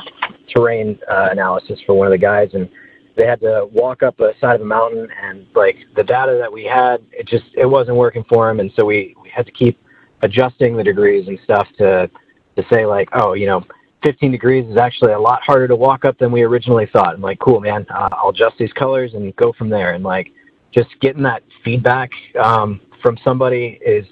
terrain 0.55 0.99
uh, 1.09 1.29
analysis 1.31 1.79
for 1.85 1.93
one 1.93 2.07
of 2.07 2.11
the 2.11 2.17
guys 2.17 2.49
and 2.53 2.69
they 3.15 3.25
had 3.25 3.39
to 3.41 3.67
walk 3.71 4.03
up 4.03 4.19
a 4.19 4.33
side 4.39 4.55
of 4.55 4.61
a 4.61 4.65
mountain 4.65 5.07
and 5.21 5.45
like 5.55 5.77
the 5.95 6.03
data 6.03 6.37
that 6.39 6.51
we 6.51 6.63
had 6.63 7.03
it 7.11 7.27
just 7.27 7.45
it 7.53 7.65
wasn't 7.65 7.95
working 7.95 8.23
for 8.29 8.47
them 8.47 8.59
and 8.59 8.71
so 8.75 8.85
we, 8.85 9.15
we 9.21 9.29
had 9.29 9.45
to 9.45 9.51
keep 9.51 9.77
adjusting 10.21 10.75
the 10.77 10.83
degrees 10.83 11.27
and 11.27 11.39
stuff 11.43 11.67
to 11.77 12.09
to 12.55 12.63
say 12.71 12.85
like 12.85 13.09
oh 13.13 13.33
you 13.33 13.45
know 13.45 13.63
15 14.03 14.31
degrees 14.31 14.65
is 14.67 14.77
actually 14.77 15.13
a 15.13 15.19
lot 15.19 15.41
harder 15.43 15.67
to 15.67 15.75
walk 15.75 16.05
up 16.05 16.17
than 16.17 16.31
we 16.31 16.41
originally 16.41 16.87
thought. 16.91 17.13
I'm 17.13 17.21
like 17.21 17.39
cool 17.39 17.59
man 17.59 17.85
uh, 17.93 18.09
i'll 18.11 18.29
adjust 18.29 18.57
these 18.57 18.73
colors 18.73 19.13
and 19.13 19.35
go 19.35 19.53
from 19.53 19.69
there. 19.69 19.93
And 19.93 20.03
like 20.03 20.31
just 20.73 20.89
getting 21.01 21.23
that 21.23 21.43
feedback 21.63 22.11
um, 22.41 22.79
from 23.01 23.17
somebody 23.23 23.79
is 23.85 24.05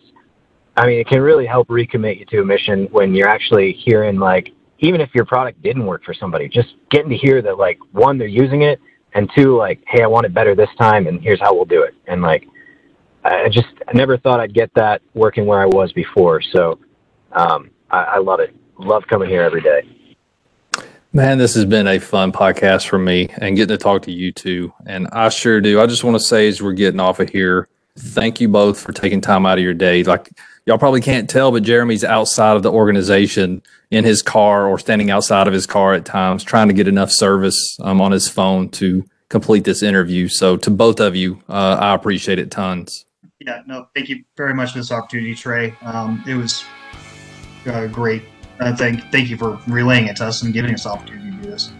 i 0.77 0.85
mean 0.85 0.99
it 0.99 1.07
can 1.07 1.21
really 1.21 1.45
help 1.45 1.67
recommit 1.67 2.19
you 2.19 2.25
to 2.25 2.41
a 2.41 2.45
mission 2.45 2.85
when 2.91 3.13
you're 3.13 3.27
actually 3.27 3.73
hearing 3.73 4.17
like 4.19 4.51
even 4.79 5.01
if 5.01 5.13
your 5.13 5.25
product 5.25 5.61
didn't 5.61 5.85
work 5.85 6.03
for 6.03 6.13
somebody, 6.13 6.47
just 6.47 6.75
getting 6.89 7.09
to 7.09 7.17
hear 7.17 7.41
that 7.41 7.57
like 7.57 7.79
one, 7.91 8.17
they're 8.17 8.27
using 8.27 8.61
it, 8.63 8.79
and 9.13 9.29
two, 9.35 9.57
like, 9.57 9.83
hey, 9.87 10.03
I 10.03 10.07
want 10.07 10.25
it 10.25 10.33
better 10.33 10.55
this 10.55 10.69
time, 10.79 11.07
and 11.07 11.21
here's 11.21 11.39
how 11.39 11.53
we'll 11.53 11.65
do 11.65 11.83
it. 11.83 11.95
And 12.07 12.21
like, 12.21 12.47
I 13.23 13.49
just 13.49 13.67
I 13.87 13.93
never 13.93 14.17
thought 14.17 14.39
I'd 14.39 14.53
get 14.53 14.73
that 14.75 15.01
working 15.13 15.45
where 15.45 15.59
I 15.59 15.65
was 15.65 15.91
before. 15.91 16.41
So 16.41 16.79
um, 17.33 17.69
I, 17.91 18.03
I 18.03 18.17
love 18.19 18.39
it. 18.39 18.55
Love 18.77 19.05
coming 19.07 19.29
here 19.29 19.41
every 19.41 19.61
day. 19.61 19.81
Man, 21.11 21.37
this 21.39 21.55
has 21.55 21.65
been 21.65 21.87
a 21.87 21.99
fun 21.99 22.31
podcast 22.31 22.87
for 22.87 22.99
me 22.99 23.29
and 23.39 23.57
getting 23.57 23.75
to 23.75 23.83
talk 23.83 24.03
to 24.03 24.11
you 24.11 24.31
too. 24.31 24.71
And 24.85 25.07
I 25.11 25.29
sure 25.29 25.59
do. 25.59 25.81
I 25.81 25.87
just 25.87 26.03
want 26.03 26.15
to 26.15 26.23
say 26.23 26.47
as 26.47 26.61
we're 26.61 26.73
getting 26.73 26.99
off 26.99 27.19
of 27.19 27.29
here, 27.29 27.67
thank 27.97 28.39
you 28.39 28.47
both 28.47 28.79
for 28.79 28.93
taking 28.93 29.19
time 29.19 29.45
out 29.45 29.57
of 29.57 29.63
your 29.63 29.73
day. 29.73 30.03
Like 30.03 30.29
y'all 30.69 30.77
probably 30.77 31.01
can't 31.01 31.27
tell, 31.27 31.51
but 31.51 31.63
Jeremy's 31.63 32.03
outside 32.03 32.55
of 32.55 32.61
the 32.61 32.71
organization 32.71 33.63
in 33.89 34.05
his 34.05 34.21
car 34.21 34.67
or 34.67 34.77
standing 34.77 35.09
outside 35.09 35.47
of 35.47 35.53
his 35.53 35.65
car 35.65 35.95
at 35.95 36.05
times, 36.05 36.43
trying 36.43 36.67
to 36.67 36.75
get 36.75 36.87
enough 36.87 37.09
service 37.11 37.75
um, 37.81 37.99
on 37.99 38.11
his 38.11 38.29
phone 38.29 38.69
to 38.69 39.03
complete 39.29 39.63
this 39.63 39.81
interview. 39.81 40.27
So 40.27 40.57
to 40.57 40.69
both 40.69 40.99
of 40.99 41.15
you, 41.15 41.41
uh, 41.49 41.77
I 41.81 41.95
appreciate 41.95 42.37
it 42.37 42.51
tons. 42.51 43.07
Yeah, 43.39 43.63
no, 43.65 43.87
thank 43.95 44.09
you 44.09 44.23
very 44.37 44.53
much 44.53 44.73
for 44.73 44.77
this 44.77 44.91
opportunity, 44.91 45.33
Trey. 45.33 45.75
Um, 45.81 46.23
it 46.27 46.35
was 46.35 46.63
uh, 47.65 47.87
great. 47.87 48.21
Uh, 48.59 48.75
thank, 48.75 49.11
thank 49.11 49.27
you 49.29 49.37
for 49.37 49.59
relaying 49.67 50.05
it 50.05 50.17
to 50.17 50.27
us 50.27 50.43
and 50.43 50.53
giving 50.53 50.75
us 50.75 50.83
the 50.83 50.89
opportunity 50.89 51.31
to 51.31 51.43
do 51.43 51.49
this. 51.49 51.71